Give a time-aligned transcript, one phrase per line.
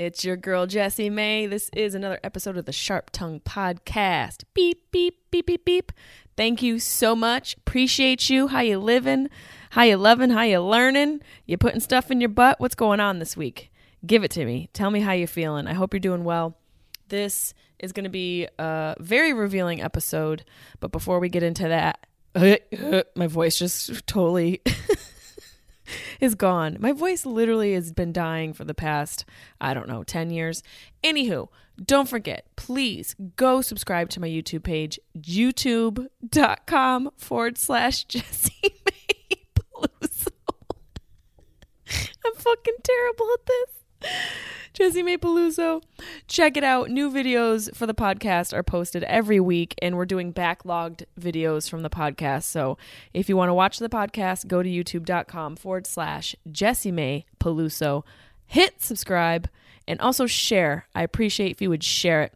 [0.00, 1.50] It's your girl, Jessimae.
[1.50, 4.44] This is another episode of the Sharp Tongue Podcast.
[4.54, 5.92] Beep, beep, beep, beep, beep.
[6.38, 7.54] Thank you so much.
[7.58, 8.48] Appreciate you.
[8.48, 9.28] How you living?
[9.68, 10.30] How you loving?
[10.30, 11.20] How you learning?
[11.44, 12.60] You putting stuff in your butt?
[12.60, 13.70] What's going on this week?
[14.06, 14.70] Give it to me.
[14.72, 15.66] Tell me how you feeling.
[15.66, 16.56] I hope you're doing well.
[17.08, 20.46] This is going to be a very revealing episode.
[20.80, 22.06] But before we get into that,
[23.14, 24.62] my voice just totally
[26.20, 26.76] is gone.
[26.80, 29.24] My voice literally has been dying for the past,
[29.60, 30.62] I don't know, 10 years.
[31.02, 31.48] Anywho,
[31.82, 39.36] don't forget, please go subscribe to my YouTube page, youtube.com forward slash Jessie May.
[42.24, 43.79] I'm fucking terrible at this.
[44.74, 45.82] Jessimae.
[46.26, 46.90] Check it out.
[46.90, 51.82] New videos for the podcast are posted every week, and we're doing backlogged videos from
[51.82, 52.44] the podcast.
[52.44, 52.78] So
[53.12, 57.24] if you want to watch the podcast, go to youtube.com forward slash Jessimae.
[58.46, 59.48] Hit subscribe
[59.86, 60.86] and also share.
[60.94, 62.32] I appreciate if you would share it.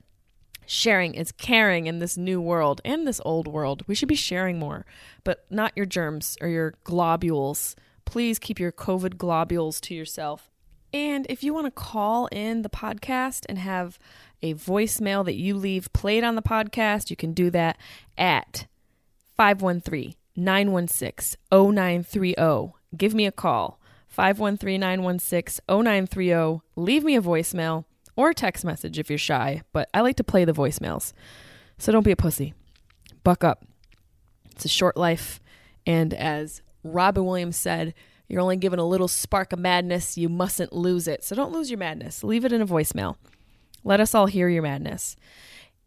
[0.67, 3.83] Sharing is caring in this new world and this old world.
[3.87, 4.87] We should be sharing more,
[5.23, 7.77] but not your germs or your globules.
[8.07, 10.51] Please keep your COVID globules to yourself.
[10.95, 13.99] And if you want to call in the podcast and have
[14.43, 17.77] a voicemail that you leave played on the podcast, you can do that
[18.17, 18.69] at
[19.37, 22.73] 513 916 0930.
[22.97, 23.81] Give me a call.
[24.07, 26.61] 513 916 0930.
[26.77, 30.25] Leave me a voicemail or a text message if you're shy, but I like to
[30.25, 31.13] play the voicemails.
[31.77, 32.55] So don't be a pussy.
[33.25, 33.65] Buck up.
[34.53, 35.41] It's a short life.
[35.85, 37.95] And as Robin Williams said,
[38.29, 40.17] you're only given a little spark of madness.
[40.17, 41.25] You mustn't lose it.
[41.25, 42.25] So don't lose your madness.
[42.25, 43.17] Leave it in a voicemail.
[43.83, 45.17] Let us all hear your madness.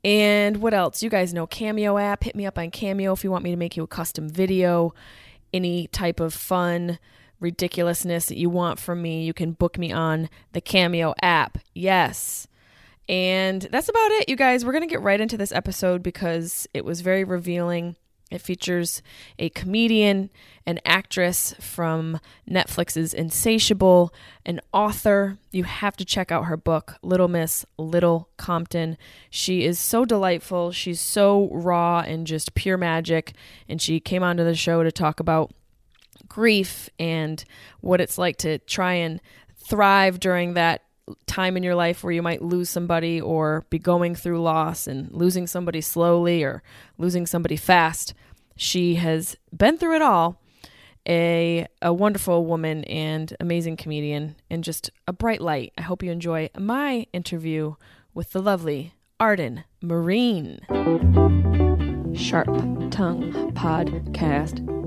[0.04, 1.02] And what else?
[1.02, 2.24] You guys know Cameo app.
[2.24, 4.94] Hit me up on Cameo if you want me to make you a custom video.
[5.52, 7.00] Any type of fun
[7.40, 11.58] ridiculousness that you want from me, you can book me on the Cameo app.
[11.74, 12.48] Yes.
[13.10, 14.66] And that's about it, you guys.
[14.66, 17.96] We're going to get right into this episode because it was very revealing.
[18.30, 19.02] It features
[19.40, 20.30] a comedian,
[20.66, 24.14] an actress from Netflix's Insatiable,
[24.46, 25.38] an author.
[25.52, 28.98] You have to check out her book, Little Miss Little Compton.
[29.30, 30.72] She is so delightful.
[30.72, 33.34] She's so raw and just pure magic.
[33.70, 35.54] And she came onto the show to talk about
[36.28, 37.44] grief and
[37.80, 39.22] what it's like to try and
[39.56, 40.84] thrive during that
[41.26, 45.12] time in your life where you might lose somebody or be going through loss and
[45.12, 46.64] losing somebody slowly or
[46.98, 48.14] losing somebody fast.
[48.56, 50.42] She has been through it all.
[51.10, 55.72] A, a wonderful woman and amazing comedian and just a bright light.
[55.78, 57.76] I hope you enjoy my interview
[58.14, 60.60] with the lovely Arden Myrin.
[62.18, 62.48] Sharp
[62.92, 64.87] Tongue Podcast.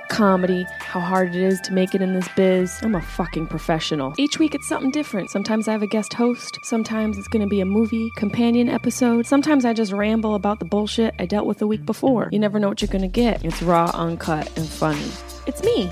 [0.11, 2.77] comedy, how hard it is to make it in this biz.
[2.83, 4.13] I'm a fucking professional.
[4.17, 5.31] Each week it's something different.
[5.31, 9.63] Sometimes I have a guest host, sometimes it's gonna be a movie companion episode, sometimes
[9.63, 12.27] I just ramble about the bullshit I dealt with the week before.
[12.31, 13.43] You never know what you're gonna get.
[13.45, 15.09] It's raw, uncut, and funny.
[15.47, 15.85] It's me.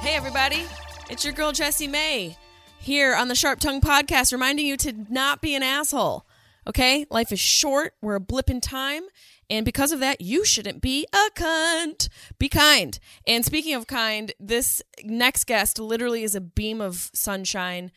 [0.00, 0.64] Hey, everybody.
[1.08, 2.36] It's your girl, Jessimae,
[2.80, 6.26] here on the Sharp Tongue Podcast, reminding you to not be an asshole.
[6.66, 7.06] Okay?
[7.08, 7.94] Life is short.
[8.02, 9.02] We're a blip in time.
[9.50, 12.08] And because of that, you shouldn't be a cunt.
[12.38, 12.98] Be kind.
[13.26, 17.90] And speaking of kind, this next guest literally is a beam of sunshine.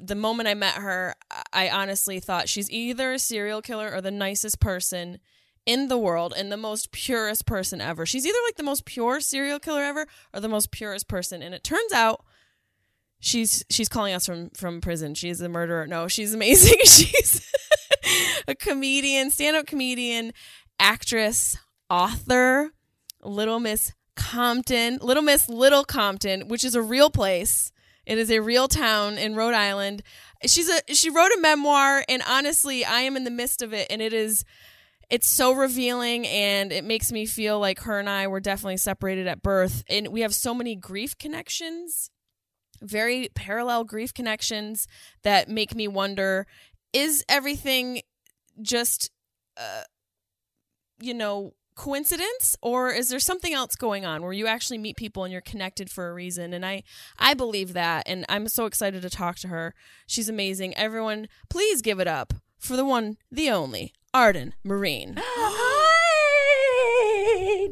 [0.00, 1.14] The moment I met her,
[1.52, 5.18] I honestly thought she's either a serial killer or the nicest person
[5.64, 8.04] in the world and the most purest person ever.
[8.04, 11.42] She's either like the most pure serial killer ever or the most purest person.
[11.42, 12.24] And it turns out
[13.20, 15.14] she's she's calling us from from prison.
[15.14, 15.86] She's a murderer.
[15.86, 16.78] No, she's amazing.
[16.84, 17.50] she's
[18.48, 20.32] a comedian, stand-up comedian,
[20.80, 21.56] actress,
[21.88, 22.72] author,
[23.22, 27.70] Little Miss Compton, Little Miss Little Compton, which is a real place.
[28.06, 30.02] It is a real town in Rhode Island.
[30.44, 33.86] She's a she wrote a memoir and honestly, I am in the midst of it
[33.90, 34.44] and it is
[35.10, 39.26] it's so revealing and it makes me feel like her and I were definitely separated
[39.26, 39.84] at birth.
[39.88, 42.10] And we have so many grief connections,
[42.80, 44.86] very parallel grief connections
[45.22, 46.46] that make me wonder
[46.92, 48.02] is everything
[48.62, 49.10] just,
[49.56, 49.82] uh,
[51.00, 55.24] you know, coincidence or is there something else going on where you actually meet people
[55.24, 56.82] and you're connected for a reason and i
[57.18, 59.72] i believe that and i'm so excited to talk to her
[60.06, 65.80] she's amazing everyone please give it up for the one the only arden myrin Hi!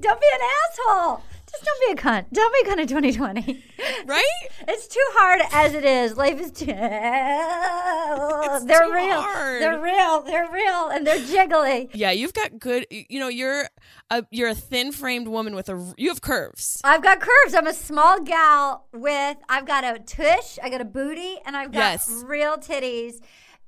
[0.01, 1.23] Don't be an asshole.
[1.59, 2.27] Just don't be a cunt.
[2.33, 3.65] Don't be a cunt in 2020.
[4.07, 4.25] right
[4.69, 6.17] It's too hard as it is.
[6.17, 6.67] Life is too.
[6.67, 9.21] they're too real.
[9.23, 9.63] hard.
[9.63, 10.23] They're real.
[10.23, 11.91] They're real, and they're jiggly.
[11.95, 13.69] yeah you've got good you know you're
[14.11, 17.55] a you're a thin framed woman with a you have curves I've got curves.
[17.55, 19.37] I'm a small gal with.
[19.49, 20.59] I've got a tush.
[20.63, 22.23] I got a booty, and I've got Yes.
[22.27, 23.15] real titties.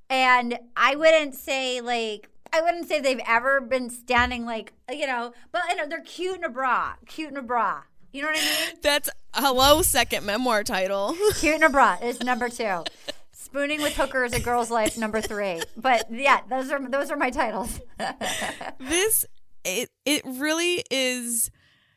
[0.08, 2.28] And I wouldn't say like.
[2.52, 6.36] I wouldn't say they've ever been standing like you know, but you know they're cute
[6.36, 7.82] in a bra, cute in a bra.
[8.12, 8.78] You know what I mean?
[8.82, 12.84] that's hello second memoir title Cute in a bra is number two.
[13.32, 15.62] Spooning with hookers, a girl's life, number three.
[15.76, 17.80] But yeah, those are those are my titles.
[18.78, 19.24] this
[19.64, 21.50] it it really is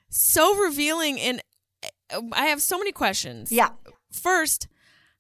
[0.10, 1.42] so revealing and
[2.12, 3.52] uh, I have so many questions.
[3.52, 3.70] yeah.
[4.12, 4.68] First,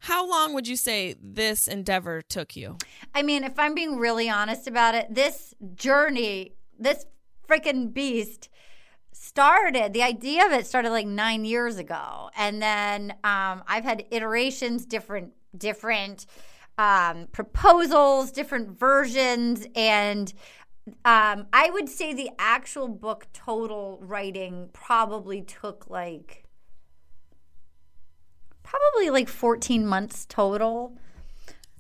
[0.04, 2.78] how long would you say this endeavor took you?
[3.16, 7.06] I mean, if I'm being really honest about it, this journey, this
[7.48, 8.50] freaking beast
[9.14, 12.30] started, the idea of it started like nine years ago.
[12.36, 16.26] And then um, I've had iterations, different, different
[16.78, 19.66] um, proposals, different versions.
[19.74, 20.34] And
[21.06, 26.43] um, I would say the actual book total writing probably took like,
[28.74, 30.98] probably like 14 months total.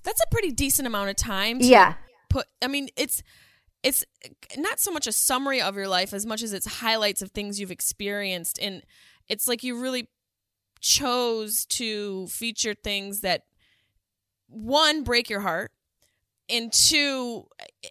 [0.03, 1.95] That's a pretty decent amount of time to Yeah.
[2.29, 3.23] put I mean, it's
[3.83, 4.05] it's
[4.57, 7.59] not so much a summary of your life as much as it's highlights of things
[7.59, 8.81] you've experienced and
[9.27, 10.07] it's like you really
[10.79, 13.43] chose to feature things that
[14.47, 15.71] one break your heart
[16.49, 17.45] and two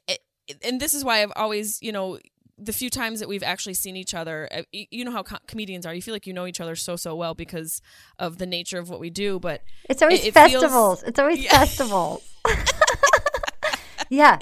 [0.08, 0.20] it,
[0.64, 2.18] and this is why I've always, you know,
[2.58, 5.84] the few times that we've actually seen each other, uh, you know how co- comedians
[5.86, 5.94] are.
[5.94, 7.80] You feel like you know each other so so well because
[8.18, 11.02] of the nature of what we do, but It's always It- it feels- festivals.
[11.02, 11.50] it's always Yeah.
[11.58, 12.22] festivals.
[14.10, 14.38] yeah.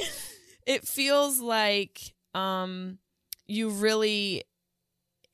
[0.66, 2.98] it feels like um
[3.46, 4.44] you really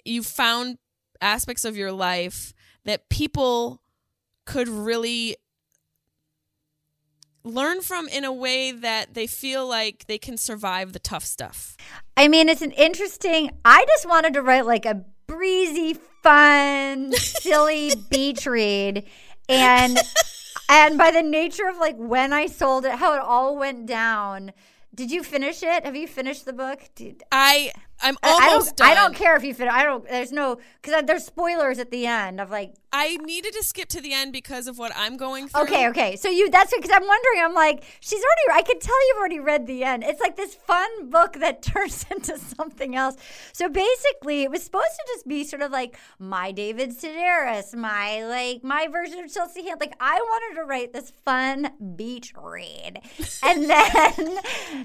[0.05, 0.79] you found
[1.21, 2.53] aspects of your life
[2.85, 3.83] that people
[4.45, 5.37] could really
[7.47, 11.77] learn from in a way that they feel like they can survive the tough stuff.
[12.17, 13.51] I mean, it's an interesting.
[13.65, 19.05] I just wanted to write like a breezy, fun, silly beach read,
[19.49, 19.97] and
[20.69, 24.53] and by the nature of like when I sold it, how it all went down.
[24.95, 25.85] Did you finish it?
[25.85, 26.81] Have you finished the book?
[26.95, 27.71] Did, I
[28.01, 28.89] I'm I- I almost don't.
[28.89, 28.89] done.
[28.89, 29.73] I don't care if you finish.
[29.73, 30.09] I don't.
[30.09, 34.01] There's no because there's spoilers at the end of like I needed to skip to
[34.01, 35.65] the end because of what I'm going through.
[35.65, 36.17] Okay, okay.
[36.17, 37.43] So you that's because I'm wondering.
[37.45, 38.59] I'm like, she's already.
[38.59, 40.03] I could tell you've already read the end.
[40.03, 43.17] It's like this fun book that turns into something else.
[43.53, 48.25] So basically, it was supposed to just be sort of like my David Sedaris, my
[48.25, 49.79] like my version of Chelsea Hand.
[49.79, 53.01] Like I wanted to write this fun beach read,
[53.43, 54.39] and then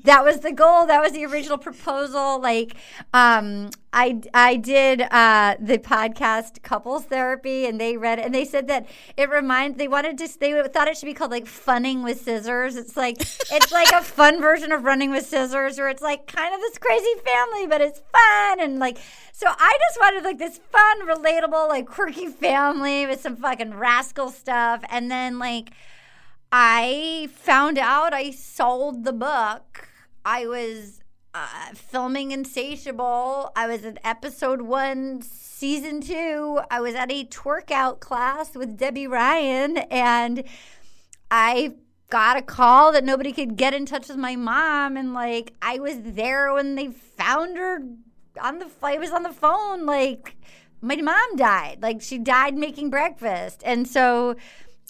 [0.03, 0.85] that was the goal.
[0.85, 2.41] That was the original proposal.
[2.41, 2.75] Like,
[3.13, 8.45] um, I I did uh, the podcast couples therapy, and they read it, and they
[8.45, 9.77] said that it reminds.
[9.77, 10.39] They wanted to.
[10.39, 12.77] They thought it should be called like funning with scissors.
[12.77, 16.55] It's like it's like a fun version of running with scissors, where it's like kind
[16.55, 18.97] of this crazy family, but it's fun and like.
[19.33, 24.29] So I just wanted like this fun, relatable, like quirky family with some fucking rascal
[24.29, 25.71] stuff, and then like.
[26.53, 29.87] I found out I sold the book.
[30.25, 31.00] I was
[31.33, 33.51] uh, filming Insatiable.
[33.55, 36.61] I was in episode one, season two.
[36.69, 40.43] I was at a twerk out class with Debby Ryan, and
[41.29, 41.75] I
[42.09, 44.97] got a call that nobody could get in touch with my mom.
[44.97, 47.79] And like, I was there when they found her
[48.41, 48.97] on the, flight.
[48.97, 49.85] I was on the phone.
[49.85, 50.35] Like,
[50.81, 51.79] my mom died.
[51.81, 53.61] Like, she died making breakfast.
[53.65, 54.35] And so,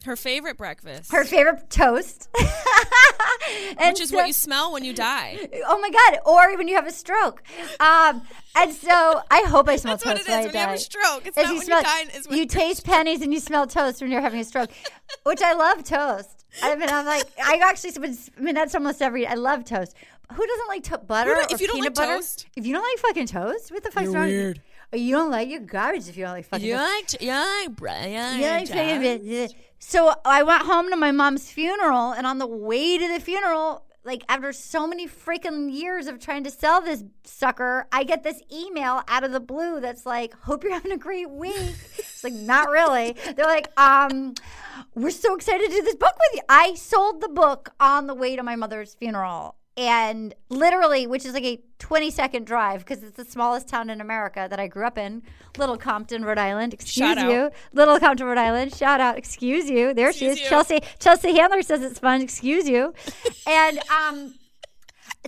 [0.05, 1.11] Her favorite breakfast.
[1.11, 2.27] her favorite toast.
[3.77, 5.37] and which is so- what you smell when you die.
[5.67, 6.19] Oh my god!
[6.25, 7.43] Or when you have a stroke.
[7.79, 8.21] Um,
[8.55, 10.59] and so I hope I smell That's what toast it is when I when you
[10.59, 10.73] have die.
[10.75, 11.27] a stroke.
[11.27, 12.03] It's As not you when smell- you die.
[12.13, 14.69] It's when you taste pennies and you smell toast when you're having a stroke,
[15.23, 16.45] which I love toast.
[16.63, 19.25] I mean, I'm like, I actually, I mean, that's almost every.
[19.25, 19.95] I love toast.
[20.33, 22.15] Who doesn't like to- butter don't- or if you don't like butter?
[22.15, 24.29] toast- if you don't like fucking toast, what the fuck's You're wrong?
[24.29, 24.35] you?
[24.35, 24.61] weird.
[24.93, 26.65] You don't like your garbage if you don't like fucking.
[26.67, 27.13] You toast.
[27.13, 28.39] like, you like, Brian.
[28.41, 29.53] Yeah, I say it.
[29.83, 33.83] So I went home to my mom's funeral, and on the way to the funeral,
[34.03, 38.41] like after so many freaking years of trying to sell this sucker, I get this
[38.53, 41.55] email out of the blue that's like, "Hope you're having a great week."
[41.97, 43.15] it's like, not really.
[43.35, 44.35] They're like, um,
[44.93, 46.41] we're so excited to do this book with you.
[46.47, 51.33] I sold the book on the way to my mother's funeral and literally, which is
[51.33, 54.85] like a 20 second drive because it's the smallest town in America that I grew
[54.85, 55.23] up in,
[55.57, 56.73] Little Compton, Rhode Island.
[56.73, 57.53] Excuse Shout you, out.
[57.73, 58.75] Little Compton, Rhode Island.
[58.75, 59.17] Shout out.
[59.17, 59.93] Excuse you.
[59.93, 60.43] There Excuse she is.
[60.43, 60.49] you.
[60.49, 60.81] Chelsea.
[60.99, 62.21] Chelsea Handler says it's fun.
[62.21, 62.93] Excuse you.
[63.47, 64.35] and um.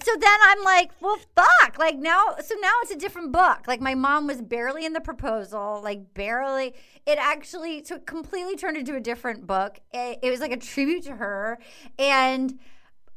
[0.02, 1.78] So then I'm like, well, fuck.
[1.78, 3.68] Like now, so now it's a different book.
[3.68, 6.74] Like my mom was barely in the proposal, like barely.
[7.06, 9.80] It actually so it completely turned into a different book.
[9.94, 11.60] It, it was like a tribute to her,
[12.00, 12.58] and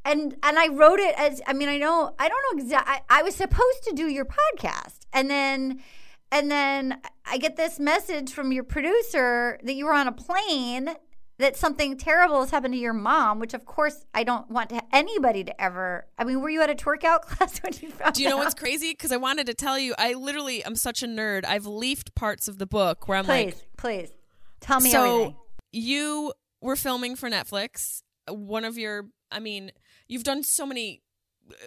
[0.07, 3.21] and and I wrote it as I mean I know I don't know exactly I,
[3.21, 5.83] I was supposed to do your podcast and then
[6.33, 10.91] and then I get this message from your producer that you were on a plane
[11.39, 14.81] that something terrible has happened to your mom which of course I don't want to,
[14.93, 18.15] anybody to ever I mean were you at a twerk out class when you found
[18.15, 18.45] Do you know out?
[18.45, 18.93] what's crazy?
[18.93, 21.45] Because I wanted to tell you, I literally am such a nerd.
[21.45, 24.13] I've leafed parts of the book where I'm please like, please please
[24.61, 25.37] tell me so everything
[25.73, 28.03] you were filming for Netflix.
[28.29, 29.71] One of your, I mean,
[30.09, 31.03] you've done so many.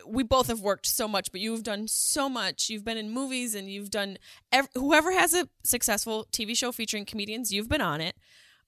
[0.05, 2.69] We both have worked so much, but you've done so much.
[2.69, 4.17] You've been in movies, and you've done.
[4.51, 8.15] Ev- whoever has a successful TV show featuring comedians, you've been on it.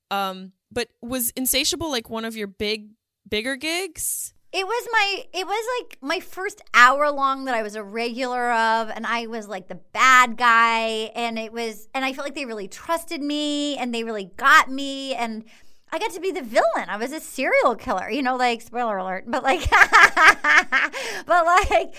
[0.09, 2.91] Um, but was Insatiable like one of your big,
[3.27, 4.33] bigger gigs?
[4.53, 8.51] It was my it was like my first hour long that I was a regular
[8.51, 12.35] of and I was like the bad guy and it was and I felt like
[12.35, 15.45] they really trusted me and they really got me and
[15.91, 16.87] I got to be the villain.
[16.87, 19.69] I was a serial killer, you know, like spoiler alert, but like
[21.25, 21.95] but like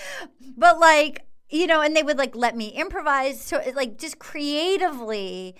[0.56, 4.18] but like you know, and they would like let me improvise so it, like just
[4.18, 5.54] creatively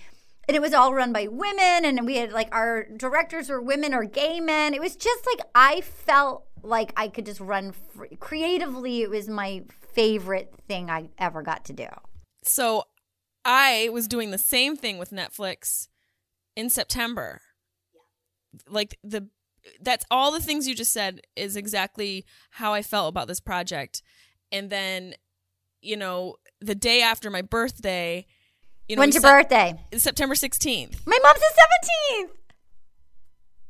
[0.49, 3.95] and it was all run by women and we had like our directors were women
[3.95, 8.17] or gay men it was just like i felt like i could just run free.
[8.19, 9.63] creatively it was my
[9.93, 11.87] favorite thing i ever got to do
[12.43, 12.85] So
[13.45, 15.89] I was doing the same thing with Netflix
[16.57, 17.41] in September.
[18.69, 19.29] Like the
[19.81, 24.03] that's all the things you just said is exactly how I felt about this project.
[24.51, 25.15] And then,
[25.81, 28.27] you know, the day after my birthday,
[28.89, 31.07] you know, when's your set- birthday September 16th.
[31.07, 32.31] my mom's the 17th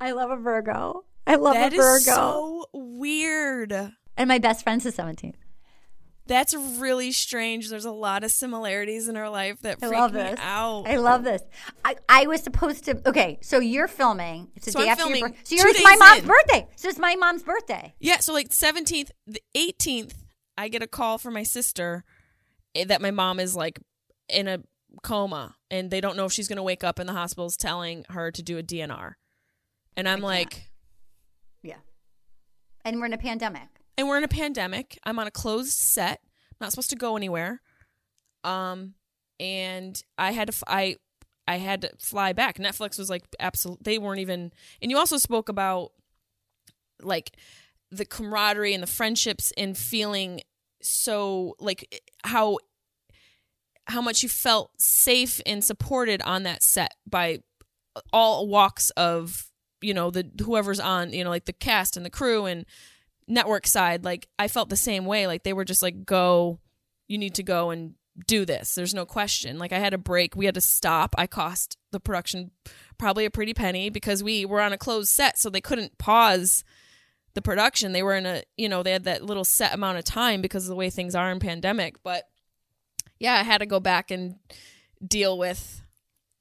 [0.01, 3.73] i love a virgo i love That a is virgo so weird.
[4.17, 5.35] and my best friend's the 17th
[6.27, 7.69] That's really strange.
[7.69, 10.39] There's a lot of similarities in our life that I freak love me this.
[10.41, 10.85] out.
[10.87, 11.43] I love this.
[11.85, 13.01] I, I was supposed to.
[13.09, 14.49] Okay, so you're filming.
[14.55, 15.41] It's the So day I'm after your filming birthday.
[15.45, 16.27] So two yours my days mom's in.
[16.29, 16.69] birthday.
[16.77, 17.95] So it's my mom's birthday.
[17.99, 20.15] Yeah, so like 17th, the 18th,
[20.57, 22.05] I get a call from my sister
[22.77, 23.81] eh, that my mom is like
[24.29, 24.61] in a
[25.03, 28.05] coma and they don't know if she's going to wake up and the hospital's telling
[28.11, 29.15] her to do a DNR.
[29.97, 30.71] And I'm like,
[31.63, 31.77] Yeah.
[32.85, 33.72] And we're in a pandemic.
[33.97, 34.99] And we're in a pandemic.
[35.05, 36.21] I'm on a closed set.
[36.25, 37.61] I'm not supposed to go anywhere.
[38.45, 38.95] Um
[39.41, 40.97] and I had to f- I
[41.47, 42.59] I had to fly back.
[42.59, 45.93] Netflix was like absolute they weren't even and you also spoke about
[47.01, 47.37] like
[47.91, 50.41] the camaraderie and the friendships and feeling
[50.81, 52.59] so like how
[53.87, 57.41] how much you felt safe and supported on that set by
[58.13, 59.49] all walks of
[59.81, 62.65] you know the whoever's on you know like the cast and the crew and
[63.29, 66.59] network side like i felt the same way like they were just like go
[67.09, 67.95] you need to go and
[68.27, 69.59] do this there's no question.
[69.59, 72.51] Like i had a break we had to stop i cost the production
[72.99, 76.65] probably a pretty penny because we were on a closed set so they couldn't pause
[77.35, 80.05] the production they were in a you know they had that little set amount of
[80.05, 82.29] time because of the way things are in pandemic but
[83.19, 84.37] yeah i had to go back and
[85.07, 85.83] deal with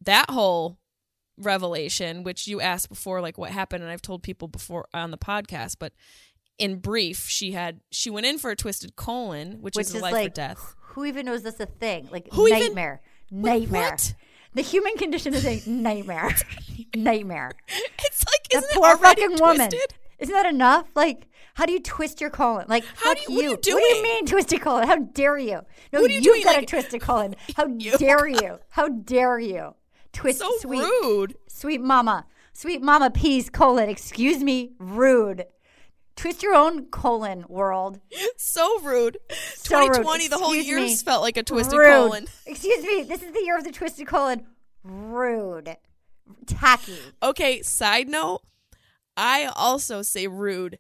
[0.02, 0.78] that whole
[1.38, 5.18] revelation which you asked before like what happened and i've told people before on the
[5.18, 5.94] podcast but
[6.58, 10.02] in brief she had she went in for a twisted colon which, Which is, is
[10.02, 12.10] a life or death who even knows that's a thing?
[12.12, 13.02] Like Who even- nightmare.
[13.30, 13.92] Wh- Nightmare.
[13.92, 14.14] what?
[14.54, 16.36] The human condition is a nightmare.
[16.96, 17.52] nightmare.
[18.04, 19.70] it's like The poor fucking woman.
[19.70, 19.94] twisted?
[20.20, 20.88] Isn't that enough?
[20.94, 22.66] Like, how do you twist your colon?
[22.68, 24.86] Like, How do you- what are you What do you mean twisted colon?
[24.88, 25.62] How dare you?
[25.94, 27.36] No, you you've got Like- a twisted colon.
[27.56, 27.98] How You.
[27.98, 28.60] dare you?
[28.72, 29.76] How dare you?
[30.14, 33.88] Twist so sweet, rude sweet mama, sweet mama peas colon.
[33.90, 35.46] Excuse me, rude.
[36.16, 38.00] Twist your own colon, world.
[38.38, 39.18] so rude
[39.56, 39.88] So rude.
[39.94, 40.96] 2020 the whole year me.
[40.96, 41.88] felt like a twisted Rude.
[41.90, 43.04] colon Excuse me.
[43.04, 44.46] This is the year of the twisted colon.
[44.84, 45.78] Rude.
[46.46, 46.98] Tacky.
[47.24, 48.42] Okay, side note,
[49.18, 50.80] I also say rude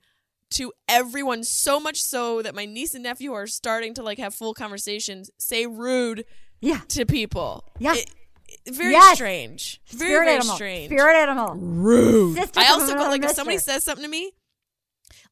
[0.51, 4.33] to everyone so much so that my niece and nephew are starting to like have
[4.35, 5.29] full conversations.
[5.37, 6.25] Say rude
[6.59, 6.81] Yeah.
[6.89, 7.63] to people.
[7.79, 7.95] Yeah.
[7.95, 8.09] It-
[8.65, 9.15] it- very Yes.
[9.15, 9.81] strange.
[9.87, 10.55] Very Spirit very animal.
[10.55, 10.87] strange.
[10.91, 11.55] Spirit animal.
[11.55, 12.37] rude.
[12.37, 14.33] Sister I also go like if somebody says something to me,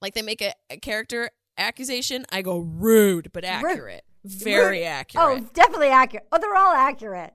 [0.02, 4.04] Like they make a, a character accusation, I go rude but accurate.
[4.26, 4.86] Very Rude.
[4.86, 5.26] accurate.
[5.26, 6.28] Oh, definitely accurate.
[6.32, 7.34] Oh, they're all accurate.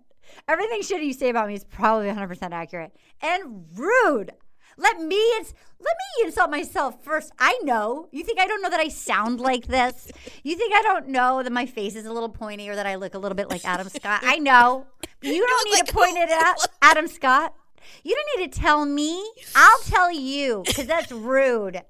[0.49, 2.92] Everything shitty you say about me is probably 100% accurate.
[3.23, 4.33] And rude.
[4.76, 7.30] Let me ins- let me insult myself first.
[7.38, 8.09] I know.
[8.11, 10.11] You think I don't know that I sound like this?
[10.42, 12.97] You think I don't know that my face is a little pointy or that I
[12.97, 14.21] look a little bit like Adam Scott?
[14.25, 14.87] I know.
[15.23, 17.54] You don't need look to like point it at Adam Scott.
[18.02, 19.25] You don't need to tell me.
[19.56, 21.80] I'll tell you because that's rude.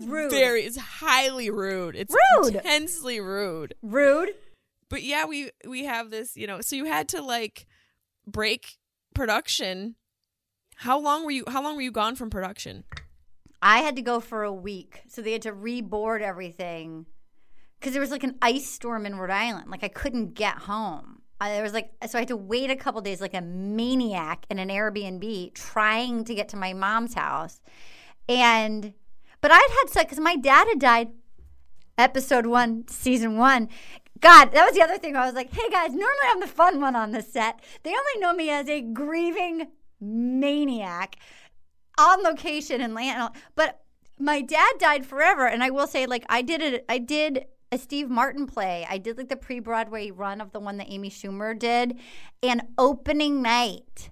[0.00, 0.30] Rude.
[0.30, 1.96] Very it's highly rude.
[1.96, 2.56] It's Rude.
[2.56, 3.74] intensely rude.
[3.82, 4.34] rude.
[4.88, 7.66] But yeah, we we have this, you know, so you had to like
[8.26, 8.76] break
[9.14, 9.94] production.
[10.76, 12.84] How long were you how long were you gone from production?
[13.62, 15.02] I had to go for a week.
[15.08, 17.06] So they had to reboard everything
[17.78, 19.70] because there was like an ice storm in Rhode Island.
[19.70, 21.22] Like I couldn't get home.
[21.40, 24.46] I, there was like, so I had to wait a couple days like a maniac
[24.50, 27.60] in an Airbnb trying to get to my mom's house.
[28.28, 28.94] And,
[29.44, 31.08] but I'd had sex because my dad had died
[31.98, 33.68] episode one, season one.
[34.20, 35.16] God, that was the other thing.
[35.16, 37.60] I was like, hey guys, normally I'm the fun one on the set.
[37.82, 39.66] They only know me as a grieving
[40.00, 41.16] maniac
[41.98, 43.32] on location in Atlanta.
[43.54, 43.82] But
[44.18, 46.86] my dad died forever, and I will say, like, I did it.
[46.88, 48.86] I did a Steve Martin play.
[48.88, 51.98] I did like the pre-Broadway run of the one that Amy Schumer did,
[52.42, 54.08] and opening night,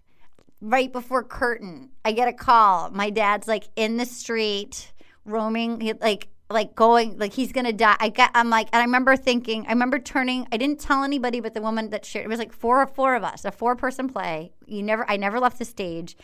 [0.61, 2.91] right before curtain, I get a call.
[2.91, 4.92] My dad's like in the street,
[5.25, 6.29] roaming, like.
[6.51, 7.97] Like going, like he's gonna die.
[7.99, 8.31] I got.
[8.35, 9.65] I'm like, and I remember thinking.
[9.67, 10.47] I remember turning.
[10.53, 12.27] I didn't tell anybody, but the woman that shared.
[12.27, 14.53] It was like four or four of us, a four person play.
[14.67, 15.11] You never.
[15.11, 16.15] I never left the stage.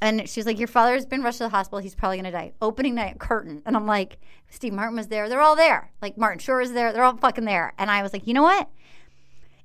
[0.00, 1.80] And she's like, Your father's been rushed to the hospital.
[1.80, 2.52] He's probably to die.
[2.62, 3.62] Opening night, curtain.
[3.66, 4.18] And I'm like,
[4.48, 5.28] Steve Martin was there.
[5.28, 5.90] They're all there.
[6.00, 6.92] Like, Martin Short is there.
[6.92, 7.72] They're all fucking there.
[7.78, 8.68] And I was like, You know what?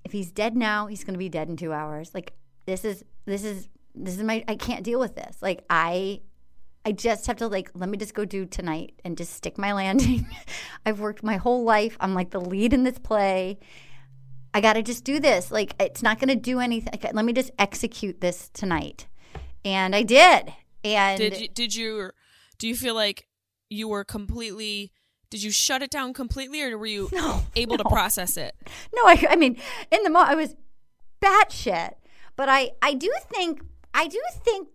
[0.03, 2.13] If he's dead now, he's to be dead in two hours.
[2.13, 2.33] Like,
[2.65, 5.37] this is, this is, this is my, I can't deal with this.
[5.41, 6.21] Like, I,
[6.85, 9.71] I just have to, like, let me just go do tonight and just stick my
[9.81, 10.25] landing.
[10.85, 11.95] I've worked my whole life.
[11.99, 13.59] I'm like the lead in this play.
[14.53, 15.51] I got to just do this.
[15.51, 16.91] Like, it's not going to do anything.
[17.01, 19.07] Like, let me just execute this tonight
[19.65, 20.53] and I did.
[20.83, 22.11] And Did you did you
[22.57, 23.25] do you feel like
[23.69, 24.91] you were completely
[25.29, 28.53] did you shut it down completely or were you No, able to process it?
[28.93, 29.57] no, I, I mean,
[29.89, 30.55] in the moment, I was
[31.21, 31.93] batshit.
[32.35, 33.61] But I, I do think,
[33.93, 34.67] I do think,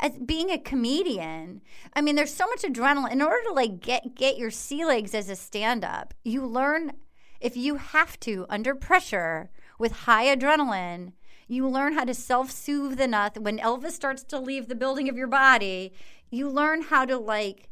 [0.00, 1.62] as being a comedian,
[1.94, 3.12] I mean, there's so much adrenaline.
[3.12, 6.92] In order to like get get your sea legs as a stand up, you learn
[7.40, 11.12] if you have to under pressure with high adrenaline.
[11.46, 13.38] You learn how to self soothe the enough.
[13.38, 15.92] When Elvis starts to leave the building of your body,
[16.30, 17.70] you learn how to like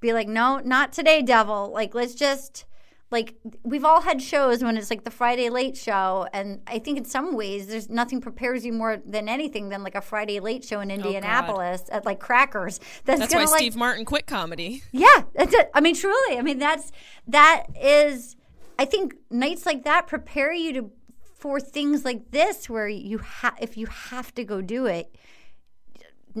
[0.00, 1.70] be like, no, not today, devil.
[1.72, 2.64] Like, let's just
[3.10, 6.98] like we've all had shows when it's like the Friday late show, and I think
[6.98, 10.64] in some ways there's nothing prepares you more than anything than like a Friday late
[10.64, 12.80] show in oh, Indianapolis at like Crackers.
[13.04, 14.82] That's, That's why like Steve Martin quit comedy.
[14.92, 15.70] yeah, that's it.
[15.74, 16.38] I mean, truly.
[16.38, 16.92] I mean, that's
[17.28, 18.36] that is.
[18.78, 20.90] I think nights like that prepare you to
[21.36, 25.14] for things like this, where you have if you have to go do it.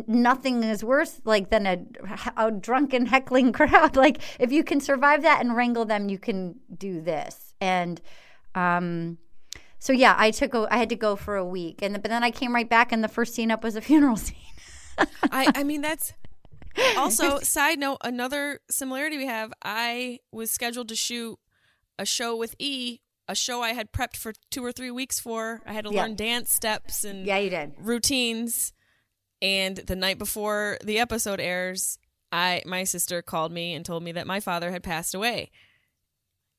[0.06, 1.78] Nothing is worse like than a,
[2.36, 3.96] a drunken heckling crowd.
[4.04, 7.54] Like if you can survive that and wrangle them, you can do this.
[7.60, 8.00] And
[8.54, 9.18] um,
[9.78, 12.24] so yeah, I took a, I had to go for a week, and but then
[12.24, 14.36] I came right back, and the first scene up was a funeral scene.
[15.30, 16.12] I I mean that's
[16.96, 19.52] also side note another similarity we have.
[19.64, 21.38] I was scheduled to shoot
[21.98, 25.62] a show with E, a show I had prepped for 2 or 3 weeks for.
[25.66, 26.02] I had to Yeah.
[26.02, 27.74] learn dance steps and Yeah, you did.
[27.78, 28.72] routines
[29.42, 31.98] and the night before the episode airs
[32.32, 35.50] i my sister called me and told me that my father had passed away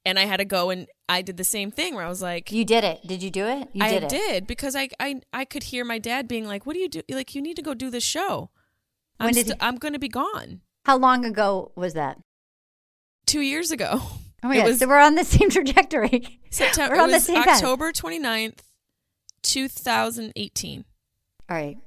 [0.05, 2.51] and i had to go and i did the same thing where i was like
[2.51, 3.05] You did it.
[3.07, 3.69] Did you do it?
[3.73, 4.09] You i did it.
[4.09, 7.01] did because I, I i could hear my dad being like what do you do
[7.09, 8.49] like you need to go do this show
[9.19, 12.19] i'm, When did st- I'm gonna be gone How long ago was that?
[13.25, 14.01] two years ago
[14.43, 14.67] Oh my It god!
[14.67, 16.39] was- so we're on the same trajectory.
[16.51, 17.55] september We're on the same path.
[17.63, 18.59] october 29th
[19.41, 20.85] 2018
[21.49, 21.77] All right.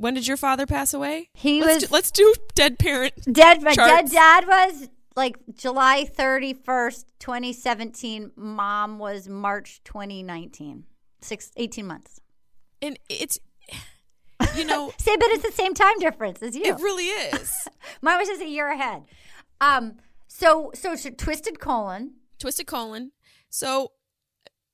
[0.00, 3.62] When did your father pass away He let's was do, let's do dead parent dead.
[3.62, 8.32] My dead dad was like July thirty first, twenty seventeen.
[8.34, 10.84] Mom was March twenty nineteen.
[11.22, 12.18] Six, 18 months.
[12.80, 13.38] and it's
[14.56, 16.62] you know Say, but it's the same time difference as you.
[16.64, 17.68] It really is.
[18.00, 19.02] Mine was just a year ahead.
[19.60, 19.96] Um.
[20.28, 22.14] So, so, so twisted colon.
[22.38, 23.12] twisted colon.
[23.50, 23.92] So,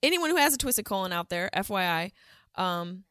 [0.05, 2.13] anyone who has a twisted colon out there, FYI,
[2.55, 3.03] um,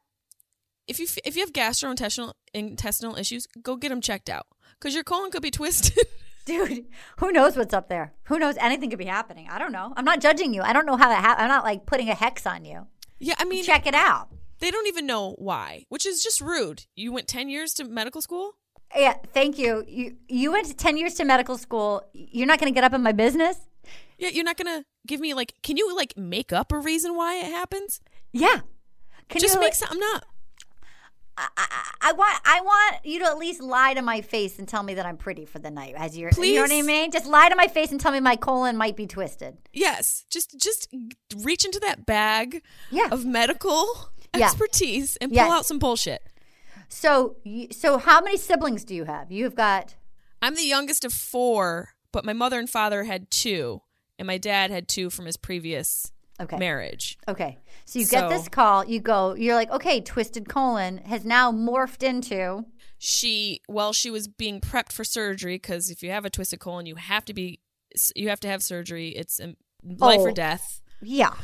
[0.88, 4.48] if you if you have gastrointestinal intestinal issues, go get them checked out
[4.80, 6.06] because your colon could be twisted.
[6.46, 6.86] Dude,
[7.18, 8.14] who knows what's up there?
[8.26, 8.56] Who knows?
[8.58, 9.48] Anything could be happening.
[9.50, 9.94] I don't know.
[9.98, 10.62] I'm not judging you.
[10.62, 11.44] I don't know how that happened.
[11.46, 12.86] I'm not like putting a hex on you.
[13.20, 14.28] yeah, I mean, Check it out.
[14.60, 16.86] they don't even know why, which is just rude.
[16.96, 18.54] You went ten years to medical school.
[18.96, 19.84] Yeah, thank you.
[19.88, 22.04] You you went 10 years to medical school.
[22.14, 23.58] You're not going to get up in my business?
[24.20, 25.54] Yeah, you're not gonna give me like.
[25.64, 28.00] Can you like make up a reason why it happens?
[28.32, 28.60] Yeah.
[29.28, 29.90] Can you Just you make like- some.
[29.92, 30.26] I'm not.
[31.38, 34.68] I, I, I want I want you to at least lie to my face and
[34.68, 37.12] tell me that I'm pretty for the night as you're you know what I mean?
[37.12, 39.58] Just lie to my face and tell me my colon might be twisted.
[39.74, 40.88] Yes, just just
[41.38, 43.10] reach into that bag Yeah.
[43.12, 44.46] of medical Yeah.
[44.46, 45.52] expertise and pull Yes.
[45.52, 46.22] out some bullshit.
[46.90, 47.38] So
[47.72, 49.32] so how many siblings do you have?
[49.32, 49.96] You've got
[50.42, 53.82] I'm the youngest of four, but my mother and father had two,
[54.20, 56.58] and my dad had two from his previous Okay.
[56.58, 57.18] marriage.
[57.28, 57.60] Okay.
[57.86, 62.04] So you get this call, you go, you're like, okay, twisted colon has now morphed
[62.04, 62.66] into
[62.98, 66.86] She, while she was being prepped for surgery, because if you have a twisted colon,
[66.88, 67.62] you have to be,
[68.16, 69.10] you have to have surgery.
[69.10, 70.26] It's um, life Oh.
[70.28, 70.82] or death.
[71.02, 71.36] yeah.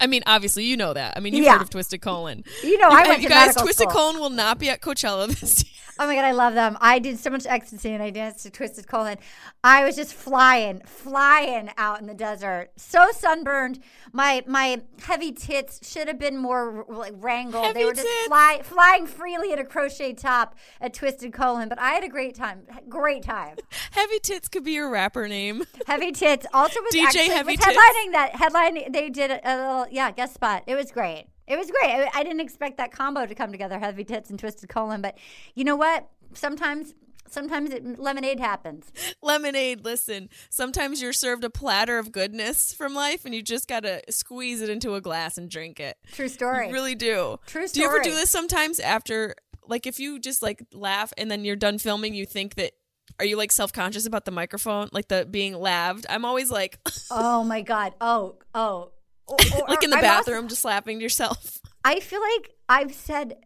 [0.00, 1.14] I mean, obviously, you know that.
[1.16, 1.52] I mean, you've Yeah.
[1.52, 2.44] heard of twisted colon.
[2.62, 3.54] You know, I You- went you guys.
[3.54, 3.92] Twisted school.
[4.12, 5.72] colon will not be at Coachella this year.
[5.98, 6.78] Oh my god, I love them.
[6.80, 9.18] I did so much ecstasy and I danced to Twisted Colon.
[9.62, 12.70] I was just flying, flying out in the desert.
[12.76, 13.80] So sunburned.
[14.10, 17.74] My my heavy tits should have been more like wrangled.
[17.76, 18.28] they were just tits.
[18.28, 21.68] fly, flying freely at a crochet top at Twisted Colon.
[21.68, 22.62] But I had a great time.
[22.88, 23.56] Great time.
[23.90, 25.64] Heavy tits could be your rapper name.
[25.86, 27.76] Heavy tits also was DJ actually Heavy was Tits.
[27.78, 28.90] headlining that headline.
[28.90, 30.64] They did a little yeah guest spot.
[30.66, 31.26] It was great.
[31.46, 31.90] It was great.
[31.90, 35.02] I, I didn't expect that combo to come together, heavy tits and twisted colon.
[35.02, 35.18] But
[35.54, 36.08] you know what?
[36.32, 36.94] Sometimes
[37.30, 38.92] sometimes it, lemonade happens.
[39.22, 43.80] Lemonade, listen, sometimes you're served a platter of goodness from life and you just got
[43.80, 45.96] to squeeze it into a glass and drink it.
[46.12, 46.68] True story.
[46.68, 47.38] You really do.
[47.46, 47.72] True story.
[47.72, 49.34] Do you ever do this sometimes after,
[49.66, 52.72] like, if you just like laugh and then you're done filming, you think that,
[53.18, 56.06] are you like self conscious about the microphone, like the being laved?
[56.08, 56.78] I'm always like,
[57.10, 57.94] oh my god.
[58.00, 58.92] Oh oh.
[59.30, 61.58] Or- or- like in the I'm also- bathroom, just laughing to yourself.
[61.84, 63.36] I feel like I've said.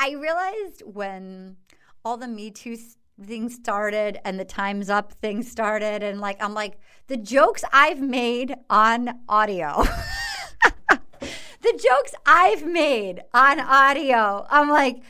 [0.00, 1.56] I realized when
[2.04, 2.76] all the Me Too
[3.20, 8.00] things started and the Times Up thing started, and like I'm like the jokes I've
[8.00, 9.82] made on audio.
[10.90, 14.46] the jokes I've made on audio.
[14.48, 15.02] I'm like,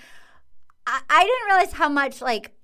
[0.87, 2.55] I, I didn't realize how much like.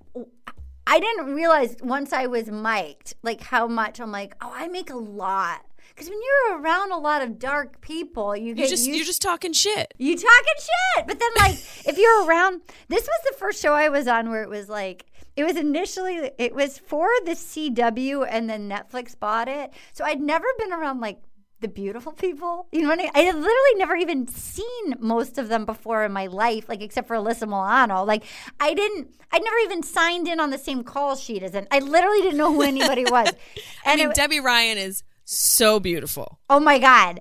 [0.87, 4.91] I didn't realize once I was mic'd, like how much I'm like, oh, I make
[4.91, 5.65] a lot.
[5.95, 9.07] Because when you're around a lot of dark people, you You get just, used you're
[9.07, 9.95] just talking shit.
[9.99, 11.07] you talking shit.
[11.07, 11.55] But then, like,
[11.87, 15.07] if you're around, this was the first show I was on where it was like,
[15.37, 19.73] it was initially, it was for the CW and then Netflix bought it.
[19.93, 21.21] So I'd never been around like
[21.61, 22.67] the beautiful people.
[22.73, 23.11] You know what I mean?
[23.15, 27.07] I had literally never even seen most of them before in my life, like, except
[27.09, 28.05] for Alyssa Milano.
[28.05, 28.25] Like,
[28.61, 31.67] I didn't, I'd never even signed in on the same call sheet as it.
[31.71, 33.29] I literally didn't know who anybody was.
[33.87, 36.39] I And mean, it- Debby Ryan is so beautiful.
[36.51, 37.21] Oh my God.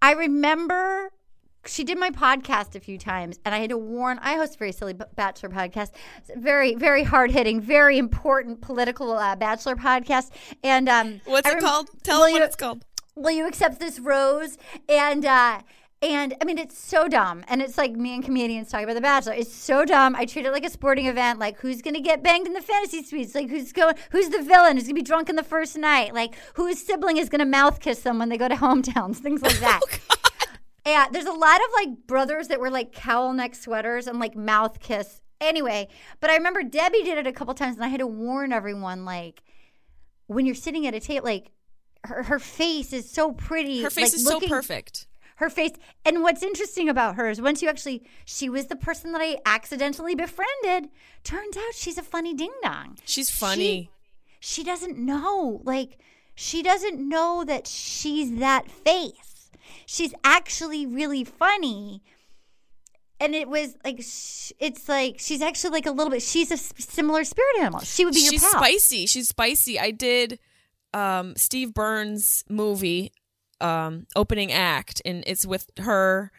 [0.00, 1.10] I remember
[1.64, 4.18] she did my podcast a few times, and I had to warn.
[4.20, 5.90] I host a very silly bachelor podcast,
[6.34, 10.30] very, very hard hitting, very important political uh, bachelor podcast.
[10.64, 11.88] And um, What's I it rem- called?
[12.02, 12.84] Tell me what you- it's called.
[13.14, 14.56] Will you accept this rose?
[14.88, 15.60] And uh,
[16.02, 17.44] and I mean, it's so dumb.
[17.48, 19.34] And it's like me and comedians talking about The Bachelor.
[19.34, 20.16] It's so dumb.
[20.16, 21.38] I treat it like a sporting event.
[21.38, 23.34] Like, who's going to get banged in the fantasy suites?
[23.34, 23.94] Like, who's going?
[24.10, 24.76] Who's the villain?
[24.76, 26.12] Who's going to be drunk in the first night?
[26.14, 29.16] Like, whose sibling is going to mouth kiss them when they go to hometowns?
[29.18, 29.80] Things like that.
[30.84, 34.18] Oh, yeah, there's a lot of like brothers that were like cowl neck sweaters and
[34.18, 35.22] like mouth kiss.
[35.40, 35.86] Anyway,
[36.18, 39.04] but I remember Debby did it a couple times, and I had to warn everyone
[39.04, 39.44] like,
[40.26, 41.52] when you're sitting at a table, like.
[42.04, 43.80] Her, her face is so pretty.
[43.80, 45.06] Her face like, is looking- so perfect.
[45.42, 45.72] Her face.
[46.04, 49.38] And what's interesting about her is once you actually, she was the person that I
[49.44, 50.88] accidentally befriended.
[51.24, 52.96] Turns out she's a funny ding dong.
[53.04, 53.90] She's funny.
[54.38, 55.98] She doesn't know, like,
[56.36, 59.50] she doesn't know that she's that face.
[59.84, 62.02] She's actually really funny.
[63.18, 66.54] And it was like, sh- it's like, she's actually like a little bit, she's a
[66.54, 67.80] s- similar spirit animal.
[67.80, 68.60] She would be She's your pal.
[68.62, 69.06] spicy.
[69.06, 69.78] She's spicy.
[69.78, 70.38] I did
[70.94, 73.12] um, Steve Byrne's movie
[73.62, 76.30] um, opening act, and it's with her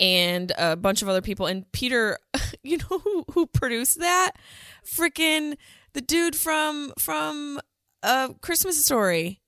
[0.00, 1.46] and a bunch of other people.
[1.46, 2.18] And Peter,
[2.62, 4.32] you know who who produced that?
[4.84, 5.56] Freaking
[5.92, 7.60] the dude from from
[8.02, 9.40] uh, Christmas Story.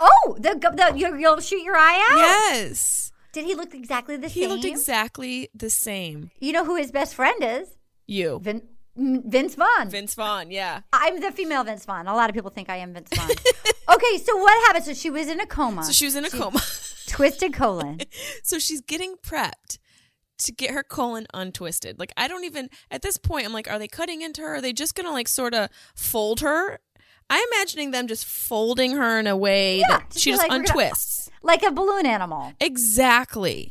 [0.00, 2.18] Oh, the, the, you, you'll shoot your eye out?
[2.18, 4.50] Yes, Did he look exactly the he same?
[4.50, 6.30] He looked exactly the same.
[6.40, 7.68] you know who his best friend is?
[8.06, 8.62] You, Vin,
[8.96, 9.88] Vince Vaughn.
[9.90, 10.50] Vince Vaughn.
[10.50, 10.80] Yeah.
[10.92, 12.06] I'm the female Vince Vaughn.
[12.06, 13.28] A lot of people think I am Vince Vaughn.
[13.94, 14.84] okay, so what happened?
[14.84, 15.84] So she was in a coma.
[15.84, 16.60] So she was in a coma.
[17.08, 18.00] twisted colon.
[18.42, 19.78] So she's getting prepped
[20.38, 21.98] to get her colon untwisted.
[21.98, 24.56] Like I don't even at this point I'm like, are they cutting into her?
[24.56, 26.78] Are they just gonna like sort of fold her?
[27.30, 30.58] I'm imagining them just folding her in a way Yeah, that she just like, we're
[30.62, 31.30] gonna- untwists.
[31.42, 32.52] Like a balloon animal.
[32.60, 33.70] Exactly.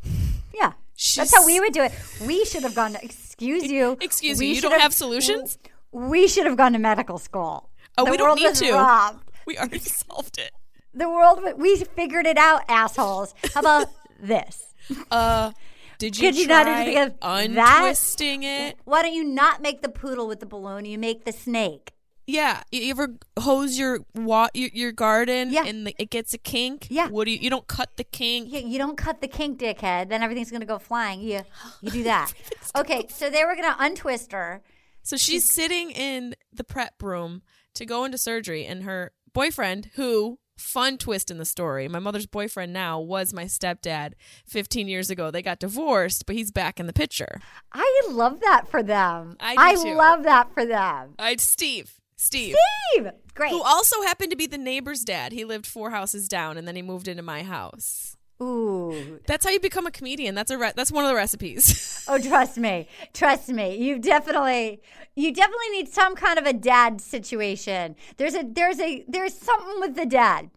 [0.54, 0.74] Yeah.
[0.96, 1.92] She's, That's how we would do it.
[2.26, 3.00] We should have gone to,
[3.34, 3.98] excuse you.
[4.00, 5.58] Excuse we you, you don't have solutions?
[5.91, 7.69] we should have gone to medical school.
[7.98, 8.74] Oh, the we don't need to.
[8.74, 9.30] robbed.
[9.46, 10.52] We already solved it.
[10.93, 13.34] The world, we figured it out, assholes.
[13.54, 13.88] How about
[14.19, 14.74] this?
[15.10, 15.52] Uh,
[15.98, 17.80] did you Could you not try think of that?
[17.80, 18.78] untwisting it?
[18.86, 20.86] Why don't you not make the poodle with the balloon?
[20.86, 21.93] You make the snake.
[22.26, 25.66] Yeah, you ever hose your wa- your, your garden Yeah.
[25.66, 26.88] and the, it gets a kink?
[26.90, 27.10] Yeah.
[27.10, 27.38] What do you?
[27.40, 28.52] You don't cut the kink.
[28.52, 30.10] You, you don't cut the kink, dickhead.
[30.10, 31.20] Then everything's gonna go flying.
[31.22, 31.42] You
[31.82, 32.34] you do that.
[32.78, 34.62] Okay, so they were gonna untwist her.
[35.02, 37.42] So she's sitting in the prep room
[37.76, 42.28] to go into surgery, and her boyfriend, who fun twist in the story, my mother's
[42.28, 44.14] boyfriend now was my stepdad
[44.48, 45.30] 15 years ago.
[45.32, 47.42] They got divorced, but he's back in the picture.
[47.74, 49.36] I love that for them.
[49.42, 49.96] I too.
[49.96, 51.16] love that for them.
[51.20, 52.56] I Steve, Steve,
[52.94, 53.52] Steve, great.
[53.52, 55.34] who also happened to be the neighbor's dad.
[55.34, 58.16] He lived four houses down, and then he moved into my house.
[58.44, 59.20] Ooh.
[59.26, 60.36] That's how you become a comedian.
[60.36, 61.90] That's a re- that's one of the recipes.
[62.06, 62.90] Oh, trust me.
[63.14, 63.78] Trust me.
[63.78, 64.82] You definitely
[65.16, 67.96] you definitely need some kind of a dad situation.
[68.18, 70.50] There's a there's a there's something with the dad.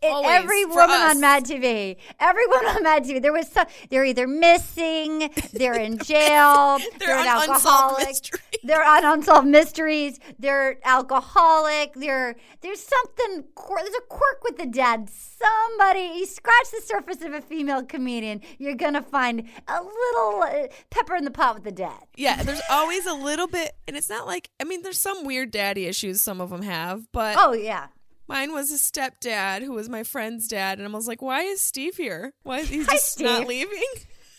[0.00, 1.16] Always, every woman us.
[1.16, 5.74] on Mad TV, every woman on Mad TV, there was some they're either missing, they're
[5.74, 8.06] in jail, They're an on Unsolved alcoholic.
[8.06, 8.42] Mysteries.
[8.62, 10.20] They're on unsolved mysteries.
[10.38, 11.94] They're alcoholic.
[11.94, 13.42] They're there's something
[13.76, 15.10] there's a quirk with the dad.
[15.10, 20.66] Somebody you scratch the surface of a female comedian, you're gonna find a little uh,
[20.90, 22.02] pepper in the pot with the dad.
[22.16, 25.50] yeah, there's always a little bit, and it's not like I mean, there's some weird
[25.50, 27.88] daddy issues some of them have, but Oh yeah.
[28.28, 31.60] mine was a stepdad who was my friend's dad, and I was like, why is
[31.60, 32.32] Steve here?
[32.42, 33.82] Why is he Hi, just not leaving?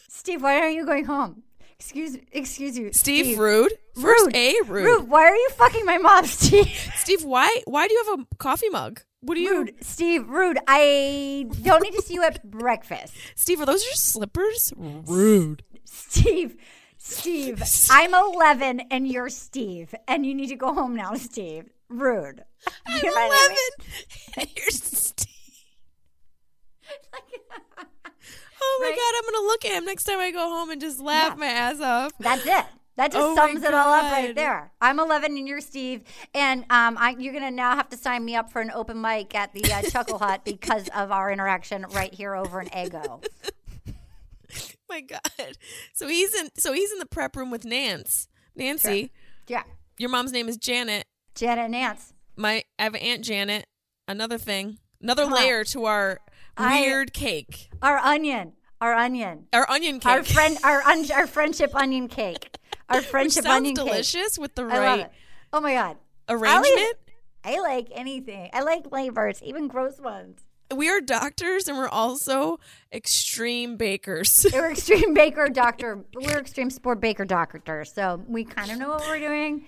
[0.09, 1.43] Steve, why aren't you going home?
[1.79, 2.93] Excuse excuse you.
[2.93, 3.73] Steve, rude.
[3.99, 4.35] First Rude.
[4.35, 4.85] a rude.
[4.85, 5.09] Rude.
[5.09, 6.67] Why are you fucking my mom, Steve?
[6.95, 9.01] Steve, why why do you have a coffee mug?
[9.23, 9.75] What are you, Rude.
[9.81, 10.57] Steve, rude.
[10.67, 13.13] I don't need to see you at breakfast.
[13.35, 13.61] Steve?
[13.61, 14.73] Are those your slippers?
[14.77, 15.63] Rude.
[15.85, 16.55] Steve,
[16.97, 21.69] Steve, I'm 11 and you're Steve, and you need to go home now, Steve.
[21.89, 22.43] Rude.
[22.87, 23.55] I'm You know what I eleven.
[23.55, 23.89] mean?
[24.37, 25.27] And you're Steve.
[28.65, 28.95] Oh my Right?
[28.95, 31.39] god, I'm gonna look at him next time I go home and just laugh Yeah.
[31.39, 32.11] my ass off.
[32.19, 32.65] That's it.
[32.95, 34.71] That just Oh sums it all up right there.
[34.79, 36.03] I'm 11 and you're Steve,
[36.35, 39.33] and um, I, you're gonna now have to sign me up for an open mic
[39.33, 43.21] at the uh, Chuckle Hut because of our interaction right here over in Ego.
[44.89, 45.21] my god.
[45.93, 48.27] So he's in so he's in the prep room with Nance.
[48.55, 49.11] Nancy,
[49.47, 49.63] Yeah,
[49.97, 51.05] your mom's name is Janet.
[51.33, 52.13] Janet and Nance.
[52.35, 53.65] My I have Aunt Janet.
[54.07, 54.77] Another thing.
[55.01, 55.35] Another Huh.
[55.35, 56.19] layer to our
[56.55, 57.69] I- weird cake.
[57.81, 60.11] Our onion, our onion, Our onion cake.
[60.11, 62.57] our friend, our un- our friendship onion cake,
[62.89, 63.85] our Which friendship sounds onion cake.
[63.85, 65.11] delicious with the I right.
[65.51, 65.97] Oh my god.
[66.29, 66.97] arrangement.
[67.43, 68.49] I like anything.
[68.53, 70.39] I like flavors, even gross ones.
[70.73, 72.59] We are doctors and we're also
[72.91, 74.45] extreme bakers.
[74.53, 76.03] We're extreme baker doctor.
[76.15, 77.85] We're extreme sport baker doctor.
[77.85, 79.65] So we kind of know what we're doing.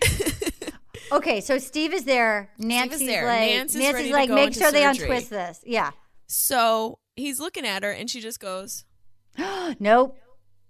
[1.12, 2.50] Okay, so Steve is there.
[2.58, 3.28] Nancy's there.
[3.28, 5.60] like, is Nancy's like, make sure they untwist this.
[5.64, 5.92] Yeah.
[6.28, 8.86] so he's looking at her and she just goes,
[9.80, 10.18] nope.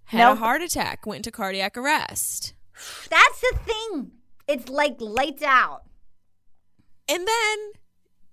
[0.06, 0.36] Had Nope.
[0.36, 2.54] a heart attack, went into cardiac arrest.
[3.10, 4.12] That's the thing.
[4.48, 5.82] It's like lights out.
[7.08, 7.58] And then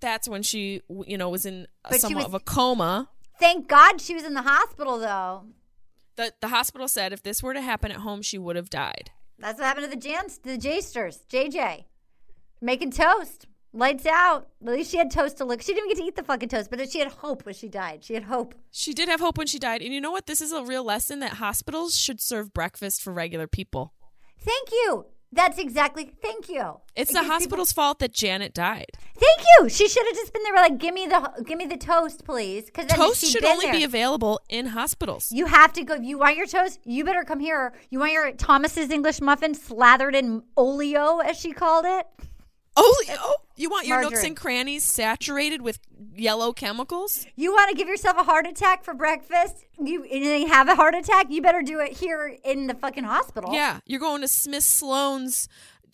[0.00, 3.08] that's when she, you know, was in But somewhat was- of a coma.
[3.40, 5.46] Thank God she was in the hospital, though.
[6.16, 9.10] The, the hospital said if this were to happen at home, she would have died.
[9.40, 11.84] That's what happened to the Jans, the Jsters, JJ,
[12.60, 13.46] making toast.
[13.76, 14.46] Lights out.
[14.64, 15.60] At least she had toast to look.
[15.60, 18.04] She didn't get to eat the fucking toast, but she had hope when she died.
[18.04, 18.54] She had hope.
[18.70, 19.82] She did have hope when she died.
[19.82, 20.26] And you know what?
[20.26, 23.92] This is a real lesson that hospitals should serve breakfast for regular people.
[24.40, 25.06] Thank you.
[25.32, 26.12] That's exactly.
[26.22, 26.74] Thank you.
[26.94, 28.92] It's It the gives people- hospital's fault that Janet died.
[29.18, 29.68] Thank you.
[29.68, 32.66] She should have just been there, like, give me the, give me the toast, please.
[32.66, 33.74] Because Toast should only there.
[33.74, 35.32] be available in hospitals.
[35.32, 35.96] You have to go.
[35.96, 36.78] You want your toast?
[36.84, 37.74] You better come here.
[37.90, 42.06] You want your Thomas's English muffin slathered in oleo, as she called it?
[42.76, 43.34] Oleo?
[43.56, 45.78] You want your nooks and crannies saturated with
[46.16, 47.26] yellow chemicals?
[47.36, 49.64] You want to give yourself a heart attack for breakfast?
[49.78, 51.26] You and then have a heart attack?
[51.30, 53.54] You better do it here in the fucking hospital.
[53.54, 55.48] Yeah, you're going to Smith Sloan's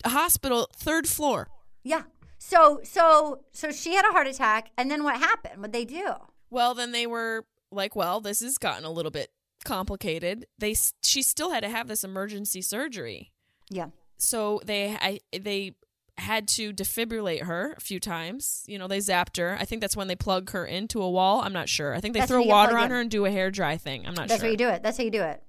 [0.05, 1.49] hospital, third floor.
[1.83, 2.03] Yeah.
[2.39, 5.61] So so so she had a heart attack, and then what happened?
[5.61, 6.13] What they do?
[6.49, 9.29] Well, then they were like, well, this has gotten a little bit
[9.63, 10.47] complicated.
[10.57, 13.31] They she still had to have this emergency surgery.
[13.69, 13.87] Yeah.
[14.17, 15.75] So they I, they
[16.17, 18.63] had to defibrillate her a few times.
[18.67, 19.57] You know, they zapped her.
[19.59, 21.41] I think that's when they plug her into a wall.
[21.41, 21.95] I'm not sure.
[21.95, 22.91] I think they That's throw when you get water on in.
[22.91, 24.05] her and do a hair dry thing.
[24.05, 24.35] I'm not That's sure.
[24.37, 24.83] That's how you do it.
[24.83, 25.41] That's how you do it.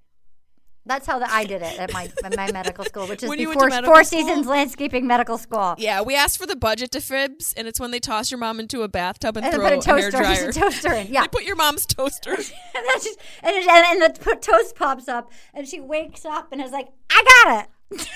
[0.84, 3.38] That's how the, I did it at my at my medical school, which is When
[3.38, 4.18] the you went to four, school?
[4.18, 5.76] seasons landscaping medical school.
[5.78, 8.82] Yeah, we asked for the budget defibs, and it's when they toss your mom into
[8.82, 11.06] a bathtub and, And throw put a a hair toaster, toaster in.
[11.12, 11.20] Yeah.
[11.22, 12.30] They put your mom's toaster.
[12.34, 16.60] and then just, and, and, and the toast pops up, and she wakes up and
[16.60, 17.68] is like, "I got
[18.00, 18.08] it."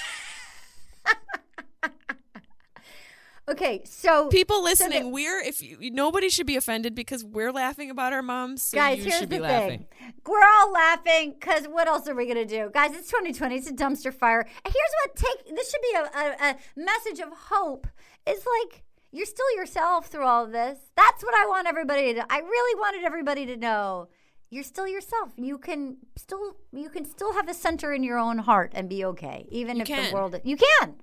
[3.49, 7.91] Okay, so People listening, the- we're if you, nobody should be offended because we're laughing
[7.91, 8.63] about our moms.
[8.65, 9.87] So guys, you here's should the be laughing.
[10.01, 10.13] thing.
[10.27, 12.91] We're all laughing because what else are we gonna do, guys?
[12.95, 13.55] It's 2020.
[13.57, 14.41] It's a dumpster fire.
[14.41, 15.55] And Here's what take.
[15.57, 17.87] This should be a, a, a message of hope.
[18.27, 18.83] It's like
[19.13, 20.79] you're still yourself through all of this.
[20.97, 22.27] That's what I want everybody to.
[22.29, 24.09] I really wanted everybody to know.
[24.51, 25.31] You're still yourself.
[25.37, 29.05] You can still you can still have a center in your own heart and be
[29.05, 30.09] okay, even You if can.
[30.09, 30.41] the world.
[30.43, 30.97] You can.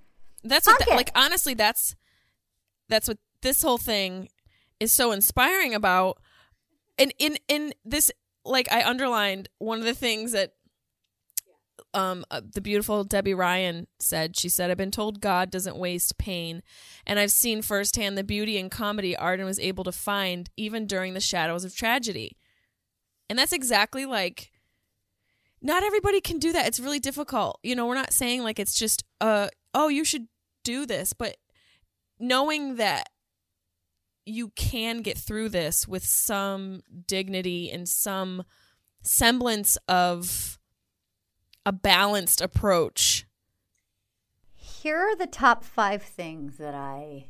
[0.43, 1.95] That's what that, like honestly that's
[2.93, 4.29] that's what this whole thing
[4.79, 6.19] is so inspiring about
[6.97, 8.12] and in in this
[8.45, 10.53] like I underlined one of the things that
[11.93, 16.17] um uh, the beautiful Debby Ryan said she said I've been told God doesn't waste
[16.17, 16.62] pain
[17.06, 21.13] and I've seen firsthand the beauty and comedy Arden was able to find even during
[21.13, 22.38] the shadows of tragedy
[23.29, 24.51] and that's exactly like
[25.63, 26.67] not everybody can do that.
[26.67, 27.58] It's really difficult.
[27.63, 30.27] You know, we're not saying like it's just uh oh, you should
[30.63, 31.38] do this, but
[32.24, 33.10] knowing that
[34.26, 38.44] you can get through this with some dignity and some
[39.02, 40.58] semblance of
[41.66, 43.26] a balanced approach.
[44.56, 47.28] Here are the top five things that I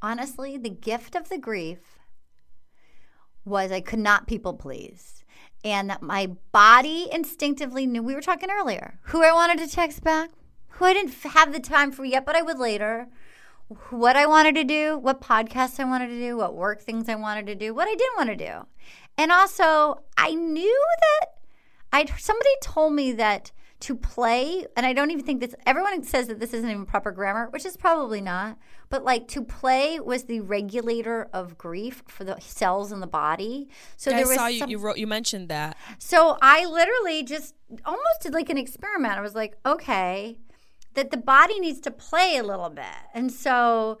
[0.00, 1.98] honestly, the gift of the grief
[3.44, 5.24] was I could not people please.
[5.64, 10.04] And that my body instinctively knew, we were talking earlier, who I wanted to text
[10.04, 10.30] back,
[10.68, 13.08] who I didn't have the time for yet, but I would later,
[13.68, 17.16] what I wanted to do, what podcasts I wanted to do, what work things I
[17.16, 18.66] wanted to do, what I didn't want to do.
[19.18, 21.26] And also, I knew that
[21.92, 25.54] I somebody told me that to play, and I don't even think this.
[25.66, 28.56] Everyone says that this isn't even proper grammar, which is probably not.
[28.88, 33.68] But like to play was the regulator of grief for the cells in the body.
[33.96, 35.76] So I there was saw you some- you wrote you mentioned that.
[35.98, 39.14] so I literally just almost did like an experiment.
[39.14, 40.38] I was like, okay,
[40.96, 43.98] that the body needs to play a little bit, and so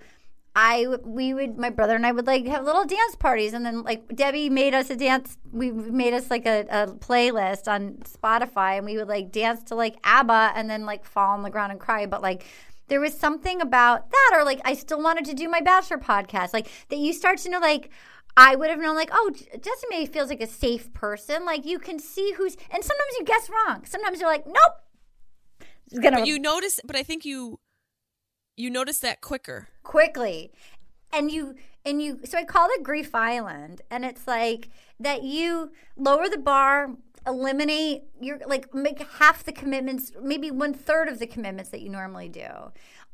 [0.56, 3.82] I we would my brother and I would like have little dance parties, and then
[3.82, 5.36] like Debby made us a dance.
[5.52, 9.74] We made us like a, a playlist on Spotify, and we would like dance to
[9.74, 12.06] like ABBA, and then like fall on the ground and cry.
[12.06, 12.46] But like
[12.88, 16.52] there was something about that, or like I still wanted to do my bachelor podcast,
[16.54, 17.90] like that you start to know like.
[18.38, 21.46] I would have known, like, oh, Jessimae feels like a safe person.
[21.46, 23.86] Like, you can see who's, and sometimes you guess wrong.
[23.86, 24.74] Sometimes you're like, nope.
[25.90, 27.58] It's gonna But you notice but I think you
[28.56, 29.68] you notice that quicker.
[29.82, 30.50] quickly
[31.12, 34.68] and you and you so i called it grief island and it's like
[34.98, 36.90] that you lower the bar
[37.26, 41.88] eliminate your like make half the commitments maybe one third of the commitments that you
[41.88, 42.48] normally do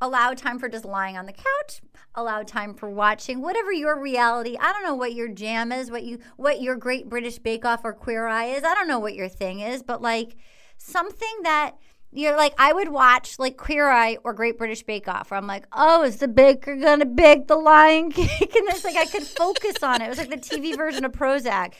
[0.00, 1.80] allow time for just lying on the couch
[2.14, 6.04] allow time for watching whatever your reality i don't know what your jam is what
[6.04, 9.14] you what your great british bake off or queer eye is i don't know what
[9.14, 10.36] your thing is but like
[10.78, 11.76] something that
[12.12, 15.46] you're like I would watch like Queer Eye or Great British Bake Off where I'm
[15.46, 18.54] like, oh, is the baker gonna bake the lion cake?
[18.56, 20.06] And it's like I could focus on it.
[20.06, 21.72] It was like the TV version of Prozac.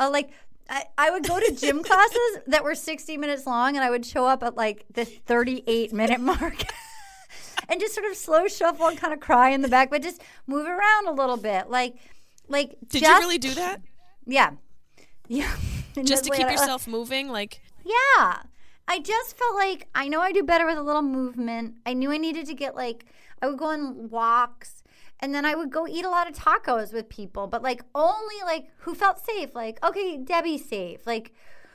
[0.00, 0.30] Uh, like
[0.68, 4.06] I, I would go to gym classes that were 60 minutes long and I would
[4.06, 6.64] show up at like the 38 minute mark.
[7.68, 10.22] and just sort of slow shuffle and kind of cry in the back, but just
[10.46, 11.68] move around a little bit.
[11.68, 11.96] Like
[12.48, 13.82] like Did just- you really do that?
[14.26, 14.52] Yeah.
[15.26, 15.56] Yeah.
[16.02, 18.42] Just to keep uh, yourself moving like yeah.
[18.86, 21.76] I just felt like I know I do better with a little movement.
[21.86, 23.06] I knew I needed to get like
[23.40, 24.82] I would go on walks
[25.20, 28.36] and then I would go eat a lot of tacos with people, but like only
[28.44, 29.54] like who felt safe.
[29.54, 31.06] Like, okay, Debby's safe.
[31.06, 31.32] Like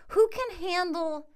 [0.10, 1.28] who can handle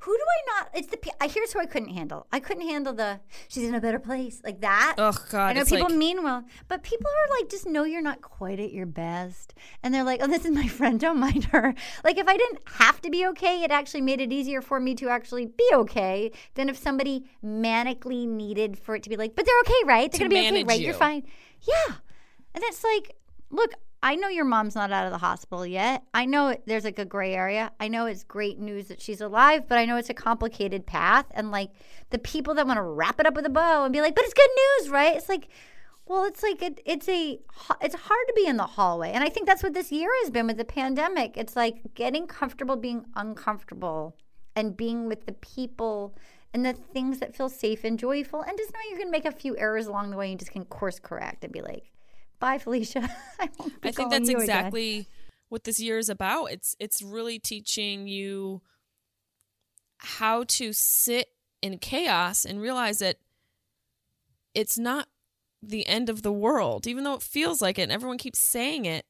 [0.00, 0.70] who do I not?
[0.74, 2.26] It's the pe- I here's who I couldn't handle.
[2.32, 4.94] I couldn't handle the she's in a better place like that.
[4.98, 8.02] Oh God, I know people like mean well, but people are like, just know you're
[8.02, 9.54] not quite at your best.
[9.82, 11.74] And they're like, oh, this is my friend, don't mind her.
[12.04, 14.94] Like, if I didn't have to be okay, it actually made it easier for me
[14.96, 19.46] to actually be okay than if somebody manically needed for it to be like, but
[19.46, 20.12] they're okay, right?
[20.12, 20.78] They're to be okay, right?
[20.78, 20.86] you.
[20.86, 21.24] You're fine.
[21.62, 21.96] Yeah.
[22.54, 23.16] And it's like,
[23.50, 26.04] look, I know your mom's not out of the hospital yet.
[26.14, 27.72] I know there's like a gray area.
[27.80, 31.26] I know it's great news that she's alive, but I know it's a complicated path.
[31.32, 31.70] And like
[32.10, 34.24] the people that want to wrap it up with a bow and be like, but
[34.24, 35.16] it's good news, right?
[35.16, 35.48] It's like,
[36.08, 37.38] well, it's like it, it's a
[37.82, 40.30] it's hard to be in the hallway, and I think that's what this year has
[40.30, 41.36] been with the pandemic.
[41.36, 44.16] It's like getting comfortable being uncomfortable
[44.56, 46.16] and being with the people
[46.54, 49.26] and the things that feel safe and joyful, and just knowing you're going to make
[49.26, 50.26] a few errors along the way.
[50.26, 51.92] And you just can course correct and be like,
[52.38, 53.48] "Bye, Felicia." I,
[53.82, 55.08] I think that's you again." exactly
[55.48, 56.46] what this year is about.
[56.46, 58.62] It's it's really teaching you
[59.98, 61.28] how to sit
[61.60, 63.16] in chaos and realize that
[64.54, 65.08] it's not
[65.62, 68.84] the end of the world, even though it feels like it and everyone keeps saying
[68.84, 69.06] it.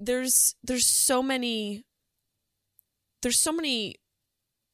[0.00, 1.84] There's there's so many
[3.22, 3.96] there's so many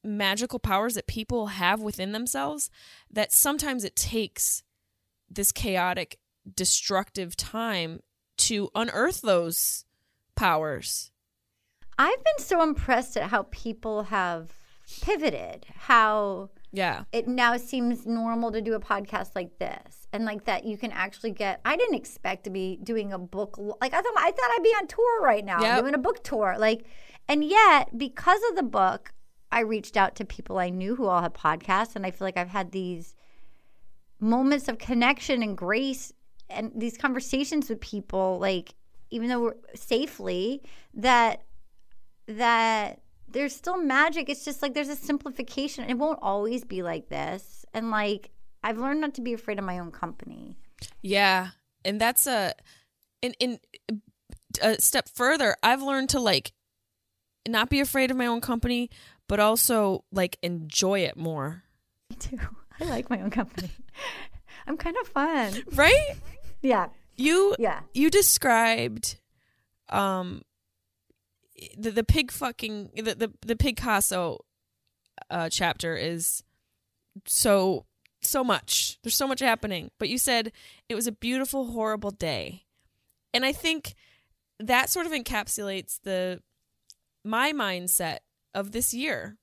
[0.03, 2.69] magical powers that people have within themselves
[3.09, 4.63] that sometimes it takes
[5.29, 6.17] this chaotic,
[6.55, 7.99] destructive time
[8.37, 9.85] to unearth those
[10.35, 11.11] powers.
[11.97, 14.51] I've been so impressed at how people have
[15.01, 17.03] pivoted, how Yeah.
[17.11, 20.91] it now seems normal to do a podcast like this and like that you can
[20.91, 24.51] actually get i didn't expect to be doing a book like i thought i thought
[24.57, 25.79] i'd be on tour right now Yep.
[25.81, 26.85] doing a book tour like
[27.29, 29.13] and yet because of the book
[29.51, 32.35] i reached out to people i knew who all had podcasts and i feel like
[32.37, 33.15] i've had these
[34.19, 36.11] moments of connection and grace
[36.53, 38.73] and these conversations with people like
[39.09, 40.61] even though we're safely
[40.93, 41.43] that
[42.27, 44.29] that there's still magic.
[44.29, 45.89] It's just like there's a simplification.
[45.89, 47.65] It won't always be like this.
[47.73, 48.31] And like
[48.63, 50.57] i've learned not to be afraid of my own company.
[51.01, 51.49] Yeah,
[51.85, 52.53] and that's a
[53.21, 53.59] in in
[54.61, 55.55] a step further.
[55.63, 56.53] I've learned to like
[57.47, 58.89] not be afraid of my own company,
[59.27, 61.63] but also like enjoy it more.
[62.09, 62.39] me too.
[62.79, 63.69] I like my own company.
[64.67, 65.63] I'm kind of fun.
[65.73, 66.15] Right?
[66.61, 66.87] Yeah
[67.17, 69.17] You yeah you described
[69.89, 70.41] um
[71.77, 74.45] the the pig fucking the the, the Picasso
[75.29, 76.43] uh chapter is
[77.25, 77.85] so
[78.21, 78.99] so much.
[79.03, 79.91] There's so much happening.
[79.99, 80.51] But you said
[80.87, 82.65] it was a beautiful, horrible day.
[83.33, 83.95] And I think
[84.59, 86.41] that sort of encapsulates the
[87.23, 88.19] my mindset
[88.53, 89.37] of this year.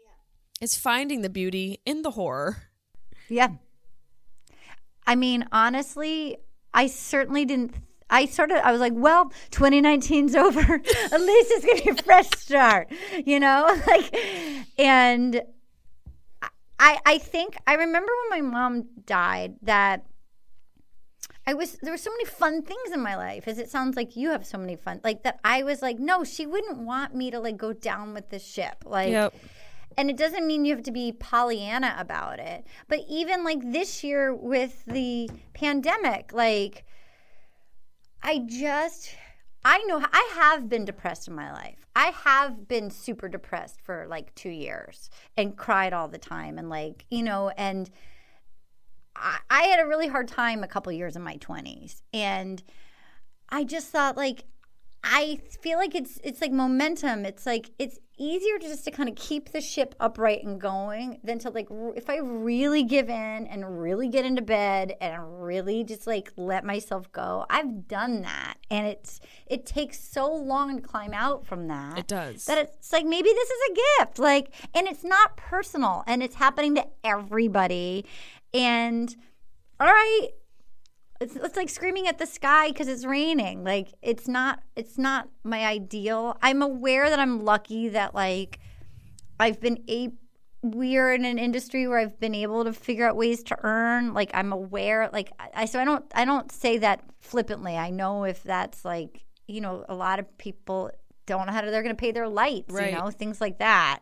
[0.00, 0.64] Yeah.
[0.64, 2.64] Is finding the beauty in the horror.
[3.28, 3.48] Yeah.
[5.06, 6.38] I mean, honestly,
[6.74, 7.74] I certainly didn't.
[8.10, 10.60] I sort of, I was like, well, 2019's over.
[10.60, 12.92] At least it's going to be a fresh start,
[13.24, 13.74] you know?
[13.86, 14.14] Like,
[14.78, 15.42] and
[16.78, 20.04] I, I think, I remember when my mom died that
[21.46, 24.16] I was, there were so many fun things in my life, as it sounds like
[24.16, 27.30] you have so many fun, like that I was like, no, she wouldn't want me
[27.30, 28.84] to like go down with the ship.
[28.84, 29.34] Like, Yep.
[29.96, 32.66] And it doesn't mean you have to be Pollyanna about it.
[32.88, 36.84] But even like this year with the pandemic, like
[38.22, 39.14] I just
[39.64, 41.86] I know I have been depressed in my life.
[41.94, 46.68] I have been super depressed for like 2 years and cried all the time and
[46.68, 47.90] like, you know, and
[49.14, 52.62] I, had a really hard time a couple years in my 20s and
[53.50, 54.46] I just thought like
[55.04, 57.26] I feel like it's it's like momentum.
[57.26, 61.18] It's like it's easier to just to kind of keep the ship upright and going
[61.24, 65.84] than to like if I really give in and really get into bed and really
[65.84, 67.46] just like let myself go.
[67.50, 71.98] I've done that, and it's it takes so long to climb out from that.
[71.98, 72.44] It does.
[72.46, 76.36] That it's like maybe this is a gift, like, and it's not personal, and it's
[76.36, 78.04] happening to everybody.
[78.54, 79.14] And
[79.80, 80.28] all right,
[81.22, 83.64] it's, it's like screaming at the sky because it's raining.
[83.64, 86.36] Like it's not it's not my ideal.
[86.42, 88.58] I'm aware that i'm lucky that like
[89.40, 90.10] i've been a
[90.62, 94.14] we're in an industry where i've been able to figure out ways to earn.
[94.14, 97.76] Like i'm aware like i so i don't i don't say that flippantly.
[97.76, 100.90] I know if that's like you know a lot of people
[101.26, 102.92] don't know how to, they're going to pay their lights Right.
[102.92, 104.00] you know things like that.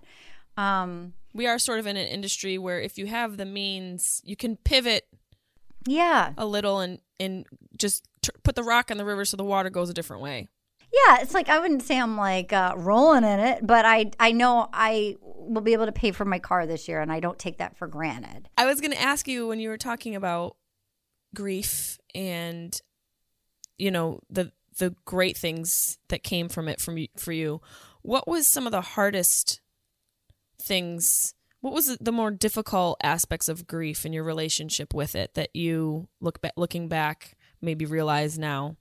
[0.56, 4.36] Um We are sort of in an industry where if you have the means, you
[4.36, 5.04] can pivot
[5.86, 9.44] yeah a little and and just t- put the rock in the river so the
[9.44, 10.48] water goes a different way.
[10.92, 14.32] Yeah, it's like I wouldn't say I'm like uh, rolling in it, but I I
[14.32, 17.38] know I will be able to pay for my car this year, and I don't
[17.38, 18.48] take that for granted.
[18.58, 20.56] I was going to ask you when you were talking about
[21.34, 22.80] grief and
[23.78, 27.60] you know the the great things that came from it from you, for you.
[28.02, 29.60] What was some of the hardest
[30.60, 31.34] things?
[31.60, 36.08] What was the more difficult aspects of grief in your relationship with it that you
[36.20, 38.76] look back looking back maybe realize now?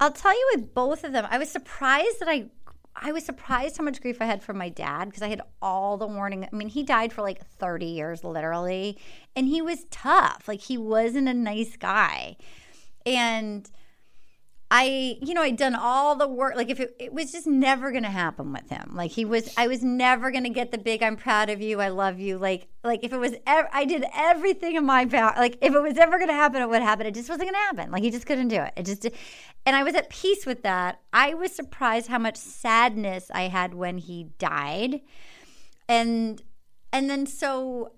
[0.00, 2.50] I'll tell you with both of them, I was surprised that I
[2.94, 5.96] I was surprised how much grief I had from my dad because I had all
[5.96, 6.44] the warning.
[6.44, 8.98] I mean, he died for like 30 years literally,
[9.34, 10.46] and he was tough.
[10.46, 12.36] Like he wasn't a nice guy.
[13.06, 13.68] And
[14.74, 16.56] I, you know, I'd done all the work.
[16.56, 18.92] Like if it, it was just never going to happen with him.
[18.94, 21.82] Like he was, I was never going to get the big "I'm proud of you,
[21.82, 25.34] I love you." Like, like if it was, ever, I did everything in my power.
[25.36, 27.04] Like if it was ever going to happen, it would happen.
[27.04, 27.90] It just wasn't going to happen.
[27.90, 28.72] Like he just couldn't do it.
[28.74, 29.06] It just,
[29.66, 31.02] and I was at peace with that.
[31.12, 35.02] I was surprised how much sadness I had when he died,
[35.86, 36.42] and
[36.94, 37.92] and then so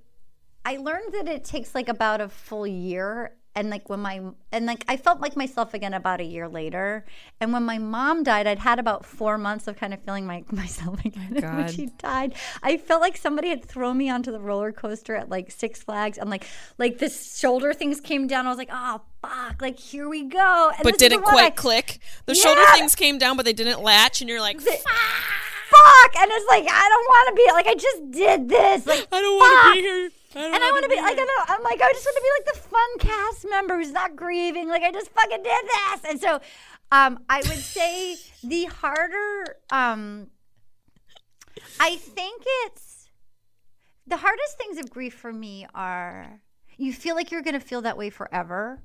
[0.64, 3.36] I learned that it takes like about a full year.
[3.56, 7.04] And like when my and like I felt like myself again about a year later.
[7.40, 10.42] And when my mom died, I'd had about four months of kind of feeling my
[10.50, 11.34] myself again.
[11.40, 15.28] When she died, I felt like somebody had thrown me onto the roller coaster at
[15.28, 16.46] like Six Flags, and like
[16.78, 18.46] like the shoulder things came down.
[18.46, 20.70] I was like, oh fuck, like here we go.
[20.74, 22.00] And But didn't quite I- click.
[22.26, 26.46] The shoulder things came down, but they didn't latch, and you're like, fuck and it's
[26.48, 29.68] like i don't want to be like i just did this like I don't want
[29.68, 30.10] to be here.
[30.36, 32.22] And I wanna be be like, I don't, know, I'm like, I just want to
[32.22, 34.68] be like the fun cast member who's not grieving.
[34.68, 36.10] Like, I just fucking did this.
[36.10, 36.40] And so,
[36.90, 40.28] um, I would say the harder, um,
[41.80, 43.08] I think it's
[44.06, 46.40] the hardest things of grief for me are
[46.76, 48.80] you feel like you're going to feel that way forever.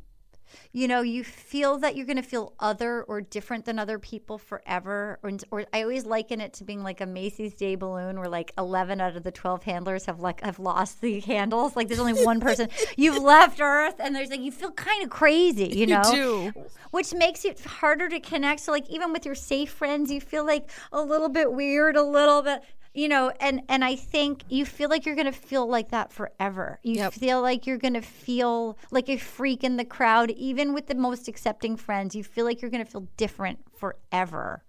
[0.71, 4.37] You know, you feel that you're going to feel other or different than other people
[4.37, 5.19] forever.
[5.23, 8.51] Or, or I always liken it to being like a Macy's Day balloon, where like
[8.57, 11.75] 11 out of the 12 handlers have like have lost the handles.
[11.75, 12.69] Like there's only one person.
[12.97, 15.67] You've left Earth, and there's like you feel kind of crazy.
[15.67, 16.53] You know, do.
[16.91, 18.61] which makes it harder to connect.
[18.61, 22.03] So like even with your safe friends, you feel like a little bit weird, a
[22.03, 22.61] little bit
[22.93, 26.79] you know and and i think you feel like you're gonna feel like that forever
[26.83, 27.13] you Yep.
[27.13, 31.27] feel like you're gonna feel like a freak in the crowd even with the most
[31.27, 34.63] accepting friends you feel like you're gonna feel different forever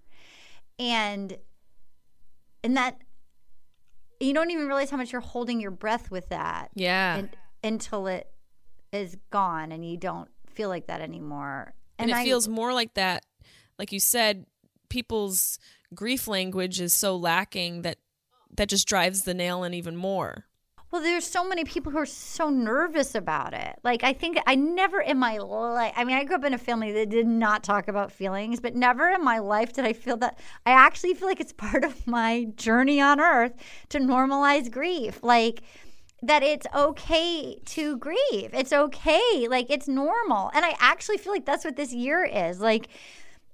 [0.78, 1.36] and
[2.62, 2.98] and that
[4.20, 7.16] you don't even realize how much you're holding your breath with that Yeah.
[7.16, 7.30] and,
[7.64, 8.30] until it
[8.92, 12.94] is gone and you don't feel like that anymore and, it I- feels more like
[12.94, 13.24] that
[13.78, 14.44] like you said
[14.90, 15.58] people's
[15.94, 17.96] grief language is so lacking that
[18.56, 20.46] that just drives the nail in even more
[20.90, 23.78] Well, there's so many people who are so nervous about it.
[23.84, 26.58] Like, I think I never in my life, I mean, I grew up in a
[26.58, 30.16] family that did not talk about feelings, but never in my life did I feel
[30.16, 30.40] that.
[30.66, 33.52] I actually feel like it's part of my journey on earth
[33.90, 35.22] to normalize grief.
[35.22, 35.62] Like,
[36.22, 38.50] that it's okay to grieve.
[38.52, 39.46] It's okay.
[39.48, 40.50] Like, it's normal.
[40.54, 42.60] And I actually feel like that's what this year is.
[42.60, 42.88] Like,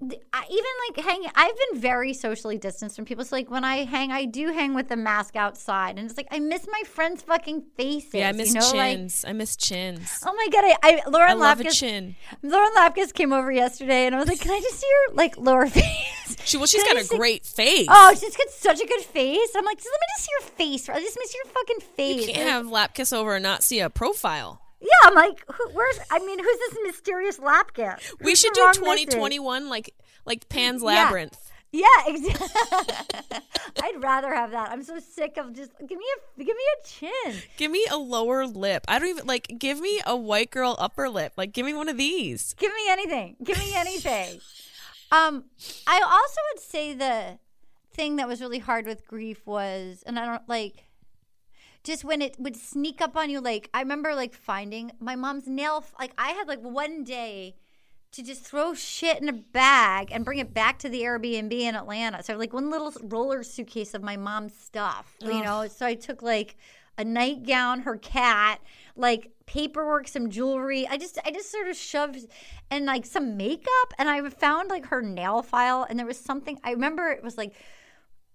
[0.03, 3.24] even like hanging i've been very socially distanced from people.
[3.24, 6.28] So like when i hang i do hang with the mask outside and it's like
[6.30, 8.72] i miss my friends fucking faces yeah i miss you know?
[8.72, 9.24] Like, chins.
[9.26, 10.20] I miss chins.
[10.26, 12.14] Oh my god i, I lauren i love a lapkus chin.
[12.42, 15.38] Lauren lapkus came over yesterday and i was like can i just see your like
[15.38, 16.36] lower face?
[16.44, 17.86] She well she's got a great face.
[17.88, 19.51] Oh she's got such a good face.
[19.57, 22.26] I'm like just let me just see your face i just miss your fucking face.
[22.26, 25.98] you can't have Lapkus over and not see a profile yeah i'm like who, where's
[26.10, 29.06] i mean who's this mysterious lapkus we Who's should do wrong message?
[29.06, 30.86] 2021 like like pan's Yeah.
[30.88, 31.38] labyrinth
[31.72, 32.46] Yeah, exactly.
[33.82, 34.70] I'd rather have that.
[34.70, 37.42] I'm so sick of just give me a give me a chin.
[37.58, 41.08] give me a lower lip i don't even like give me a white girl upper
[41.10, 43.36] lip like give me one of these Give me anything.
[43.42, 44.40] Give me anything.
[45.12, 45.44] um,
[45.86, 47.38] I also would say the
[47.92, 50.84] thing that was really hard with grief was, and I don't like.
[51.87, 55.47] Just when it would sneak up on you, like I remember, like finding my mom's
[55.47, 55.84] nail.
[56.01, 57.55] Like I had like one day
[58.11, 61.76] to just throw shit in a bag and bring it back to the Airbnb in
[61.76, 62.24] Atlanta.
[62.24, 65.68] So like one little roller suitcase of my mom's stuff, you know.
[65.68, 66.57] So I took like
[66.99, 68.61] a nightgown, her cat,
[68.97, 70.89] like paperwork, some jewelry.
[70.89, 72.26] I just I just sort of shoved
[72.68, 76.59] and like some makeup and I found like her nail file and there was something
[76.64, 77.55] I remember it was like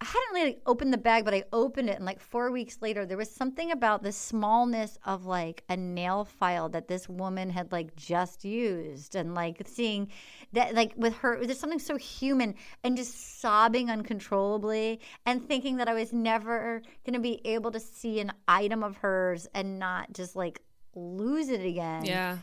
[0.02, 3.06] I hadn't really opened the bag, but I opened it, and like four weeks later,
[3.06, 7.72] there was something about the smallness of like a nail file that this woman had
[7.72, 10.10] like just used, and like seeing
[10.54, 15.88] that, like with her, there's something so human, and just sobbing uncontrollably, and thinking that
[15.88, 20.36] I was never gonna be able to see an item of hers and not just
[20.36, 20.62] like
[20.96, 22.06] lose it again.
[22.06, 22.40] yeah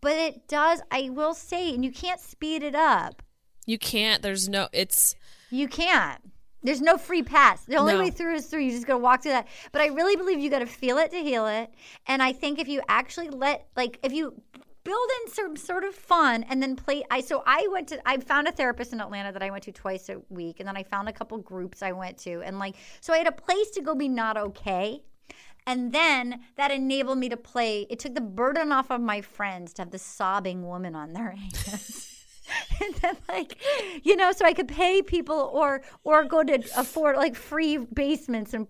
[0.00, 3.22] But it does, I will say, and you can't speed it up.
[3.66, 5.14] you can't there's no it's
[5.50, 6.22] You can't.
[6.62, 7.64] There's no free pass.
[7.64, 7.98] The only No.
[8.00, 8.60] way through is through.
[8.60, 9.48] You just gotta walk through that.
[9.72, 11.72] But I really believe you gotta feel it to heal it.
[12.06, 14.40] And I think if you actually let, like, if you
[14.84, 17.04] build in some sort of fun and then play.
[17.10, 18.00] I so I went to.
[18.08, 20.76] I found a therapist in Atlanta that I went to twice a week, and then
[20.76, 23.70] I found a couple groups I went to, and like, so I had a place
[23.72, 25.02] to go be not okay.
[25.64, 27.86] And then that enabled me to play.
[27.88, 31.30] It took the burden off of my friends to have the sobbing woman on their
[31.36, 32.11] hands.
[32.82, 33.56] and then like
[34.02, 38.54] you know so i could pay people or or go to afford like free basements
[38.54, 38.66] and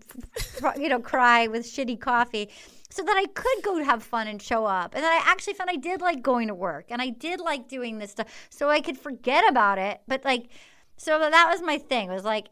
[0.77, 2.49] you know cry with shitty coffee.
[2.89, 4.93] So that i could go have fun and show up.
[4.93, 7.67] And then i actually found i did like going to work and i did like
[7.67, 8.27] doing this stuff.
[8.49, 10.01] So i could forget about it.
[10.07, 10.49] But like
[10.97, 12.09] so that was my thing.
[12.09, 12.49] It was like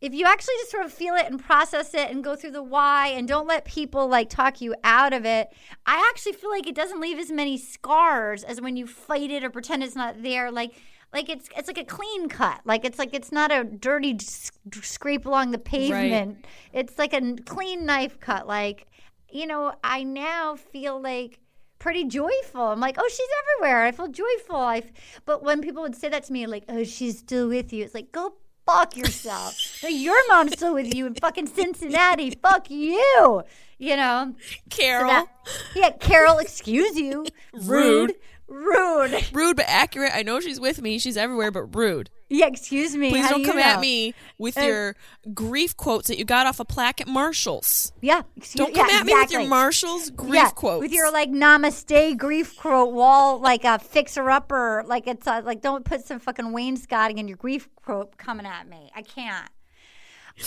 [0.00, 2.62] if you actually just sort of feel it and process it and go through the
[2.62, 5.48] why and don't let people like talk you out of it,
[5.84, 9.44] I actually feel like it doesn't leave as many scars as when you fight it
[9.44, 10.50] or pretend it's not there.
[10.50, 10.72] Like,
[11.12, 12.60] like it's it's like a clean cut.
[12.64, 16.46] Like it's like it's not a dirty s- scrape along the pavement.
[16.72, 18.46] It's like a clean knife cut.
[18.46, 18.86] Like,
[19.28, 21.40] you know, I now feel like
[21.78, 22.60] pretty joyful.
[22.68, 23.28] I'm like, oh, she's
[23.58, 23.84] everywhere.
[23.84, 24.56] I feel joyful.
[24.56, 27.72] I, f- but when people would say that to me, like, oh, she's still with
[27.72, 27.82] you.
[27.84, 28.34] It's like, go
[28.72, 29.82] fuck yourself.
[29.88, 32.30] your mom's still with you in fucking Cincinnati.
[32.42, 33.42] Fuck you.
[33.78, 34.34] You know.
[34.38, 35.08] So Carol.
[35.10, 35.26] that-
[35.74, 37.24] yeah, Carol, excuse you.
[37.54, 38.10] Rude.
[38.10, 38.14] rude.
[38.50, 40.10] Rude Rude but accurate.
[40.14, 40.98] I know she's with me.
[40.98, 42.10] She's everywhere, but rude.
[42.28, 43.10] Yeah, excuse me.
[43.10, 44.96] Please how don't do you come at me with Uh, your
[45.34, 47.92] grief quotes that you got off a plaque at Marshall's.
[48.00, 49.42] Yeah, excuse Don't come yeah, at me with exactly.
[49.44, 50.80] your Marshall's grief yeah, quotes.
[50.80, 55.60] with your like namaste grief quote wall, like a fixer upper, like it's uh, like
[55.62, 58.90] don't put some fucking wainscoting in your grief quote coming at me.
[58.94, 59.48] I can't.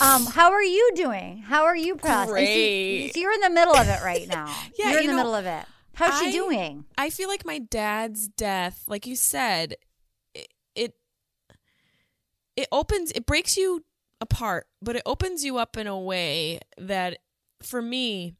[0.01, 1.39] Um, how are you doing?
[1.39, 1.97] How are you?
[2.03, 3.11] I see- Great.
[3.13, 4.53] So you're in the middle of it right now.
[4.77, 5.65] Yeah, you're in you the know, middle of it.
[5.95, 6.85] How's she doing?
[6.97, 9.75] I feel like my dad's death, like you said,
[10.33, 10.95] it, it
[12.55, 13.83] it opens it breaks you
[14.19, 17.19] apart, but it opens you up in a way that
[17.61, 18.35] for me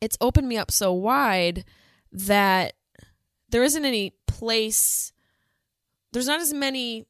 [0.00, 1.64] it's opened me up so wide
[2.12, 2.74] that
[3.48, 5.12] there isn't any place
[6.12, 7.06] there's not as many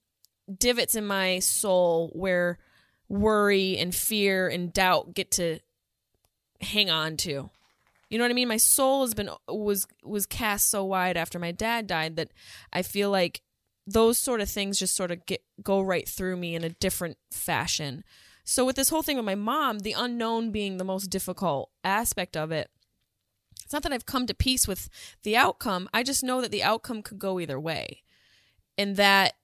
[0.58, 2.58] divots in my soul where
[3.08, 5.58] worry and fear and doubt get to
[6.60, 7.50] hang on to.
[8.10, 8.48] You know what I mean?
[8.48, 12.30] My soul has been was was cast so wide after my dad died that
[12.72, 13.42] I feel like
[13.86, 17.16] those sort of things just sort of get go right through me in a different
[17.30, 18.04] fashion.
[18.44, 22.36] So with this whole thing with my mom, the unknown being the most difficult aspect
[22.36, 22.70] of it,
[23.64, 24.90] it's not that I've come to peace with
[25.22, 25.88] the outcome.
[25.94, 28.02] I just know that the outcome could go either way.
[28.76, 29.34] And that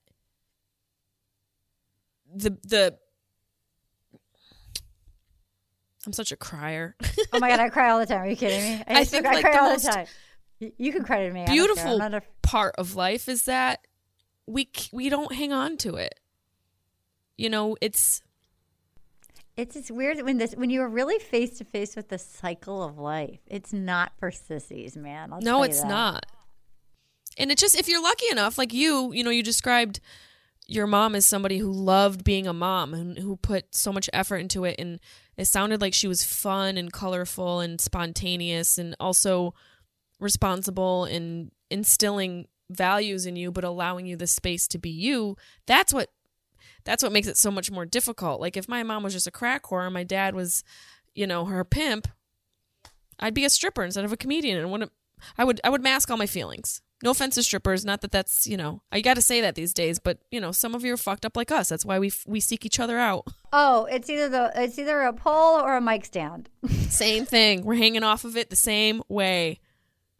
[2.33, 2.97] the the
[6.05, 6.95] I'm such a crier.
[7.33, 8.21] Oh my god, I cry all the time.
[8.21, 8.83] Are you kidding me?
[8.87, 10.05] I to think, cry, like, cry the all most the time.
[10.77, 11.41] You can credit me.
[11.43, 11.87] I don't care.
[11.87, 13.85] I'm beautiful a- part of life is that
[14.47, 16.19] we we don't hang on to it.
[17.37, 18.21] You know, it's
[19.57, 22.97] It's it's weird when this when you're really face to face with the cycle of
[22.97, 23.39] life.
[23.47, 25.33] It's not for sissies, man.
[25.33, 25.87] I'll no, it's that.
[25.87, 26.25] not.
[27.37, 29.99] And it just if you're lucky enough, like you, you know, you described
[30.67, 34.37] your mom as somebody who loved being a mom and who put so much effort
[34.37, 34.99] into it and
[35.37, 39.53] it sounded like she was fun and colorful and spontaneous and also
[40.19, 45.35] responsible and instilling values in you but allowing you the space to be you.
[45.65, 46.09] That's what
[46.83, 48.41] that's what makes it so much more difficult.
[48.41, 50.63] Like if my mom was just a crack whore and my dad was
[51.13, 52.07] you know her pimp
[53.19, 54.91] i'd be a stripper instead of a comedian and wouldn't
[55.37, 58.47] i would i would mask all my feelings no offense to strippers not that that's
[58.47, 60.97] you know i gotta say that these days but you know some of you are
[60.97, 64.09] fucked up like us that's why we f- we seek each other out Oh, it's
[64.09, 66.49] either the it's either a pole or a mic stand.
[66.89, 69.59] same thing we're hanging off of it the same way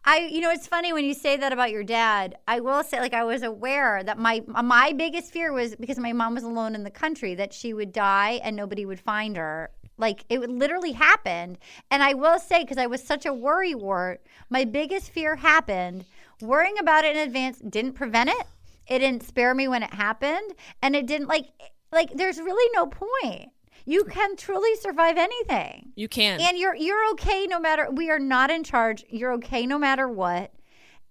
[0.03, 2.35] I you know it's funny when you say that about your dad.
[2.47, 6.11] I will say like I was aware that my my biggest fear was because my
[6.11, 9.69] mom was alone in the country that she would die and nobody would find her.
[9.97, 11.59] Like it would literally happened.
[11.91, 16.05] And I will say because I was such a worry wart, my biggest fear happened.
[16.41, 18.47] Worrying about it in advance didn't prevent it.
[18.87, 21.45] It didn't spare me when it happened, and it didn't like
[21.91, 23.51] like there's really no point.
[23.85, 25.91] You can truly survive anything.
[25.95, 29.03] you can And you're you're okay no matter we are not in charge.
[29.09, 30.51] You're okay no matter what.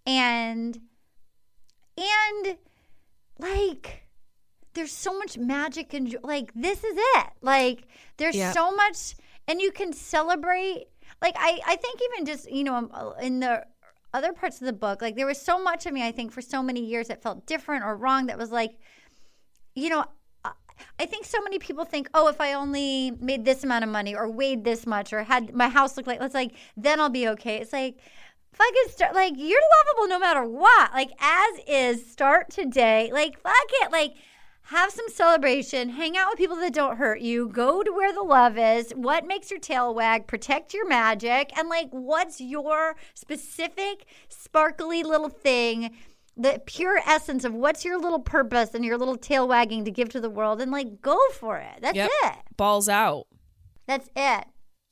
[0.06, 0.80] And
[1.96, 2.56] and
[3.38, 4.06] like
[4.74, 7.26] there's so much magic and like this is it.
[7.42, 7.84] Like
[8.18, 8.52] there's Yeah.
[8.52, 9.14] so much
[9.48, 10.86] and you can celebrate
[11.20, 13.64] like I I think even just, you know, in the
[14.12, 16.40] other parts of the book, like there was so much of me I think for
[16.42, 18.78] so many years that felt different or wrong that was like
[19.74, 20.04] you know,
[20.98, 24.14] I- think so many people think, oh, if I only made this amount of money
[24.14, 27.28] or weighed this much or had my house look like, it's like, then I'll be
[27.28, 27.56] okay.
[27.56, 27.98] It's like,
[28.52, 30.92] fucking start, like, you're lovable no matter what.
[30.92, 33.10] Like, as is, start today.
[33.12, 33.92] Like, fuck it.
[33.92, 34.14] Like,
[34.70, 38.22] have some celebration, hang out with people that don't hurt you, go to where the
[38.22, 44.06] love is, what makes your tail wag, protect your magic, and like, what's your specific,
[44.28, 45.90] sparkly little thing
[46.36, 50.08] the pure essence of what's your little purpose and your little tail wagging to give
[50.08, 51.80] to the world and like go for it.
[51.82, 52.08] That's Yep.
[52.22, 52.34] it.
[52.56, 53.26] balls out
[53.86, 54.44] That's it.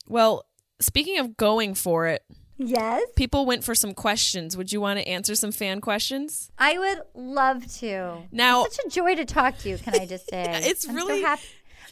[0.07, 0.43] well
[0.79, 2.21] speaking of going for it
[2.61, 3.03] Yes.
[3.15, 6.99] people went for some questions would you want to answer some fan questions I would
[7.15, 8.17] love to.
[8.31, 10.45] Now- it's such a joy to talk to you, can I just say?
[10.63, 11.41] It's I'm really- so happy.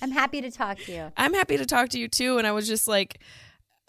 [0.01, 1.11] I'm happy to talk to you.
[1.18, 2.38] I'm happy to talk to you too.
[2.38, 3.20] And I was just like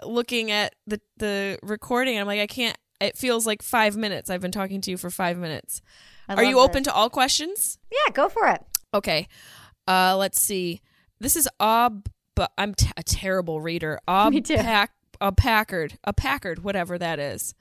[0.02, 2.18] looking at the the recording.
[2.18, 2.76] I'm like, I can't.
[3.00, 4.30] It feels like five minutes.
[4.30, 5.82] I've been talking to you for five minutes.
[6.28, 7.78] I Are you love open to all questions?
[7.92, 8.62] Yeah, go for it.
[8.94, 9.28] Okay.
[9.86, 10.80] Uh, let's see.
[11.20, 12.08] This is Ob.
[12.34, 13.98] But I'm t- a terrible reader.
[14.08, 14.56] Ob Me too.
[14.56, 17.54] Pack, a Packard, a Packard, whatever that is.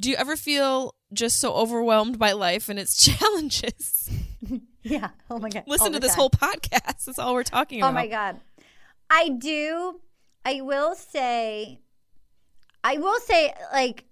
[0.00, 4.10] Do you ever feel just so overwhelmed by life and its challenges?
[4.82, 5.08] Yeah.
[5.28, 5.64] Oh my god.
[5.66, 6.20] Listen All to this time.
[6.20, 7.06] whole podcast.
[7.06, 7.88] That's all we're talking about.
[7.88, 8.38] Oh my god.
[9.10, 9.98] I do.
[10.44, 11.80] I will say.
[12.84, 14.04] I will say like.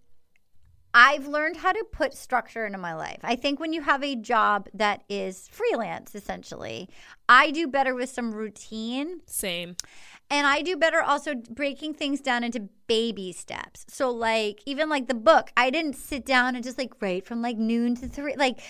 [0.92, 3.20] I've learned how to put structure into my life.
[3.22, 6.88] I think when you have a job that is freelance, essentially,
[7.28, 9.20] I do better with some routine.
[9.26, 9.76] Same.
[10.30, 13.84] And I do better also breaking things down into baby steps.
[13.88, 17.42] So like even like the book, I didn't sit down and just like write from
[17.42, 18.34] like noon to three.
[18.36, 18.60] Like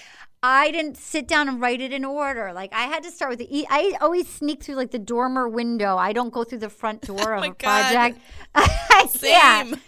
[0.43, 2.53] I didn't sit down and write it in order.
[2.53, 3.57] Like I had to start with the.
[3.59, 5.97] E- I always sneak through like the dormer window.
[5.97, 7.93] I don't go through the front oh door Oh of my a God.
[7.93, 8.19] project.
[9.11, 9.77] Same.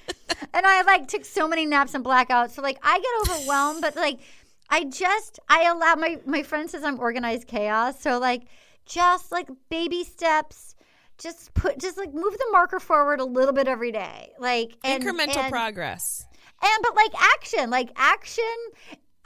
[0.53, 2.51] And I like took so many naps and blackouts.
[2.53, 4.19] So like I get overwhelmed, but like
[4.71, 8.01] I just I allow my my friend says I'm organized chaos.
[8.01, 8.43] So like
[8.87, 10.75] just like baby steps.
[11.19, 14.33] Just put just like move the marker forward a little bit every day.
[14.39, 16.27] Like and, Incremental and, progress.
[16.63, 18.45] and but like action, like action.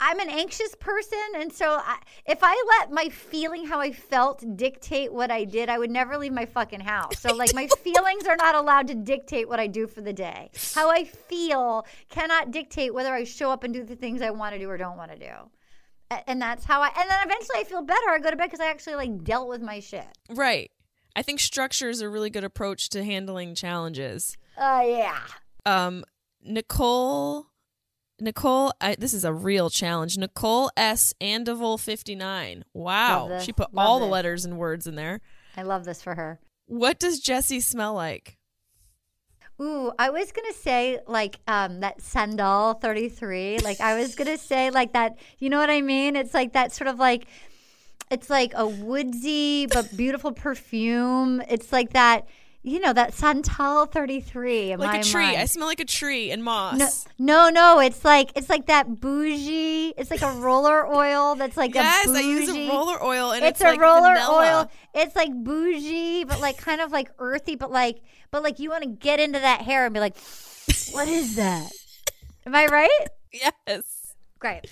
[0.03, 4.43] I'm an anxious person, and so I, if I let my feeling how I felt
[4.57, 7.19] dictate what I did, I would never leave my fucking house.
[7.19, 10.49] So like my feelings are not allowed to dictate what I do for the day.
[10.73, 14.53] How I feel cannot dictate whether I show up and do the things I want
[14.55, 15.33] to do or don't want to do.
[16.25, 16.87] And that's how I.
[16.87, 18.09] And then eventually I feel better.
[18.09, 20.07] I go to bed because I actually like dealt with my shit.
[20.31, 20.71] Right.
[21.15, 24.37] I think structure is a really good approach to handling challenges.
[24.57, 25.19] Uh, yeah.
[25.65, 26.03] Um,
[26.43, 27.47] Nicole,
[28.19, 30.17] Nicole, I, this is a real challenge.
[30.17, 31.13] Nicole S.
[31.21, 32.65] Andival fifty nine.
[32.73, 35.21] Wow, she put Love all the letters and words in there.
[35.57, 36.39] I love this for her.
[36.67, 38.37] What does Jessie smell like?
[39.61, 43.59] Ooh, I was gonna say like um that Santal 33.
[43.59, 46.15] Like I was gonna say like that, you know what I mean?
[46.15, 47.27] It's like that sort of like
[48.11, 51.41] it's like a woodsy but beautiful perfume.
[51.49, 52.27] It's like that,
[52.61, 55.23] you know, that Santal 33 Like my a tree.
[55.23, 55.37] mind.
[55.37, 56.77] I smell like a tree and moss.
[57.17, 59.93] no, no, no, it's like it's like that bougie.
[59.97, 62.27] It's like a roller oil that's like yes, a I bougie.
[62.27, 64.59] use a roller oil and it's, it's, a like roller vanilla.
[64.61, 64.71] oil.
[64.93, 68.83] It's like bougie, but like kind of like earthy, but like but like you want
[68.83, 70.15] to get into that hair and be like,
[70.91, 71.71] what is that?
[72.45, 72.89] Am I right?
[73.65, 74.13] Yes.
[74.39, 74.65] Great.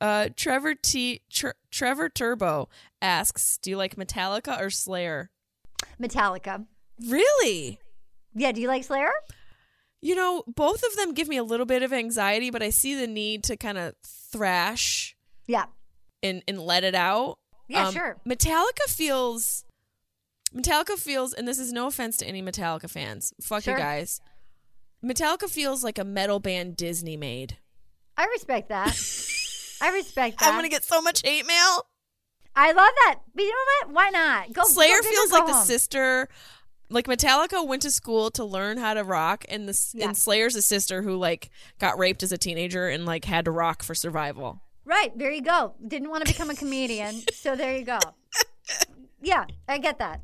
[0.00, 1.22] Uh, Trevor T.
[1.30, 2.68] Tr- Trevor Turbo
[3.00, 5.30] asks, "Do you like Metallica or Slayer?"
[6.00, 6.66] Metallica.
[7.06, 7.78] Really?
[8.34, 8.52] Yeah.
[8.52, 9.10] Do you like Slayer?
[10.00, 12.94] You know, both of them give me a little bit of anxiety, but I see
[12.94, 15.16] the need to kind of thrash
[15.46, 15.64] Yeah.
[16.22, 17.38] and, and let it out.
[17.68, 17.86] Yeah.
[17.88, 18.16] Um, sure.
[18.28, 19.64] Metallica feels
[20.54, 23.32] Metallica feels and this is no offense to any Metallica fans.
[23.40, 23.74] Fuck Sure.
[23.74, 24.20] you guys.
[25.02, 27.56] Metallica feels like a metal band Disney made.
[28.16, 28.94] I respect that.
[29.80, 30.48] I respect that.
[30.48, 31.86] I'm gonna get so much hate mail.
[32.56, 33.20] I love that.
[33.34, 33.94] But you know what?
[33.94, 34.52] Why not?
[34.52, 34.62] Go.
[34.64, 36.28] Slayer go feels go like the sister
[36.90, 40.06] like Metallica went to school to learn how to rock and the Yeah.
[40.08, 43.50] and Slayer's a sister who like got raped as a teenager and like had to
[43.50, 44.60] rock for survival.
[44.84, 45.16] Right.
[45.18, 45.74] There you go.
[45.86, 47.98] Didn't want to become a comedian, so there you go.
[49.22, 50.20] Yeah, I get that.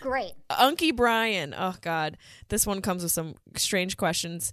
[0.00, 0.32] Great.
[0.50, 1.54] Unky Brian.
[1.56, 2.16] Oh God,
[2.48, 4.52] this one comes with some strange questions.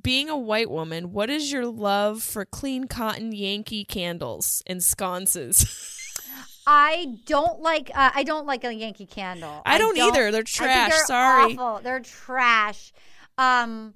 [0.00, 5.88] Being a white woman, what is your love for clean cotton Yankee candles and sconces?
[6.66, 7.90] I don't like.
[7.94, 9.62] Uh, I don't like a Yankee Candle.
[9.66, 10.30] I don't either.
[10.30, 10.90] They're I think trash.
[10.90, 11.56] they're Sorry.
[11.56, 11.80] awful.
[11.82, 12.92] They're trash.
[13.36, 13.94] Um,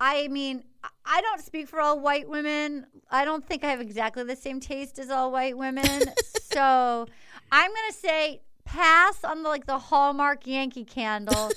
[0.00, 2.86] I mean, I- I don't speak for all white women.
[3.10, 5.84] I don't think I have exactly the same taste as all white women.
[6.52, 7.06] so
[7.52, 11.52] I'm gonna say pass on the, like the Hallmark Yankee Candle.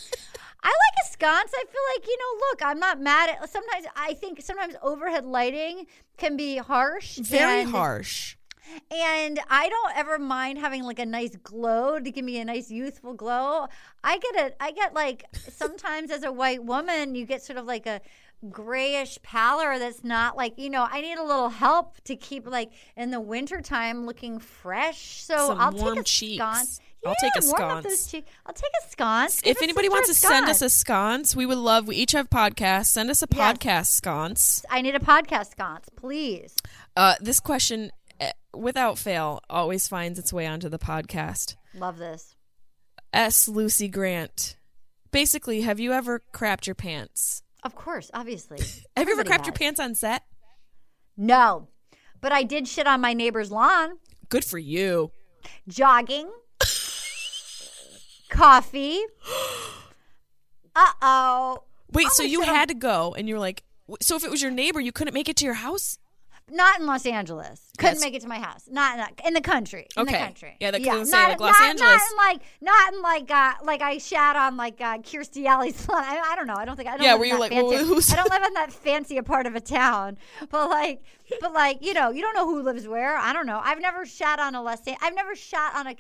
[0.64, 1.52] I like a sconce.
[1.54, 2.46] I feel like you know.
[2.50, 3.50] Look, I'm not mad at.
[3.50, 5.86] Sometimes I think sometimes overhead lighting
[6.18, 7.18] can be harsh.
[7.18, 8.36] Very and- harsh.
[8.92, 12.70] and I don't ever mind having like a nice glow to give me a nice
[12.70, 13.68] youthful glow.
[14.04, 14.56] I get it.
[14.60, 18.02] I get like sometimes as a white woman, you get sort of like a
[18.50, 22.72] grayish pallor that's not like you know i need a little help to keep like
[22.96, 26.36] in the wintertime looking fresh so Some i'll warm take a cheeks.
[26.42, 28.12] sconce I'll take a Yeah, warm up those sconce.
[28.12, 28.32] cheeks.
[28.46, 31.36] i'll take a sconce If anybody wants to send us a sconce.
[31.36, 31.88] we would love.
[31.88, 32.88] We each have podcasts.
[32.88, 33.58] Send us a Yes.
[33.58, 34.66] podcast sconce.
[34.70, 36.56] i need a podcast sconce please
[36.98, 41.56] Uh, this question, eh, without fail, always finds its way onto the podcast.
[41.74, 42.36] love this
[43.14, 43.48] S.
[43.48, 44.56] Lucy Grant.
[45.12, 47.44] Basically, have you ever crapped your pants?
[47.64, 48.58] of course obviously
[48.96, 50.24] Have you ever crapped your pants on set?
[51.18, 51.68] no
[52.22, 53.98] but i did shit on my neighbor's lawn
[54.30, 55.12] Good for you.
[55.68, 56.30] jogging,
[58.30, 59.00] coffee.
[60.76, 61.64] Uh oh.
[61.92, 63.64] Wait, so you had to go, and you're like,
[64.02, 65.98] so if it was your neighbor, you couldn't make it to your house?
[66.52, 67.62] Not in Los Angeles.
[67.78, 68.02] Couldn't Yes.
[68.04, 68.64] make it to my house.
[68.68, 69.88] Not in, that, in the country.
[69.96, 70.14] In Okay.
[70.14, 70.58] the country.
[70.60, 71.92] Yeah, that- I was say, not, like, Los not- Angeles.
[71.92, 75.88] Not in like, not in like, uh, like I shat on like uh, Kirstie Alley's
[75.90, 76.04] lawn.
[76.04, 76.56] I, I don't know.
[76.56, 77.04] I don't think I don't.
[77.06, 79.24] Yeah, were in you like, fancy, well, who's- I don't live in that fancy a
[79.24, 80.18] part of a town.
[80.50, 81.04] But like,
[81.40, 83.16] but like, you know, you don't know who lives where.
[83.16, 83.60] I don't know.
[83.64, 84.86] I've never shat on a Los.
[84.88, 85.96] An- I've never shot on a.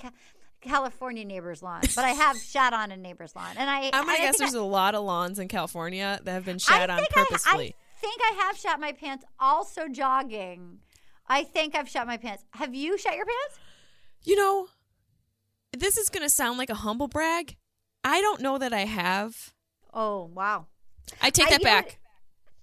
[0.64, 3.86] Ca- California neighbor's lawn, but I have shot on a neighbor's lawn, and I.
[3.94, 6.56] I'm gonna I guess there's I- a lot of lawns in California that have been
[6.56, 7.76] I shat on think I- purposefully.
[7.78, 9.26] I, think I have shot my pants.
[9.40, 10.80] Also jogging.
[11.28, 12.44] I think I've shot my pants.
[12.52, 13.60] Have you shot your pants?
[14.24, 14.68] you know,
[15.78, 17.56] this is gonna sound like a humble brag,
[18.04, 19.54] I don't know that I have.
[19.94, 20.68] Oh wow,
[21.22, 21.86] I take I- that you know what?
[21.86, 22.00] back.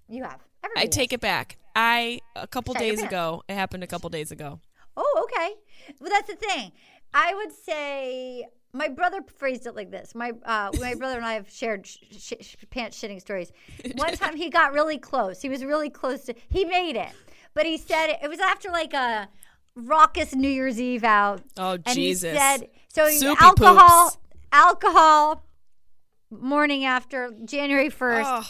[0.08, 0.40] you have.
[0.62, 1.56] I Everybody take it back.
[1.76, 3.42] I a couple days ago.
[3.48, 4.60] It happened a couple days ago.
[4.96, 5.54] Oh, okay.
[6.00, 6.72] Well, that's the thing.
[7.14, 10.14] I would say my brother phrased it like this.
[10.14, 13.52] My uh, my brother and I have shared sh- sh- sh- pants shitting stories.
[13.94, 15.40] One time he got really close.
[15.42, 16.34] He was really close to.
[16.48, 17.10] He made it,
[17.54, 19.28] but he said it, it was after like a
[19.74, 21.42] raucous New Year's Eve out.
[21.56, 22.32] Oh and Jesus!
[22.32, 23.06] he said so.
[23.08, 24.18] he- alcohol, poops.
[24.52, 25.42] alcohol.
[26.28, 28.42] Morning after January first, Oh,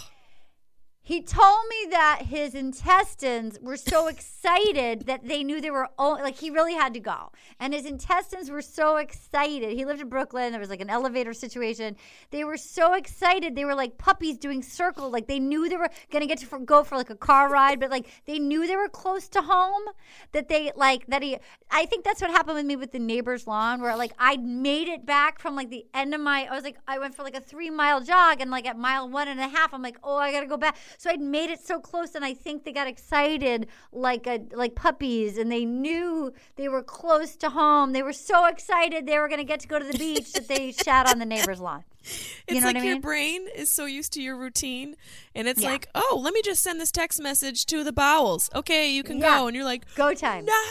[1.06, 6.14] he told me that his intestines were so excited that they knew they were o-
[6.14, 7.30] like he really had to go.
[7.60, 9.78] And his intestines were so excited.
[9.78, 10.50] He lived in Brooklyn.
[10.50, 11.94] There was like an elevator situation.
[12.32, 13.54] They were so excited.
[13.54, 15.12] They were like puppies doing circles.
[15.12, 17.48] Like they knew they were going to get to for, go for like a car
[17.48, 19.84] ride, but like they knew they were close to home.
[20.32, 21.38] That they like that he.
[21.70, 24.88] I think that's what happened with me with the neighbor's lawn, where like I made
[24.88, 26.48] it back from like the end of my.
[26.50, 29.08] I was like I went for like a three mile jog, and like at mile
[29.08, 30.76] one and a half, I'm like, oh, I got to go back.
[30.98, 34.74] So I'd made it so close, and I think they got excited like a like
[34.74, 37.92] puppies, and they knew they were close to home.
[37.92, 40.48] They were so excited they were going to get to go to the beach that
[40.48, 41.84] they shat on the neighbor's lawn.
[42.02, 43.00] it's You know like what I your mean?
[43.02, 44.96] brain is so used to your routine,
[45.34, 45.70] and it's Yeah.
[45.72, 48.48] like, oh, let me just send this text message to the bowels.
[48.54, 49.38] Okay, you can Yeah.
[49.38, 50.44] go, and you're like, Go time.
[50.44, 50.62] no,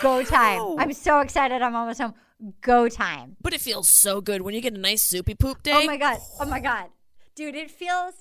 [0.00, 0.62] Go time.
[0.78, 1.60] I'm so excited.
[1.62, 2.14] I'm almost home.
[2.60, 3.36] Go time.
[3.40, 5.72] But it feels so good when you get a nice soupy poop day.
[5.74, 6.18] Oh my god.
[6.38, 6.86] Oh my god.
[7.34, 8.14] Dude, it feels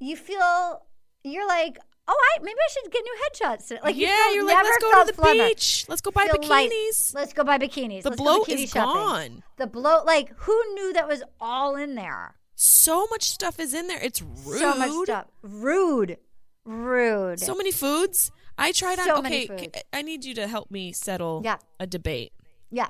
[0.00, 0.82] you feel
[1.22, 1.78] you're like,
[2.08, 4.78] "Oh, I maybe I should get new headshots." today." Like yeah, feel- you're like, let's
[4.78, 5.84] go to the beach.
[5.88, 6.70] Let's go buy Feel light.
[6.70, 7.14] bikinis.
[7.14, 8.02] Let's go buy bikinis.
[8.02, 8.94] The Let's bloat bikini is shopping.
[8.94, 9.42] gone.
[9.58, 12.34] The bloat like who knew that was all in there?
[12.56, 14.00] So much stuff is in there.
[14.02, 14.58] It's rude.
[14.58, 15.26] So much stuff.
[15.42, 16.18] Rude.
[16.64, 17.40] Rude.
[17.40, 18.30] So many foods.
[18.58, 19.06] I tried on.
[19.06, 19.78] So okay, many foods.
[19.92, 21.56] I need you to help me settle Yeah.
[21.78, 22.32] a debate.
[22.70, 22.88] yeah.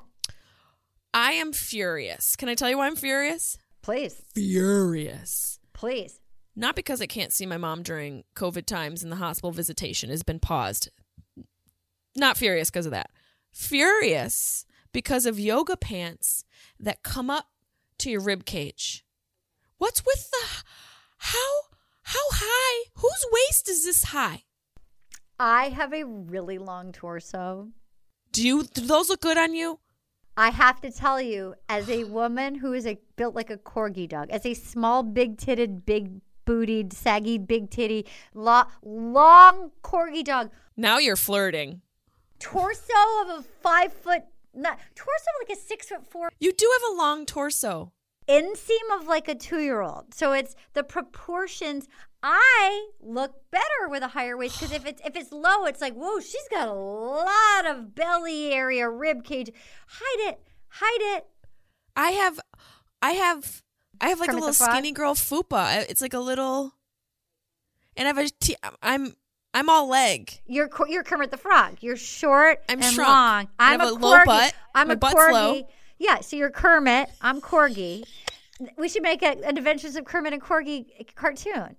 [1.12, 2.36] I am furious.
[2.36, 3.58] Can I tell you why I'm furious?
[3.82, 4.22] Please.
[4.32, 5.58] Furious.
[5.72, 6.20] Please.
[6.60, 10.22] Not because I can't see my mom during COVID times and the hospital visitation has
[10.22, 10.90] been paused.
[12.14, 13.08] Not furious because of that.
[13.50, 16.44] Furious because of yoga pants
[16.78, 17.46] that come up
[18.00, 19.06] to your rib cage.
[19.78, 20.62] What's with the
[21.16, 21.62] how
[22.02, 22.90] how high?
[22.94, 24.42] Whose waist is this high?
[25.38, 27.68] I have a really long torso.
[28.32, 29.80] Do you do those look good on you?
[30.36, 34.06] I have to tell you, as a woman who is a, built like a corgi
[34.06, 40.50] dog, as a small, big titted, big bootied, saggy, big titty, lo- long corgi dog,
[40.76, 41.82] Now you're flirting.
[42.38, 44.22] torso of a five foot,
[44.54, 47.92] not torso of like a six foot four, You do have a long torso.
[48.28, 50.14] inseam of like a two year old.
[50.14, 51.88] So it's the proportions.
[52.22, 55.94] I look better with a higher waist because if it's if it's low, it's like
[55.94, 59.50] whoa, she's got a lot of belly area, rib cage.
[59.88, 61.26] Hide it, hide it.
[61.96, 62.38] I have
[63.02, 63.62] I have
[64.00, 65.84] I have like Kermit a little skinny girl fupa.
[65.88, 66.74] It's like a little
[67.96, 69.14] and I have a t- I'm
[69.52, 70.40] I'm all leg.
[70.46, 71.78] You're you're Kermit the Frog.
[71.80, 73.08] You're short I'm and shrunk.
[73.08, 73.48] long.
[73.58, 74.24] I I'm have a, a low corgi.
[74.26, 74.54] butt.
[74.74, 75.32] I'm My a butt's corgi.
[75.32, 75.68] low.
[75.98, 77.10] Yeah, so you're Kermit.
[77.20, 78.04] I'm Corgi.
[78.78, 81.76] We should make a, an Adventures of Kermit and Corgi cartoon.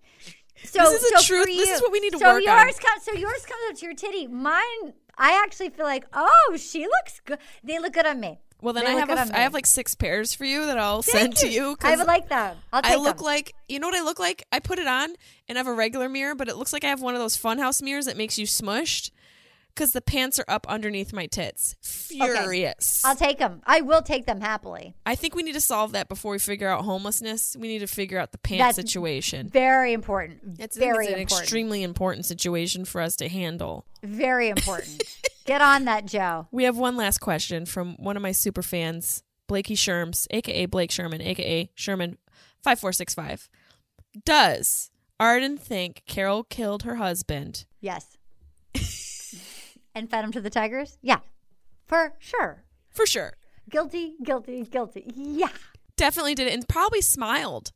[0.64, 2.66] So, This is so truth- for this is what we need to so work on.
[2.66, 4.28] yours Comes, so yours comes up to your titty.
[4.28, 7.40] Mine, I actually feel like, oh, she looks good.
[7.64, 8.40] They look good on me.
[8.62, 11.02] Well, then They I have good I have like six pairs for you that I'll
[11.02, 11.76] Thank send to you.
[11.82, 12.58] I would like them.
[12.72, 13.26] I'll take I look them.
[13.26, 14.46] like you know what I look like.
[14.52, 15.16] I put it on
[15.50, 17.38] and I have a regular mirror, but it looks like I have one of those
[17.38, 19.12] funhouse mirrors that makes you smushed
[19.74, 21.76] because the pants are up underneath my tits.
[21.82, 23.04] Furious.
[23.06, 23.62] I'll take them.
[23.66, 24.96] I will take them happily.
[25.06, 27.56] I think we need to solve that before we figure out homelessness.
[27.58, 29.50] We need to figure out the pants That's situation.
[29.50, 30.60] Very important.
[30.60, 31.42] It's, very it's an important.
[31.44, 33.86] extremely important situation for us to handle.
[34.04, 35.04] Very important.
[35.46, 36.48] Get on that, Joe.
[36.52, 40.92] We have one last question from one of my super fans, Blakey Sherms, aka Blake
[40.92, 42.18] Sherman, aka Sherman
[42.64, 43.50] five four six five.
[44.26, 47.66] Does Arden think Carol killed her husband?
[47.80, 48.18] Yes.
[49.96, 50.98] and fed him to the tigers?
[51.02, 51.20] Yeah.
[51.86, 52.64] For sure.
[52.90, 53.34] For sure.
[53.70, 55.12] Guilty, guilty, guilty.
[55.16, 55.50] Yeah.
[55.96, 57.72] Definitely did it and probably smiled.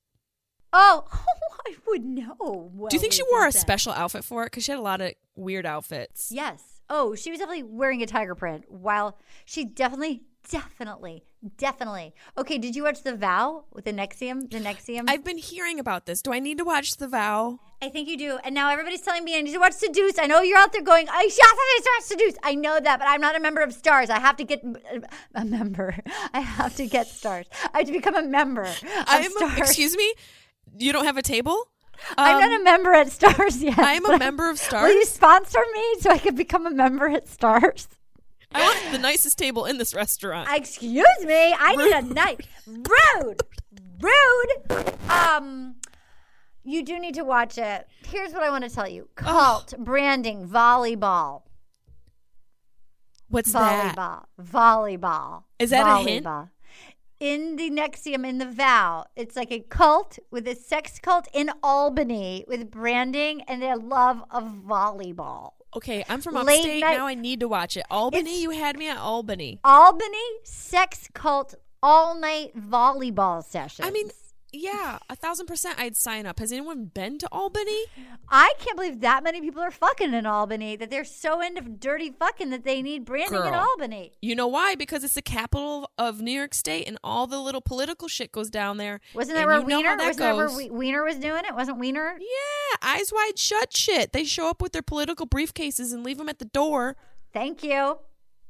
[0.74, 2.88] Oh, oh I would know.
[2.90, 3.60] Do you think she wore a that.
[3.60, 4.48] special outfit for it?
[4.48, 6.32] Because she had a lot of weird outfits.
[6.32, 6.75] Yes.
[6.90, 11.24] Oh, she was definitely wearing a tiger print while she definitely, definitely,
[11.58, 12.14] definitely.
[12.38, 14.52] Okay, did you watch The Vow with the NXIVM?
[14.52, 15.06] The NXIVM?
[15.08, 16.22] I've been hearing about this.
[16.22, 17.60] Do I need to watch The Vow?
[17.82, 18.38] I think you do.
[18.44, 20.18] And now everybody's telling me I need to watch Seduce.
[20.20, 22.36] I know you're out there going, I yes, I need to watch Seduce.
[22.44, 24.10] I know that, but I'm not a member of Starz.
[24.10, 24.64] I have to get
[25.34, 25.96] a member.
[26.34, 27.46] I have to get Starz.
[27.74, 29.58] I have to become a member of I'm Starz.
[29.58, 30.14] excuse me.
[30.78, 31.68] You don't have a table?
[32.18, 33.78] I'm Um, not a member at Starz yet.
[33.80, 34.84] I am a member of Starz.
[34.84, 37.88] Will you sponsor me so I can become a member at Starz?
[38.54, 40.48] I want the nicest table in this restaurant.
[40.52, 41.54] Excuse me.
[41.60, 42.48] I need a night.
[42.66, 43.42] Rude.
[44.02, 44.94] Rude.
[45.10, 45.76] Um,
[46.64, 47.88] you do need to watch it.
[48.08, 51.42] Here's what I want to tell you: cult branding volleyball.
[53.28, 53.96] What's that?
[53.96, 54.26] Volleyball.
[54.42, 55.44] Volleyball.
[55.60, 56.26] Is that a hint?
[56.26, 56.50] Volleyball.
[57.20, 61.50] In the NXIVM, in the vow, it's like a cult with a sex cult in
[61.64, 65.52] Albany with branding and their love of volleyball.
[65.78, 66.82] Okay, I'm from Late upstate.
[66.82, 67.86] night- Now I need to watch it.
[67.90, 69.60] Albany, It's- you had me at Albany.
[69.64, 73.88] Albany sex cult all night volleyball sessions.
[73.88, 74.10] I mean,
[74.56, 76.40] yeah, a thousand percent I'd sign up.
[76.40, 77.84] Has anyone been to Albany?
[78.30, 82.12] I can't believe that many people are fucking in Albany that they're so into dirty
[82.12, 84.14] fucking that they need branding in Albany.
[84.22, 84.76] You know why?
[84.76, 88.50] Because it's the capital of New York State and all the little political shit goes
[88.50, 89.00] down there.
[89.14, 89.98] Wasn't that where Weiner?
[89.98, 90.56] that Wasn't that where.
[90.56, 91.54] We- Weiner was doing it?
[91.54, 92.18] Wasn't Weiner?
[92.20, 94.14] Yeah, eyes wide shut shit.
[94.14, 96.96] They show up with their political briefcases and leave them at the door.
[97.34, 97.98] Thank you.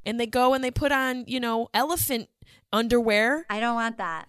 [0.06, 2.28] And they go and they put on, you know, elephant
[2.72, 3.44] underwear.
[3.50, 4.28] I don't want that.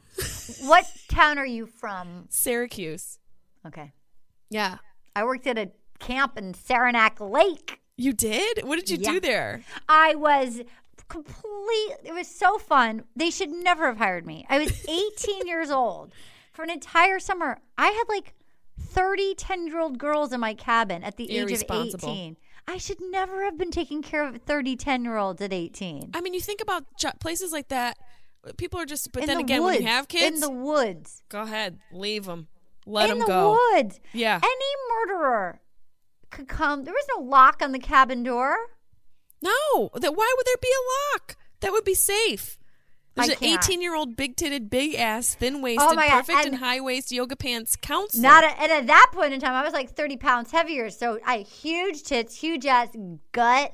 [0.64, 2.26] what town are you from?
[2.30, 3.20] Syracuse.
[3.66, 3.94] Okay.
[4.50, 4.78] Yeah.
[5.16, 5.70] I worked at a
[6.00, 7.80] camp in Saranac Lake.
[7.96, 8.64] You did?
[8.66, 9.12] What did you Yeah.
[9.14, 9.64] do there?
[9.88, 10.62] I was
[11.08, 11.96] complete.
[12.04, 13.04] It was so fun.
[13.16, 14.46] They should never have hired me.
[14.50, 16.12] I was 18 years old.
[16.54, 18.34] For an entire summer, I had like
[18.80, 22.38] 30 10 year old girls in my cabin at the age of 18.
[22.68, 26.12] I should never have been taking care of 30 10 year olds at 18.
[26.14, 27.98] I mean, you think about jo- places like that.
[28.58, 29.76] People are just, but in then the again, woods.
[29.78, 31.22] when you have kids, In the woods.
[31.30, 32.48] go ahead, leave them,
[32.86, 33.58] let in them the go.
[33.74, 34.00] woods.
[34.14, 34.40] Yeah.
[34.42, 35.60] Any murderer
[36.30, 36.84] could come.
[36.84, 38.56] There was no lock on the cabin door.
[39.42, 40.84] No, that why would there be a
[41.16, 41.36] lock?
[41.62, 42.58] That would be safe.
[43.18, 43.64] There's I an can't.
[43.66, 47.12] 18 year old big titted, big ass, thin waisted, Oh perfect and- and high waist
[47.12, 48.22] yoga pants counselor.
[48.22, 50.90] Not a, and at that point in time, I was like 30 pounds heavier.
[50.90, 52.90] So I huge tits, huge ass
[53.32, 53.74] gut,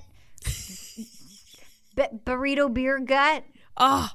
[1.96, 3.44] B- burrito beer gut,
[3.78, 4.10] oh,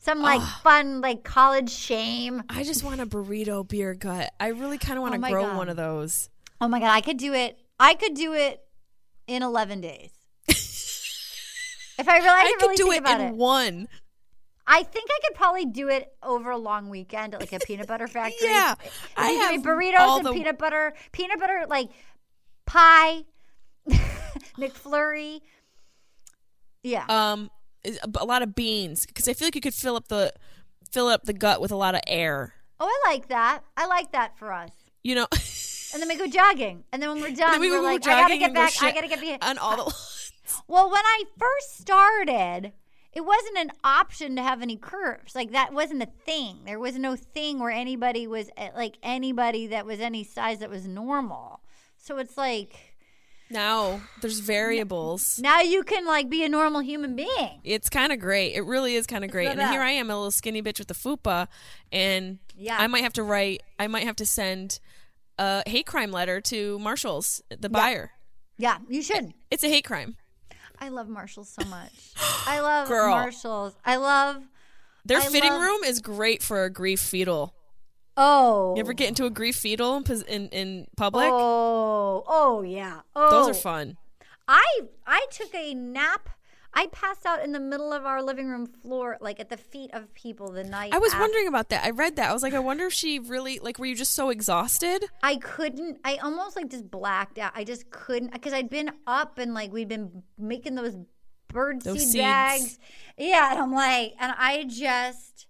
[0.00, 0.60] some like ah.
[0.64, 2.42] fun like college shame.
[2.48, 4.32] I just want a burrito beer gut.
[4.40, 5.56] I really kind of want Oh to my grow God.
[5.56, 6.28] one of those.
[6.60, 7.56] Oh my god, I could do it.
[7.78, 8.60] I could do it
[9.26, 10.10] in 11 days.
[10.48, 13.34] if I really, I, I could really do it in it.
[13.34, 13.88] one.
[14.66, 17.86] I think I could probably do it over a long weekend at like a peanut
[17.86, 18.48] butter factory.
[18.48, 18.74] Yeah,
[19.16, 21.90] I you have burritos and the- peanut butter, peanut butter like
[22.66, 23.24] pie,
[24.58, 25.40] McFlurry.
[26.82, 27.50] Yeah, Um,
[28.18, 30.32] a lot of beans because I feel like you could fill up the
[30.90, 32.54] fill up the gut with a lot of air.
[32.78, 33.62] oh, I like that.
[33.76, 34.70] I like that for us.
[35.02, 35.26] You know,
[35.92, 38.36] And then we go jogging, and then when we're done, we go like, I gotta
[38.38, 38.82] get and go back.
[38.82, 39.44] I gotta get back.
[39.48, 39.94] on all the.
[40.68, 42.72] Well, when I first started,
[43.14, 45.34] it wasn't an option to have any curves.
[45.34, 46.58] Like that wasn't a thing.
[46.66, 50.70] There was no thing where anybody was eh, like anybody that was any size that
[50.70, 51.60] was normal.
[51.96, 52.94] So it's like
[53.50, 55.38] now there's variables.
[55.38, 57.60] now you can like be a normal human being.
[57.62, 58.54] It's kind of great.
[58.54, 59.48] It really is kind of great.
[59.48, 59.80] And here.
[59.80, 61.46] I am, a little skinny bitch with the fupa,
[61.92, 62.76] and Yeah.
[62.78, 63.62] I might have to write.
[63.78, 64.80] I might have to send
[65.38, 68.12] a hate crime letter to Marshalls, the buyer.
[68.56, 69.34] Yeah, you should.
[69.50, 70.16] It's a hate crime.
[70.78, 71.92] I love Marshalls so much.
[72.46, 73.10] I love Girl.
[73.10, 73.74] Marshalls.
[73.84, 74.42] I love.
[75.04, 77.54] Their I fitting love- room is great for a grief fetal.
[78.16, 81.28] Oh, You ever get into a grief fetal in, in, in public?
[81.32, 83.00] Oh, oh yeah.
[83.16, 83.96] Oh, Those are fun.
[84.46, 84.64] I
[85.06, 86.28] I took a nap.
[86.74, 89.90] I passed out in the middle of our living room floor, like at the feet
[89.92, 90.92] of people the night.
[90.92, 91.84] I was after- wondering about that.
[91.84, 92.30] I read that.
[92.30, 93.78] I was like, I wonder if she really like.
[93.78, 95.04] Were you just so exhausted?
[95.22, 95.98] I couldn't.
[96.04, 97.52] I almost like just blacked out.
[97.54, 100.96] I just couldn't because I'd been up and like we'd been making those
[101.48, 102.16] bird Those seed seeds.
[102.24, 102.78] bags.
[103.16, 105.46] Yeah, and I'm like, and I just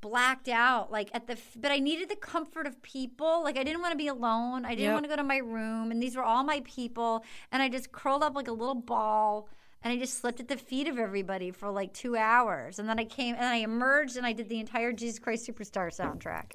[0.00, 3.80] blacked out like at the but I needed the comfort of people like I didn't
[3.80, 4.92] want to be alone I didn't Yep.
[4.92, 7.90] want to go to my room and these were all my people and I just
[7.90, 9.48] curled up like a little ball
[9.84, 12.78] and I just slept at the feet of everybody for like two hours.
[12.78, 15.94] And then I came and I emerged and I did the entire Jesus Christ Superstar
[15.94, 16.52] soundtrack.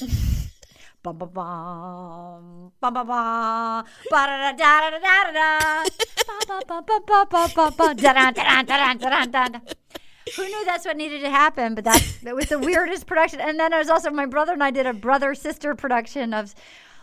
[1.00, 5.84] Bum bum bum bum bum bum ba da da da da da da da
[6.26, 9.60] ba ba ba ba ba ba ba da da da da da da
[10.34, 11.76] who knew that's what needed to happen?
[11.76, 13.40] But that, that was the weirdest production.
[13.40, 16.52] And then I was also my brother and I did a brother sister production of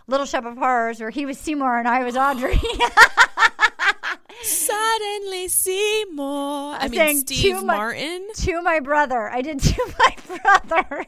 [0.07, 2.59] Little Shop of Horrors, where he was Seymour and I was Audrey.
[4.43, 6.75] Suddenly Seymour.
[6.75, 8.27] I, I mean Steve too much- Martin.
[8.35, 9.29] to my brother.
[9.29, 11.05] I did to my brother.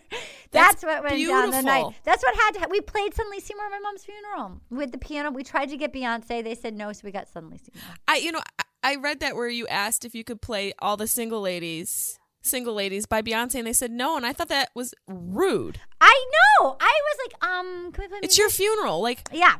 [0.51, 1.93] That's, That's what went down the night.
[2.03, 2.59] That's what had to.
[2.61, 5.31] Ha- we played Suddenly Seymour at my mom's funeral with the piano.
[5.31, 6.43] We tried to get Beyonce.
[6.43, 7.95] They said no, so we got Suddenly Seymour.
[8.07, 8.41] I you know
[8.83, 12.73] I, read that where you asked if you could play all the single ladies, single
[12.73, 15.79] ladies by Beyonce, and they said no, and I thought that was rude.
[15.99, 16.25] I
[16.61, 16.77] know.
[16.79, 18.19] I was like, um, can we play?
[18.23, 18.39] It's music?
[18.39, 19.57] your funeral, like yeah.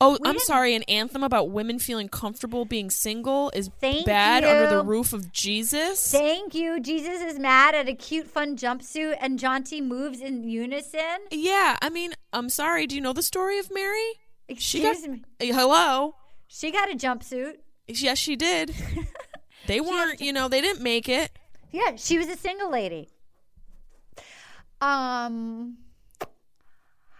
[0.00, 0.74] Oh, I'm sorry.
[0.74, 5.32] An anthem about women feeling comfortable being single is Thank bad under the roof of
[5.32, 6.10] Jesus.
[6.10, 6.80] Thank you.
[6.80, 11.20] Jesus is mad at a cute, fun jumpsuit, and Jaunty moves in unison.
[11.30, 12.86] yeah, I mean, I'm sorry.
[12.86, 14.02] Do you know the story of Mary?
[14.58, 15.22] She got Excuse me.
[15.40, 16.16] Eh, hello.
[16.48, 17.54] She got a jumpsuit.
[17.86, 18.74] Yes, she did.
[19.66, 21.30] They weren't, you know, they didn't make it.
[21.72, 23.08] Yeah, she was a single lady.
[24.80, 25.78] Um,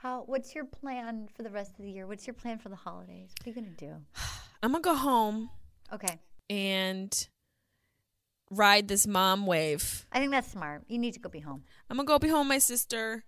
[0.05, 0.23] how?
[0.27, 2.07] What's your plan for the rest of the year?
[2.07, 3.31] What's your plan for the holidays?
[3.43, 3.95] What are you gonna do?
[4.63, 5.51] I'm gonna go home
[5.93, 6.19] Okay,
[6.51, 7.29] and
[8.51, 10.07] ride this mom wave.
[10.13, 10.83] I think that's smart.
[10.89, 11.65] You need to go be home.
[11.91, 13.25] I'm gonna go be home my sister,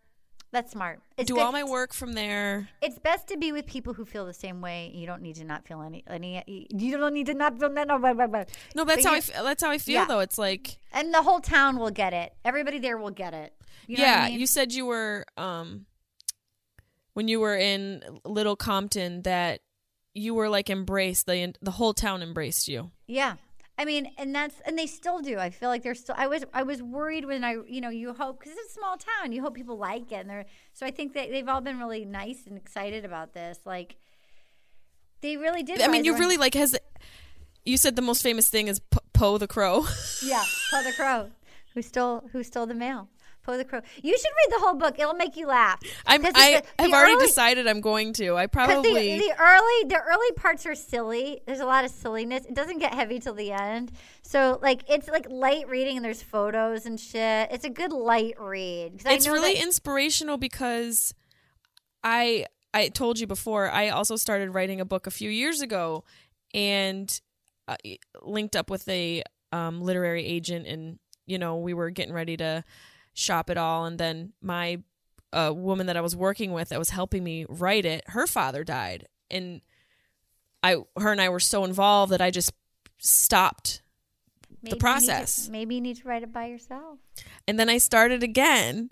[0.53, 1.01] That's smart.
[1.17, 2.69] It's do all my work from there.
[2.83, 4.91] It's best to be with people who feel the same way.
[4.95, 6.67] You don't need to not feel any any.
[6.71, 8.45] You don't need to not feel no, no, blah, blah, blah.
[8.75, 10.05] No, that's But how I you- f- that's how I feel Yeah.
[10.07, 10.21] though.
[10.21, 12.35] It's like And the whole town will get it.
[12.45, 13.55] Everybody there will get it.
[13.87, 14.41] You know yeah, I mean?
[14.41, 15.87] you said you were um
[17.17, 19.63] when you were in Little Compton that
[20.13, 21.25] you were like embraced.
[21.25, 22.91] The the whole town embraced you.
[23.07, 23.37] Yeah.
[23.79, 25.39] I mean, and that's and they still do.
[25.39, 26.15] I feel like they're still.
[26.19, 28.99] I was I was worried when I you know you hope because it's a small
[28.99, 29.33] town.
[29.33, 30.45] You hope people like it, and they're
[30.75, 33.61] so I think that they've all been really nice and excited about this.
[33.65, 33.97] Like
[35.23, 35.81] they really did.
[35.81, 36.79] I mean, you really like has.
[37.65, 39.87] You said the most famous thing is P- Poe the Crow.
[40.23, 40.45] yeah.
[40.71, 41.31] Poe the Crow,
[41.73, 43.09] who stole who stole the mail.
[43.47, 43.81] Poe the Crow.
[44.03, 44.99] You should read the whole book.
[44.99, 45.79] It'll make you laugh.
[46.05, 48.35] I'm, I have already early- decided I'm going to.
[48.37, 51.41] I probably the, the early the early parts are silly.
[51.47, 52.45] There's a lot of silliness.
[52.45, 53.93] It doesn't get heavy till the end.
[54.23, 57.49] So like it's like light reading and there's photos and shit.
[57.53, 59.03] It's a good light read.
[59.07, 61.15] it's know really that- inspirational because
[62.03, 66.03] I I told you before I also started writing a book a few years ago
[66.53, 67.21] and
[67.69, 67.77] uh,
[68.23, 69.23] linked up with a
[69.53, 72.65] um, literary agent and you know we were getting ready to
[73.17, 74.79] shop it all and then my
[75.33, 78.63] uh, woman that I was working with that was helping me write it her father
[78.63, 79.61] died and
[80.63, 82.53] I her and I were so involved that I just
[82.99, 83.83] stopped
[84.63, 85.49] maybe you to- process.
[85.49, 86.99] maybe you need to write it by yourself.
[87.47, 88.91] And then I started again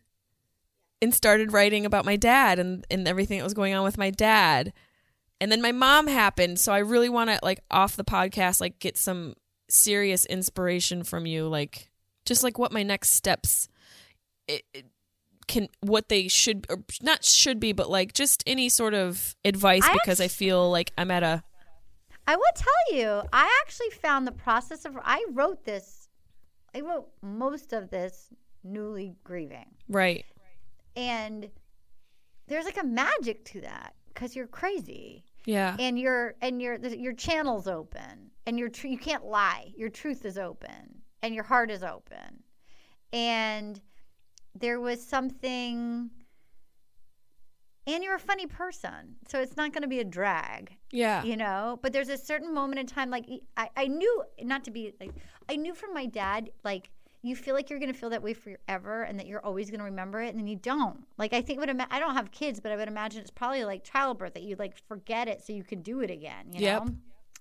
[1.02, 4.10] and started writing about my dad and, and everything that was going on with my
[4.10, 4.72] dad.
[5.40, 6.58] And then my mom happened.
[6.60, 9.34] So I really want to, like, off the podcast, like, get some
[9.68, 11.48] serious inspiration from you.
[11.48, 11.90] Like,
[12.24, 13.68] just like what my next steps
[14.48, 14.86] it, it
[15.46, 19.84] can, what they should, or not should be, but like just any sort of advice
[19.84, 21.42] I because I feel like I'm at a,
[22.26, 26.08] I will tell you, I actually found the process of I wrote this.
[26.74, 28.28] I wrote most of this
[28.62, 29.66] newly grieving.
[29.88, 30.24] right.
[30.96, 31.50] And
[32.46, 35.24] there's like a magic to that cuz you're crazy.
[35.44, 35.76] Yeah.
[35.78, 40.24] and your and your your channel's open and your tr- you can't lie your truth
[40.24, 42.42] is open and your heart is open
[43.12, 43.80] and
[44.54, 46.10] there was something
[47.86, 51.22] and you're a funny person so it's not going to be a drag Yeah.
[51.22, 51.78] you know?
[51.82, 53.26] But there's a certain moment in time like
[53.56, 55.10] I, I knew not to be like
[55.48, 56.90] i knew from my dad like
[57.22, 59.78] you feel like you're going to feel that way forever and that you're always going
[59.80, 61.04] to remember it and then you don't.
[61.18, 63.64] Like i think would ima- i don't have kids but i would imagine it's probably
[63.64, 66.84] like childbirth that you like forget it so you can do it again you Yep.
[66.86, 66.94] know?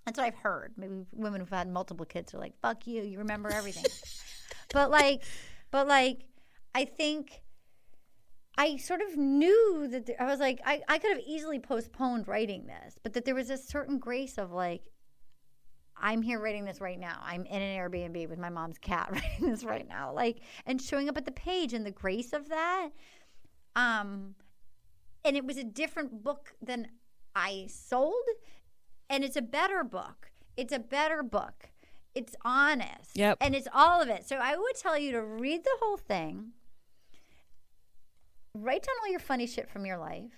[0.06, 0.74] That's what i've heard.
[0.76, 3.86] Maybe women who've had multiple kids are like fuck you you remember everything.
[4.74, 5.24] But like
[5.72, 6.26] but like
[6.76, 7.44] i think
[8.58, 12.68] I sort of knew that I was like, I, I could have easily postponed writing
[12.68, 14.84] this, but that there was a certain grace of like,
[15.98, 17.20] I'm here writing this right now.
[17.24, 20.14] I'm in an Airbnb with my mom's cat writing this right now.
[20.14, 22.90] Like, and showing up at the page and the grace of that.
[23.76, 24.36] Um,
[25.26, 26.90] and it was a different book than
[27.36, 28.26] I sold,
[29.10, 30.32] and it's a better book.
[30.58, 31.70] It's a better book.
[32.14, 33.16] It's honest.
[33.16, 33.38] Yep.
[33.42, 34.28] And it's all of it.
[34.28, 36.52] So I would tell you to read the whole thing
[38.56, 40.32] write down all your funny shit from your life.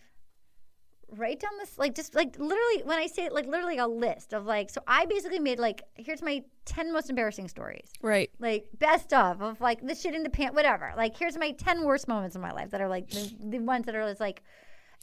[1.10, 4.34] Write down this, like, just like literally, when I say it, like, literally a list
[4.34, 7.92] of like, so I basically made like, here's my 10 most embarrassing stories.
[8.02, 8.32] Right.
[8.40, 10.94] Like, best of, of like the shit in the pant, whatever.
[10.98, 13.86] Like, here's my 10 worst moments in my life that are like the, the ones
[13.86, 14.42] that are just like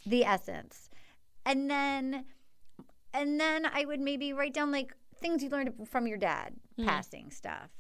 [0.04, 0.90] the essence.
[1.46, 2.24] And then,
[3.14, 6.86] and then I would maybe write down like things you learned from your dad, hmm.
[6.86, 7.70] passing stuff.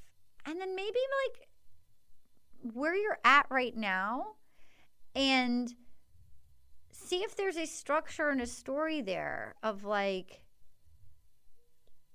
[0.46, 4.36] And then maybe like where you're at right now
[5.14, 5.72] and
[6.92, 10.40] see if there's a structure and a story there of like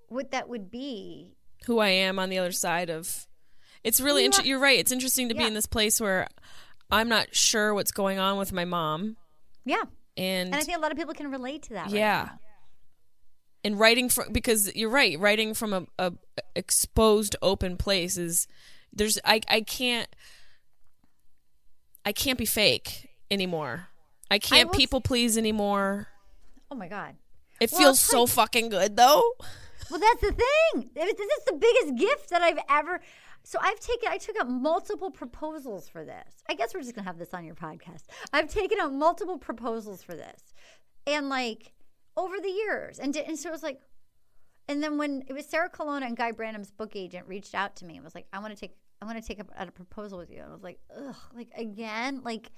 [0.07, 1.35] what that would be.
[1.65, 3.27] who I am on the other side of.
[3.83, 4.79] It's really you inter- you're right.
[4.79, 6.27] It's interesting to be in this place where
[6.91, 9.17] I'm not sure what's going on with my mom,
[9.65, 9.83] Yeah.
[10.15, 11.89] and, And I think a lot of people can relate to that.
[11.91, 12.29] yeah,
[13.63, 15.19] and writing from because you're right.
[15.19, 16.13] Writing from a, a
[16.55, 18.47] exposed, open place is
[18.93, 20.07] there's I I can't
[22.07, 23.89] I can't be fake anymore.
[24.31, 26.07] I can't s- people please anymore.
[26.71, 27.15] Oh my God.
[27.59, 29.33] It Well, feels so like- fucking good though.
[29.91, 30.89] Well, that's the thing.
[30.95, 33.01] This is the biggest gift that I've ever.
[33.43, 36.43] So I've taken, I took out multiple proposals for this.
[36.49, 38.03] I guess we're just gonna have this on your podcast.
[38.33, 40.53] I've taken out multiple proposals for this,
[41.05, 41.71] and like
[42.17, 43.79] over the years, and and so it was like,
[44.67, 47.85] and then when it was Sarah Colonna and Guy Branum's book agent reached out to
[47.85, 49.71] me and was like, I want to take, I want to take a, out a
[49.71, 50.37] proposal with you.
[50.37, 52.51] And I was like, ugh, like again, like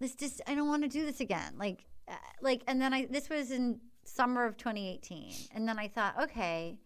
[0.00, 1.54] this just, I don't want to do this again.
[1.58, 5.88] Like, uh, like, and then I, this was in summer of 2018, and then I
[5.88, 6.78] thought, okay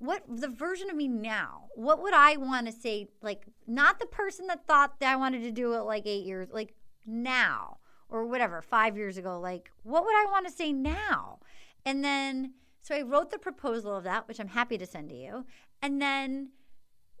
[0.00, 4.06] what the version of me now what would i want to say like not the
[4.06, 6.74] person that thought that i wanted to do it like eight years like
[7.06, 7.78] now
[8.08, 9.38] or whatever five years ago.
[9.40, 11.40] Like what would i want to say now?
[11.84, 15.16] And then so i wrote the proposal of that which i'm happy to send to
[15.16, 15.44] you.
[15.82, 16.50] And then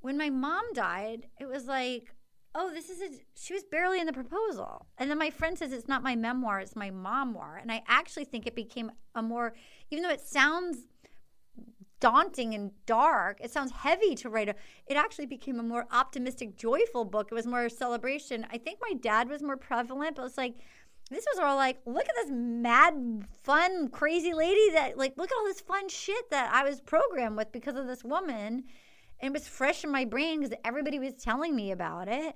[0.04, 2.14] when my mom died it was like
[2.54, 5.72] oh this is a, she was barely in the proposal and then my friend says
[5.72, 9.54] it's not my memoir it's my memoir and i actually think it became a more
[9.90, 10.86] even though it sounds
[12.00, 13.38] daunting and dark.
[13.40, 14.54] It sounds heavy to write a.
[14.86, 17.28] It actually became a more optimistic, joyful book.
[17.30, 18.46] It was more a celebration.
[18.52, 20.56] I think my dad was more prevalent, but it's like
[21.10, 25.38] this was all like, look at this mad, fun, crazy lady that like, look at
[25.38, 28.64] all this fun shit that I was programmed with because of this woman,
[29.20, 32.34] it was fresh in my brain because everybody was telling me about it.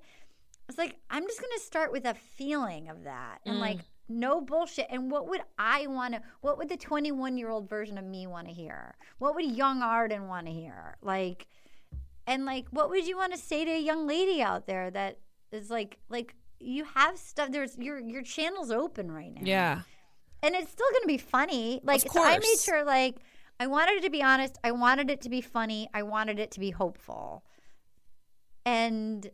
[0.68, 3.84] It's like I'm just gonna start with a feeling of that and like mm.
[4.08, 4.86] no bullshit.
[4.90, 6.22] And what would I want to?
[6.40, 8.94] What would the 21 year old version of me want to hear?
[9.18, 10.96] What would young Arden want to hear?
[11.02, 11.46] Like,
[12.26, 15.18] and like, what would you want to say to a young lady out there that
[15.52, 17.50] is like, like you have stuff.
[17.50, 19.42] There's your your channel's open right now.
[19.44, 19.80] Yeah.
[20.42, 21.80] and it's still gonna be funny.
[21.82, 23.16] Like, so I made sure like
[23.60, 24.58] I wanted it to be honest.
[24.62, 25.88] I wanted it to be funny.
[25.92, 27.44] I wanted it to be hopeful,
[28.64, 29.30] and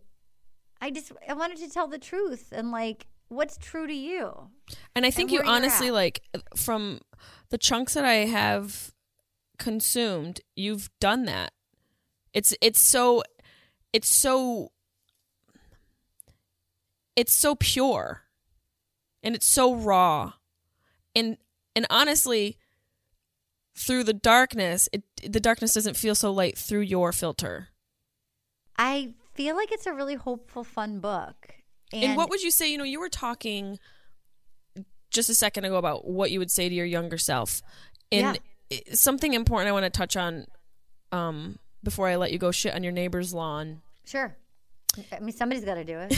[0.80, 4.50] I just I wanted to tell the truth and like what's true to you.
[4.94, 6.22] And I think you you're honestly like
[6.56, 7.00] from
[7.50, 8.92] the chunks that I have
[9.58, 11.52] consumed, you've done that.
[12.32, 13.22] It's it's so
[13.92, 14.72] it's so
[17.16, 18.22] it's so pure
[19.22, 20.34] and it's so raw.
[21.14, 21.36] And
[21.76, 22.58] and honestly
[23.76, 27.68] through the darkness, it the darkness doesn't feel so light through your filter.
[28.78, 31.54] I feel like it's a really hopeful, fun book.
[31.92, 32.70] And, And what would you say?
[32.70, 33.78] You know, you were talking
[35.10, 37.62] just a second ago about what you would say to your younger self,
[38.10, 38.38] and
[38.72, 40.46] i- something important I want to touch on
[41.12, 43.82] um, before I let you go shit on your neighbor's lawn.
[44.04, 44.36] sure.
[45.12, 46.16] I mean, somebody's got to do it.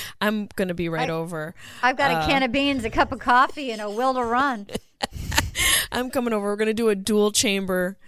[0.20, 1.54] I'm gonna be right over.
[1.82, 4.24] I've got Uh, a can of beans, a cup of coffee, and a will to
[4.24, 4.66] run.
[5.92, 6.46] I'm coming over.
[6.46, 7.98] We're gonna do a dual chamber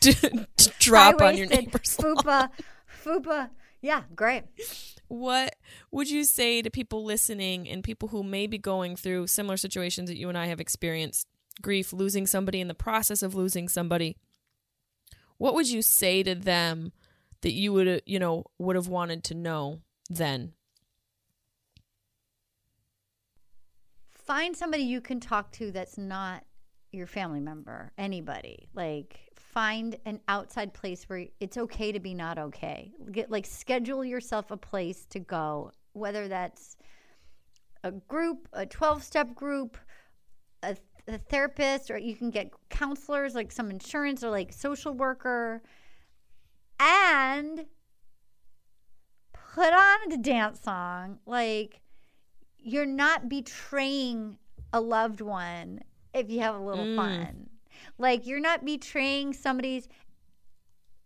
[0.00, 0.14] d-
[0.78, 2.16] drop on your neighbor's lawn.
[2.16, 2.48] fupa,
[3.04, 3.50] fupa.
[3.80, 4.44] Yeah, great.
[5.08, 5.56] What
[5.90, 10.08] would you say to people listening and people who may be going through similar situations
[10.08, 11.26] that you and I have experienced
[11.60, 14.16] grief, losing somebody in the process of losing somebody?
[15.36, 16.92] What would you say to them
[17.40, 20.52] that you would, you know, would have wanted to know then?
[24.14, 26.44] Find somebody you can talk to that's not
[26.92, 28.68] your family member, anybody.
[28.74, 32.92] Like find an outside place where it's okay to be not okay.
[33.10, 36.76] Get like schedule yourself a place to go, whether that's
[37.84, 39.76] a group, a 12-step group,
[40.62, 40.76] a,
[41.08, 45.62] a therapist or you can get counselors like some insurance or like social worker
[46.78, 47.66] and
[49.54, 51.80] put on the dance song like
[52.58, 54.38] you're not betraying
[54.72, 55.80] a loved one
[56.14, 56.96] if you have a little Mm.
[56.96, 57.50] fun.
[57.98, 59.88] Like you're not betraying somebody's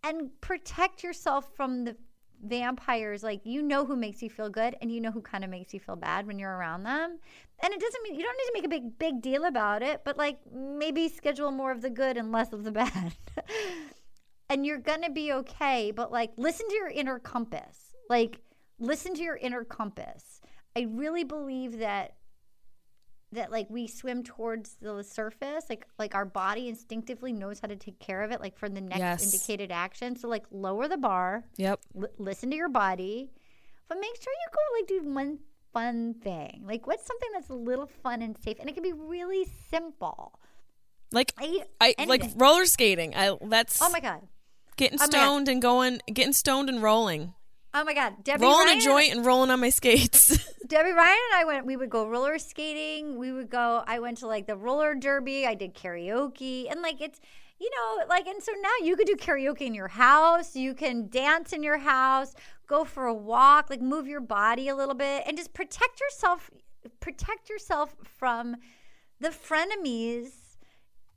[0.03, 1.95] and protect yourself from the
[2.43, 3.23] vampires.
[3.23, 5.73] Like you know who makes you feel good and you know who kind of makes
[5.73, 7.17] you feel bad when you're around them.
[7.63, 10.01] And it doesn't mean you don't need to make a big big deal about it,
[10.05, 13.15] but like maybe schedule more of the good and less of the bad.
[14.49, 17.95] and you're going to be okay, but like listen to your inner compass.
[18.09, 18.41] Like
[18.79, 20.41] listen to your inner compass.
[20.75, 22.16] I really believe that
[23.33, 27.75] that like we swim towards the surface like like our body instinctively knows how to
[27.75, 29.23] take care of it like for the next Yes.
[29.33, 30.15] indicated action.
[30.15, 31.43] So like lower the bar.
[31.57, 31.79] Yep.
[31.93, 33.31] li- listen to your body.
[33.89, 35.39] But make sure you go like do one
[35.73, 36.63] fun thing.
[36.65, 38.57] Like what's something that's a little fun and safe?
[38.59, 40.39] And it can be really simple.
[41.11, 43.13] Like I, I like roller skating.
[43.15, 44.21] I that's oh my god.
[44.75, 47.33] getting oh stoned and going, getting stoned and rolling,
[47.73, 50.37] oh my god Debby rolling Ryan a joint and rolling on my skates.
[50.67, 51.65] Debby Ryan and I went.
[51.65, 53.17] We would go roller skating.
[53.17, 53.83] We would go.
[53.87, 55.45] I went to like the roller derby.
[55.45, 57.21] I did karaoke, and like it's,
[57.59, 60.55] you know, like and so now you could do karaoke in your house.
[60.55, 62.35] You can dance in your house.
[62.67, 63.69] Go for a walk.
[63.69, 66.51] Like move your body a little bit, and just protect yourself.
[66.99, 68.57] Protect yourself from
[69.19, 70.46] the frenemies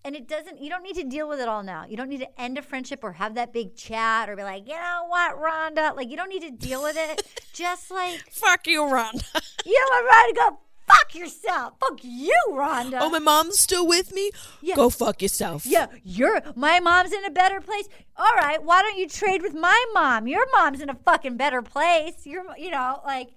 [0.05, 1.85] And it doesn't, you don't need to deal with it all now.
[1.87, 4.67] You don't need to end a friendship or have that big chat or be like,
[4.67, 5.95] you know what, Rhonda?
[5.95, 7.23] Like, you don't need to deal with it.
[7.53, 9.25] Just like, Fuck you, Rhonda.
[9.67, 10.37] you know what, Rhonda?
[10.37, 10.59] Go
[10.89, 11.75] fuck yourself.
[11.81, 12.99] Fuck you, Rhonda.
[13.01, 14.31] oh, my mom's still with me?
[14.61, 14.75] Yeah.
[14.75, 15.67] Go fuck yourself.
[15.67, 17.89] Yeah, you're my mom's in a better place.
[18.17, 20.27] All right, why don't you trade with my mom?
[20.27, 22.25] Your mom's in a fucking better place.
[22.25, 23.29] You're, you know, like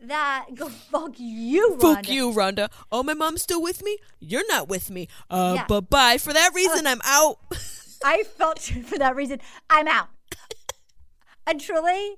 [0.00, 0.46] that.
[0.54, 2.68] Go fuck you, Fuck you, Rhonda.
[2.90, 3.98] Oh, my mom's still with me?
[4.20, 5.08] You're not with me.
[5.30, 5.66] Uh, Yeah.
[5.66, 6.18] bye bye.
[6.26, 7.38] For that reason, I'm out.
[8.04, 9.40] I felt for that reason.
[9.70, 10.08] I'm out.
[11.46, 12.16] and truly,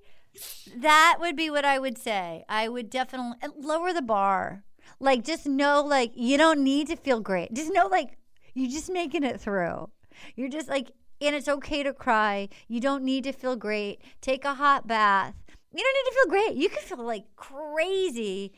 [0.76, 2.44] that would be what I would say.
[2.48, 4.64] I would definitely lower the bar.
[5.00, 7.55] Like, just know, like, you don't need to feel great.
[7.55, 8.18] Just know, like,
[8.55, 9.88] you're just making it through.
[10.34, 10.90] You're just like,
[11.20, 12.48] and it's okay to cry.
[12.66, 14.00] You don't need to feel great.
[14.20, 15.34] Take a hot bath.
[15.73, 16.62] You don't need to feel great.
[16.62, 18.53] You can feel like crazy,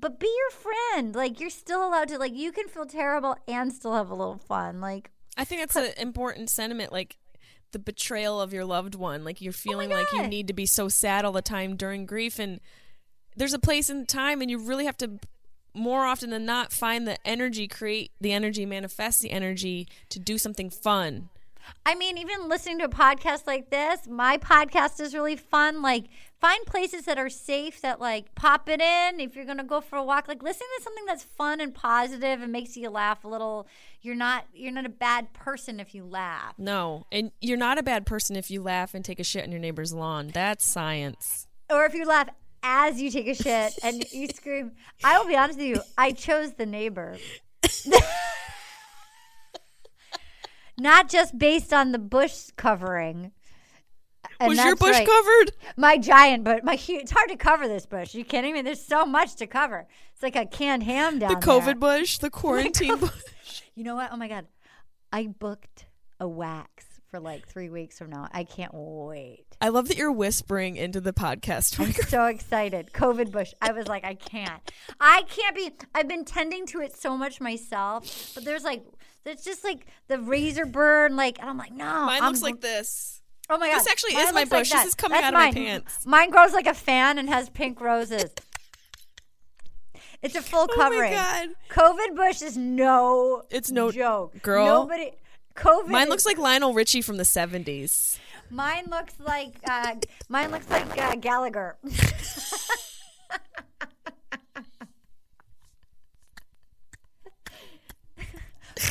[0.00, 1.14] but be your friend.
[1.14, 4.38] Like, you're still allowed to, like, you can feel terrible and still have a little
[4.38, 4.80] fun.
[4.80, 6.92] Like, I think that's an important sentiment.
[6.92, 7.16] Like,
[7.72, 9.24] the betrayal of your loved one.
[9.24, 12.06] Like, you're oh feeling like you need to be so sad all the time during
[12.06, 12.38] grief.
[12.38, 12.60] And
[13.36, 15.18] there's a place and time, and you really have to,
[15.74, 20.38] more often than not, find the energy, create the energy, manifest the energy to do
[20.38, 21.30] something fun.
[21.86, 25.82] I mean, even listening to a podcast like this, my podcast is really fun.
[25.82, 26.04] Like,
[26.40, 29.20] find places that are safe that, like, pop it in.
[29.20, 31.74] If you're going to go for a walk, like, listen to something that's fun and
[31.74, 33.66] positive and makes you laugh a little.
[34.00, 36.54] You're not, you're not a bad person if you laugh.
[36.58, 37.06] No.
[37.10, 39.60] And you're not a bad person if you laugh and take a shit on your
[39.60, 40.30] neighbor's lawn.
[40.32, 41.46] That's science.
[41.70, 42.28] Or if you laugh
[42.64, 44.72] as you take a shit and you scream.
[45.04, 47.18] I will be honest with you, I chose the neighbor.
[50.78, 53.32] not just based on the bush covering.
[54.40, 55.06] And Was your bush right.
[55.06, 55.52] covered?
[55.76, 58.62] my giant but my huge it's hard to cover this bush Are you kidding me
[58.62, 61.74] there's so much to cover it's like a canned ham down The COVID there.
[61.76, 63.12] bush, the quarantine bush.
[63.74, 64.46] you know what oh my god
[65.12, 65.86] i booked
[66.18, 70.12] a wax for like three weeks from now i can't wait I love that you're
[70.12, 71.78] whispering into the podcast.
[71.80, 72.90] I'm so excited.
[72.92, 73.54] COVID bush.
[73.62, 74.60] I was like, I can't.
[75.00, 75.70] I can't be.
[75.94, 78.84] I've been tending to it so much myself, but there's like,
[79.24, 81.16] there's just like the razor burn.
[81.16, 81.84] Like, and I'm like, no.
[81.84, 83.22] Mine I'm looks like this.
[83.50, 83.80] Oh my god!
[83.80, 84.70] This actually Mine is my looks like bush.
[84.72, 85.54] This is coming That's out of my mine.
[85.54, 86.06] pants.
[86.06, 88.30] Mine grows like a fan and has pink roses.
[90.22, 91.12] It's a full covering.
[91.14, 91.46] Oh my.
[91.46, 91.48] God.
[91.70, 93.42] COVID bush is no.
[93.50, 94.64] It's no- joke, girl.
[94.64, 95.12] Nobody.
[95.56, 95.88] COVID.
[95.88, 98.18] Mine is- looks like Lionel Richie from the 70s.
[98.50, 99.54] Mine looks like.
[99.68, 99.96] Uh,
[100.30, 101.76] mine looks like uh, Gallagher.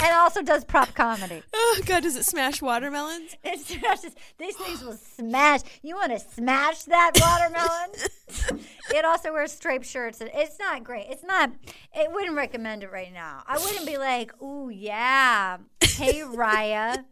[0.01, 1.41] and also does prop comedy.
[1.76, 3.35] Oh, God, does it smash watermelons?
[3.43, 4.14] It smashes.
[4.38, 5.61] These things will smash.
[5.81, 8.64] You want to smash that watermelon?
[8.95, 10.22] it also wears striped shirts.
[10.22, 11.07] and It's not great.
[11.10, 11.51] It's not.
[11.95, 13.41] It wouldn't recommend it right now.
[13.47, 17.03] I wouldn't be like, "Ooh, yeah, hey Raya,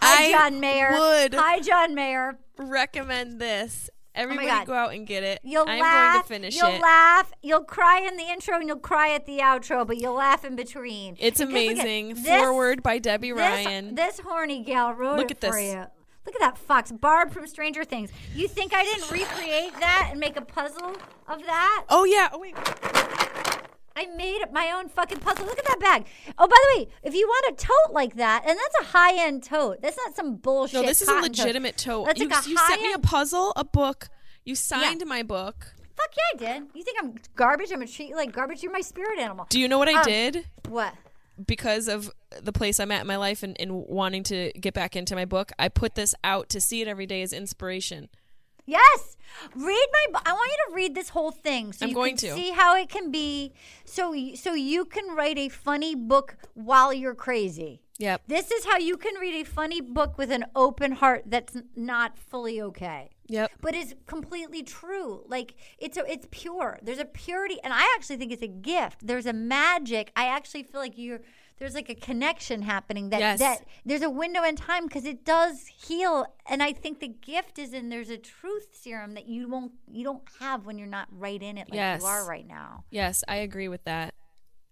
[0.00, 3.88] hi I John Mayer, would hi John Mayer." recommend this.
[4.16, 4.66] Oh Everybody God.
[4.66, 5.40] go out and get it.
[5.42, 6.12] You'll I'm laugh.
[6.14, 6.80] going to finish you'll it.
[6.80, 7.32] laugh.
[7.42, 10.54] You'll cry in the intro and you'll cry at the outro, but you'll laugh in
[10.54, 11.16] between.
[11.18, 12.14] It's look at amazing.
[12.14, 13.94] this- Forward by Debby This, Ryan.
[13.96, 15.72] this horny gal wrote Look it at for this.
[15.74, 15.84] you.
[16.26, 18.10] Look at that fox, Barb from Stranger Things.
[18.34, 20.96] You think I didn't recreate that and make a puzzle
[21.28, 21.84] of that?
[21.90, 22.28] oh, yeah.
[22.32, 22.54] Oh, wait.
[23.96, 25.46] I made my own fucking puzzle.
[25.46, 26.06] Look at that bag.
[26.36, 29.24] Oh, by the way, if you want a tote like that, and that's a high
[29.26, 29.80] end tote.
[29.82, 30.74] That's not some bullshit.
[30.74, 31.38] No, this is a cotton tote.
[31.44, 32.06] legitimate tote.
[32.06, 34.08] That's you like a you sent me a puzzle, a book.
[34.44, 35.74] You signed my book.
[35.96, 36.10] Fuck
[36.40, 36.68] yeah, I did.
[36.74, 37.70] You think I'm garbage?
[37.70, 38.62] I'm gonna treat you like garbage.
[38.62, 39.46] You're my spirit animal.
[39.48, 40.46] Do you know what I Um, did?
[40.68, 40.94] What?
[41.46, 42.10] because of
[42.42, 45.24] the place I'm at in my life and, and wanting to get back into my
[45.24, 48.08] book, I put this out to see it every day as inspiration.
[48.66, 49.16] Yes,
[49.54, 50.20] read my.
[50.24, 52.34] I want you to read this whole thing so I'm you going can to.
[52.34, 53.52] see how it can be.
[53.84, 57.82] So, y- so you can write a funny book while you're crazy.
[57.98, 58.22] Yep.
[58.26, 61.66] This is how you can read a funny book with an open heart that's n-
[61.76, 63.10] not fully okay.
[63.28, 63.52] Yep.
[63.60, 65.24] But it's completely true.
[65.28, 66.78] Like it's a, it's pure.
[66.82, 69.06] There's a purity, and I actually think it's a gift.
[69.06, 70.10] There's a magic.
[70.16, 71.20] I actually feel like you're.
[71.58, 73.38] There's like a connection happening that Yes.
[73.38, 77.58] that there's a window in time because it does heal, and I think the gift
[77.58, 81.06] is in there's a truth serum that you won't you don't have when you're not
[81.12, 82.00] right in it like Yes.
[82.02, 82.84] you are right now.
[82.90, 84.14] Yes, I agree with that.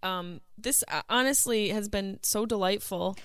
[0.03, 3.17] Um, this uh, honestly has been so delightful.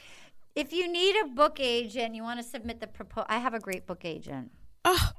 [0.55, 3.25] If you need a book agent, you want to submit the proposal.
[3.29, 4.51] I have a great book agent.
[4.85, 5.11] Oh,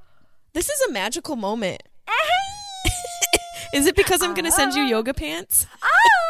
[0.52, 1.82] this is a magical moment.
[3.74, 5.66] Is it because I'm going to send you yoga pants?
[5.82, 6.27] Oh,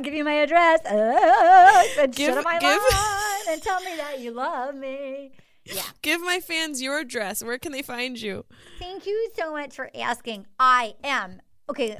[0.00, 0.80] I'll give you my address.
[0.90, 5.32] Oh, and Give- shut up my give- line and tell me that you love me.
[5.66, 5.82] Yeah.
[6.02, 7.44] Give my fans your address.
[7.44, 8.46] Where can they find you?
[8.78, 10.46] Thank you so much for asking.
[10.58, 11.98] I am okay.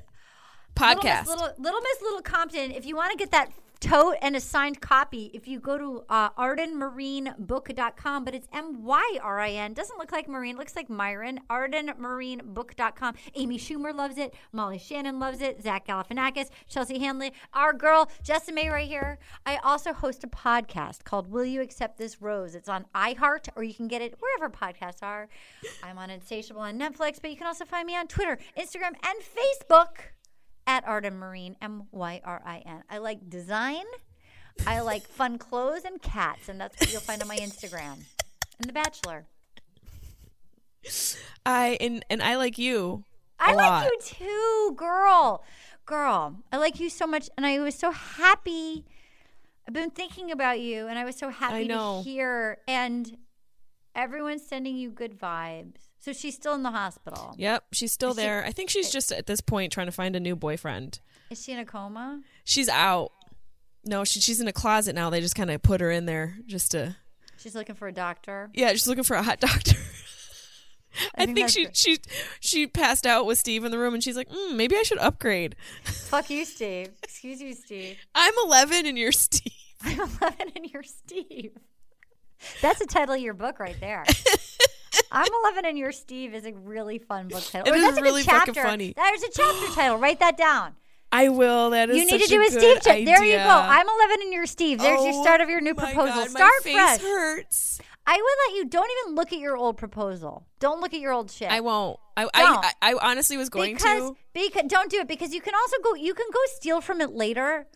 [0.75, 1.27] Podcast.
[1.27, 2.71] Little Miss Little, Little Miss Little Compton.
[2.71, 3.51] If you want to get that
[3.81, 9.19] tote and a signed copy if you go to uh, ardenmyrinbook.com, but it's M Y
[9.23, 9.73] R I N.
[9.73, 11.41] Doesn't look like Marine, looks like Myron.
[11.49, 13.15] Ardenmyrinbook.com.
[13.35, 14.35] Amy Schumer loves it.
[14.53, 15.63] Molly Shannon loves it.
[15.63, 19.19] Zach Galifianakis, Chelsea Handler our girl, Jessimae right here.
[19.47, 22.55] I also host a podcast called Will You Accept This Rose?
[22.55, 25.29] It's on iHeart, or you can get it wherever podcasts are.
[25.83, 29.19] I'm on Insatiable on Netflix, but you can also find me on Twitter, Instagram, and
[29.21, 30.13] Facebook
[30.67, 32.83] at Arden Myrin, M Y R I N.
[32.89, 33.85] I like design,
[34.67, 38.05] I like fun clothes and cats, and that's what you'll find on my Instagram.
[38.59, 39.27] And The Bachelor.
[41.45, 43.05] I and and I like you.
[43.39, 45.45] I a like you too, girl.
[45.87, 48.85] Girl, I like you so much, and I was so happy.
[49.67, 52.59] I've been thinking about you, and I was so happy to hear.
[52.69, 53.17] And
[53.95, 55.90] everyone's sending you good vibes.
[56.01, 57.35] So she's still in the hospital.
[57.39, 58.45] Yep, she's still Is she- there.
[58.45, 61.01] I think she's just at this point trying to find a new boyfriend.
[61.31, 62.23] Is she in a coma?
[62.45, 63.13] She's out.
[63.85, 65.11] No, she, she's in a closet now.
[65.11, 66.97] They just kind of put her in there just to
[67.39, 68.51] She's looking for a doctor.
[68.53, 69.77] yeah, she's looking for a hot doctor.
[71.15, 71.77] I, think think, she good.
[71.77, 71.99] she
[72.41, 74.99] she passed out with Steve in the room, and she's like, mm, maybe I should
[74.99, 75.55] upgrade.
[75.85, 76.91] Fuck you, Steve.
[77.03, 77.97] Excuse you, Steve.
[78.15, 79.53] I'm 11 and you're Steve.
[79.83, 81.53] I'm 11 and you're Steve.
[82.61, 84.05] That's the title of your book right there.
[85.13, 87.67] I'm 11 and you're Steve is a really fun book title.
[87.67, 88.93] It Or is that's a good really fucking funny.
[88.97, 89.97] There's a chapter title.
[89.99, 90.75] Write that down.
[91.13, 91.71] I will.
[91.71, 93.05] That is You need to do a good Steve chat.
[93.05, 93.49] There you go.
[93.49, 94.79] I'm 11 and you're Steve.
[94.79, 96.05] There's your Oh start of your new proposal.
[96.07, 97.01] God, my start face fresh.
[97.01, 97.81] hurts.
[98.07, 100.47] I would let you don't even look at your old proposal.
[100.61, 101.51] Don't look at your old shit.
[101.51, 101.99] I won't.
[102.17, 102.25] I.
[102.25, 104.17] I, I, I honestly was going because, to.
[104.33, 107.11] because don't do it because you can also go you can go steal from it
[107.11, 107.67] later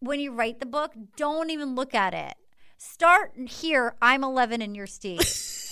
[0.00, 2.34] when you write the book don't even look at it
[2.78, 5.20] start here i'm 11 and you're steve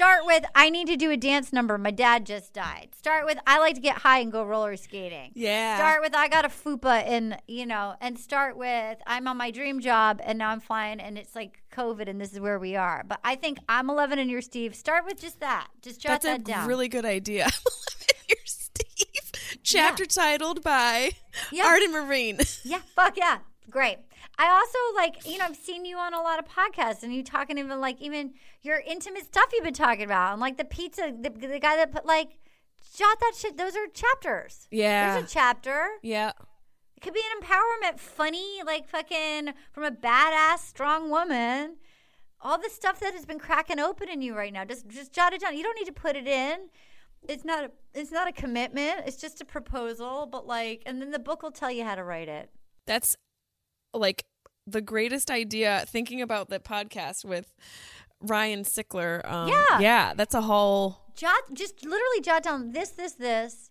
[0.00, 3.36] start with i need to do a dance number my dad just died start with
[3.46, 5.76] i like to get high and go roller skating Yeah.
[5.76, 9.50] start with i got a fupa and you know and start with i'm on my
[9.50, 12.76] dream job and now i'm flying and it's like covid and this is where we
[12.76, 16.22] are but i think i'm 11 and you're steve start with just that just jot
[16.22, 16.32] that down.
[16.38, 17.48] That's a that down really good idea.
[18.28, 19.58] You're Steve.
[19.62, 21.10] Chapter titled by
[21.52, 21.64] Yeah.
[21.66, 22.60] Arden Myrin.
[22.64, 23.38] Yeah, fuck yeah.
[23.68, 23.98] Great.
[24.40, 27.22] I also like, you know, I've seen you on a lot of podcasts and you
[27.22, 30.32] talking even like even your intimate stuff you've been talking about.
[30.32, 32.38] And like the pizza, the, the guy that put like,
[32.96, 33.58] jot that shit.
[33.58, 34.66] Those are chapters.
[34.70, 35.12] Yeah.
[35.12, 35.90] There's a chapter.
[36.02, 36.32] Yeah.
[36.96, 41.76] It could be an empowerment, funny, like fucking from a badass, strong woman.
[42.40, 45.34] All the stuff that has been cracking open in you right now, just just jot
[45.34, 45.54] it down.
[45.54, 46.70] You don't need to put it in.
[47.28, 49.02] It's not a, it's not a commitment.
[49.04, 50.26] It's just a proposal.
[50.32, 52.48] But like, and then the book will tell you how to write it.
[52.86, 53.16] That's
[53.92, 54.24] like
[54.70, 57.54] the greatest idea thinking about the podcast with
[58.20, 59.20] Ryan Sickler.
[59.30, 59.78] Um, Yeah.
[59.80, 60.14] Yeah.
[60.14, 60.98] That's a whole.
[61.16, 63.70] jot just literally jot down this this this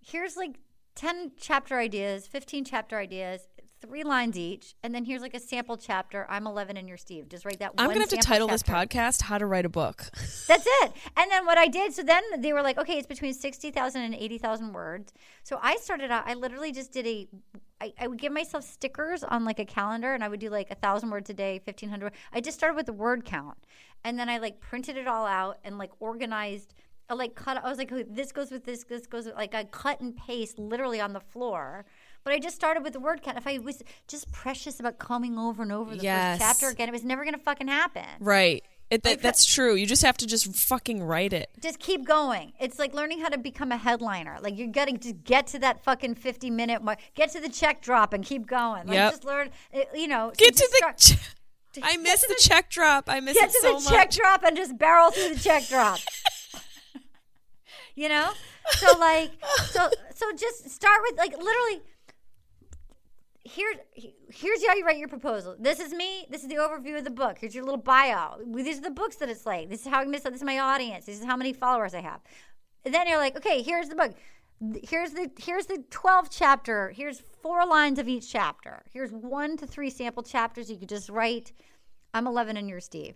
[0.00, 0.56] here's like
[0.94, 3.48] 10 chapter ideas 15 chapter ideas
[3.80, 7.28] three lines each and then here's like a sample chapter i'm 11 and you're steve
[7.28, 7.86] just write that one.
[7.86, 10.10] I'm to have to title this podcast How to Write a Book.
[10.48, 13.32] that's it and then what i did so then they were like okay it's between
[13.32, 15.12] 60000 and 80000 words
[15.42, 17.28] so i started out i literally just did a
[17.80, 20.70] I, I would give myself stickers on like a calendar and I would do like
[20.70, 22.12] a thousand words a day, fifteen hundred.
[22.32, 23.56] I just started with the word count,
[24.04, 26.74] and then I like printed it all out and like organized.
[27.08, 27.56] I like cut.
[27.56, 28.84] I was like, "Oh, this goes with this.
[28.84, 31.86] This goes with like I cut and paste literally on the floor.
[32.24, 33.38] But I just started with the word count.
[33.38, 36.38] If I was just precious about coming over and over the Yes.
[36.38, 38.04] first chapter again, it was never gonna fucking happen.
[38.20, 38.62] Right.
[38.90, 39.76] It, that, that's true.
[39.76, 41.48] You just have to just fucking write it.
[41.62, 42.52] just keep going.
[42.58, 44.38] It's like learning how to become a headliner.
[44.42, 46.98] Like you're got to just get to that fucking 50 minute mark.
[47.14, 48.88] Get to the check drop and keep going.
[48.88, 49.12] Like Yep.
[49.12, 50.30] just learn, uh, you know.
[50.30, 50.76] so Get to the.
[50.76, 53.04] start- Che- I miss to the check drop.
[53.06, 53.88] I miss Get it to so the much.
[53.92, 56.00] check drop and just barrel through the check drop.
[57.94, 58.30] you know?
[58.72, 59.30] So like
[59.66, 61.82] so so just start with like literally
[63.44, 63.72] here
[64.28, 65.56] here's how you write your proposal.
[65.58, 66.26] This is me.
[66.30, 67.38] This is the overview of the book.
[67.38, 68.38] Here's your little bio.
[68.54, 69.70] These are the books that it's like.
[69.70, 70.22] This is how I miss.
[70.22, 71.06] This is my audience.
[71.06, 72.20] This is how many followers I have.
[72.84, 74.14] And then you're like, okay, here's the book.
[74.82, 76.90] Here's the here's the 12th chapter.
[76.90, 78.82] Here's four lines of each chapter.
[78.92, 80.70] Here's one to three sample chapters.
[80.70, 81.52] You could just write.
[82.12, 83.14] I'm 11 and you're Steve.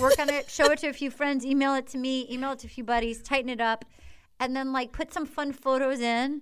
[0.00, 0.48] Work on it.
[0.48, 1.44] Show it to a few friends.
[1.44, 2.26] Email it to me.
[2.30, 3.20] Email it to a few buddies.
[3.20, 3.84] Tighten it up,
[4.40, 6.40] and then like put some fun photos in.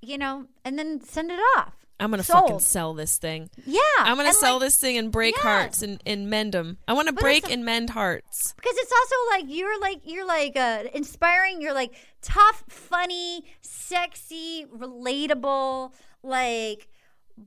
[0.00, 1.74] You know, and then send it off.
[2.00, 2.44] I'm gonna Sold.
[2.44, 3.50] fucking sell this thing.
[3.66, 5.42] Yeah, I'm gonna sell like, this thing and break Yes.
[5.42, 6.78] hearts and, and mend them.
[6.86, 8.54] I want to break and mend hearts.
[8.54, 11.60] because it's also like you're like you're like uh, inspiring.
[11.60, 11.92] You're like
[12.22, 15.92] tough, funny, sexy, relatable,
[16.22, 16.86] like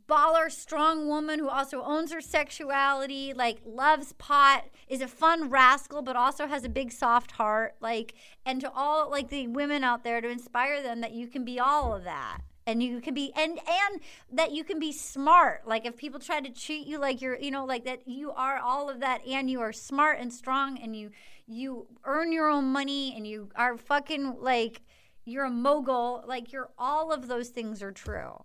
[0.07, 3.33] baller, strong woman who also owns her sexuality.
[3.33, 7.75] Like loves pot, is a fun rascal, but also has a big soft heart.
[7.81, 8.13] Like
[8.45, 11.59] and to all like the women out there to inspire them that you can be
[11.59, 12.39] all of that.
[12.67, 14.01] and you can be and and
[14.31, 17.49] that you can be smart like if people try to treat you like you're you
[17.49, 20.95] know like that you are all of that and you are smart and strong and
[20.95, 21.09] you
[21.47, 24.81] you earn your own money and you are fucking like
[25.25, 28.43] you're a mogul like you're all of those things are true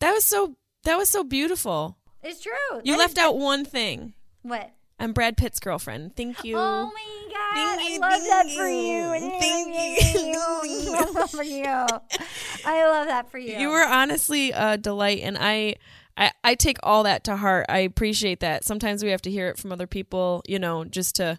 [0.00, 1.96] That was so that was so beautiful.
[2.22, 2.52] it's true
[2.84, 4.14] You That left is- out one thing.
[4.42, 6.16] what I'm Brad Pitt's girlfriend.
[6.16, 6.56] Thank you.
[6.56, 9.38] oh my god Thank i you, love that for you you.
[9.40, 15.36] Thank love for you i love that for you You were honestly a delight, and
[15.38, 15.74] I,
[16.16, 17.66] I, I take all that to heart.
[17.68, 18.64] I appreciate that.
[18.64, 21.38] Sometimes we have to hear it from other people, you know, just to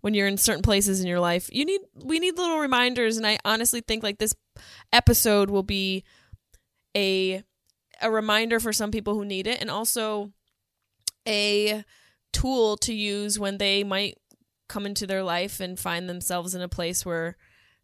[0.00, 1.50] when you're in certain places in your life.
[1.52, 4.34] You need we need little reminders, and I honestly think like this
[4.92, 6.02] episode will be
[6.96, 7.42] a
[8.00, 10.32] a reminder for some people who need it, and also
[11.26, 11.84] a
[12.32, 14.18] tool to use when they might
[14.68, 17.36] come into their life and find themselves in a place where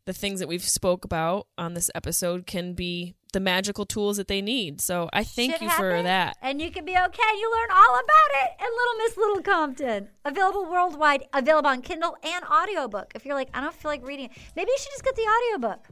[0.05, 4.28] the things that we've spoke about on this episode can be the magical tools that
[4.28, 4.80] they need.
[4.80, 6.36] So I thank Shit you for that.
[6.43, 7.22] And you can be okay.
[7.39, 10.09] You learn all about it in Little Miss Little Compton.
[10.24, 13.12] Available worldwide, available on Kindle and audiobook.
[13.14, 15.22] If you're like, I don't feel like reading it, maybe you should just get the
[15.22, 15.86] audiobook.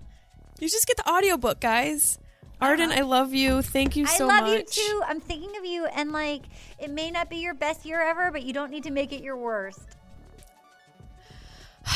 [0.59, 2.19] You just get the audiobook, guys.
[2.61, 3.63] Arden, I love you.
[3.63, 4.37] Thank you so Uh-huh.
[4.37, 4.77] I love much.
[4.77, 5.03] you too.
[5.07, 6.43] I'm thinking of you, and like,
[6.79, 9.23] it may not be your best year ever, but you don't need to make it
[9.23, 9.81] your worst.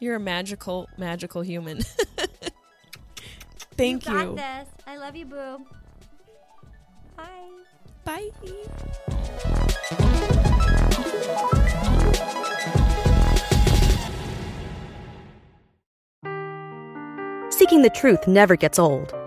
[0.00, 1.80] You're a magical, magical human.
[3.76, 4.18] Thank you.
[4.18, 4.36] you.
[4.36, 4.68] This.
[4.86, 5.66] I love you, boo.
[7.16, 7.50] Bye.
[8.04, 8.30] Bye.
[17.50, 19.14] Seeking the truth never gets old.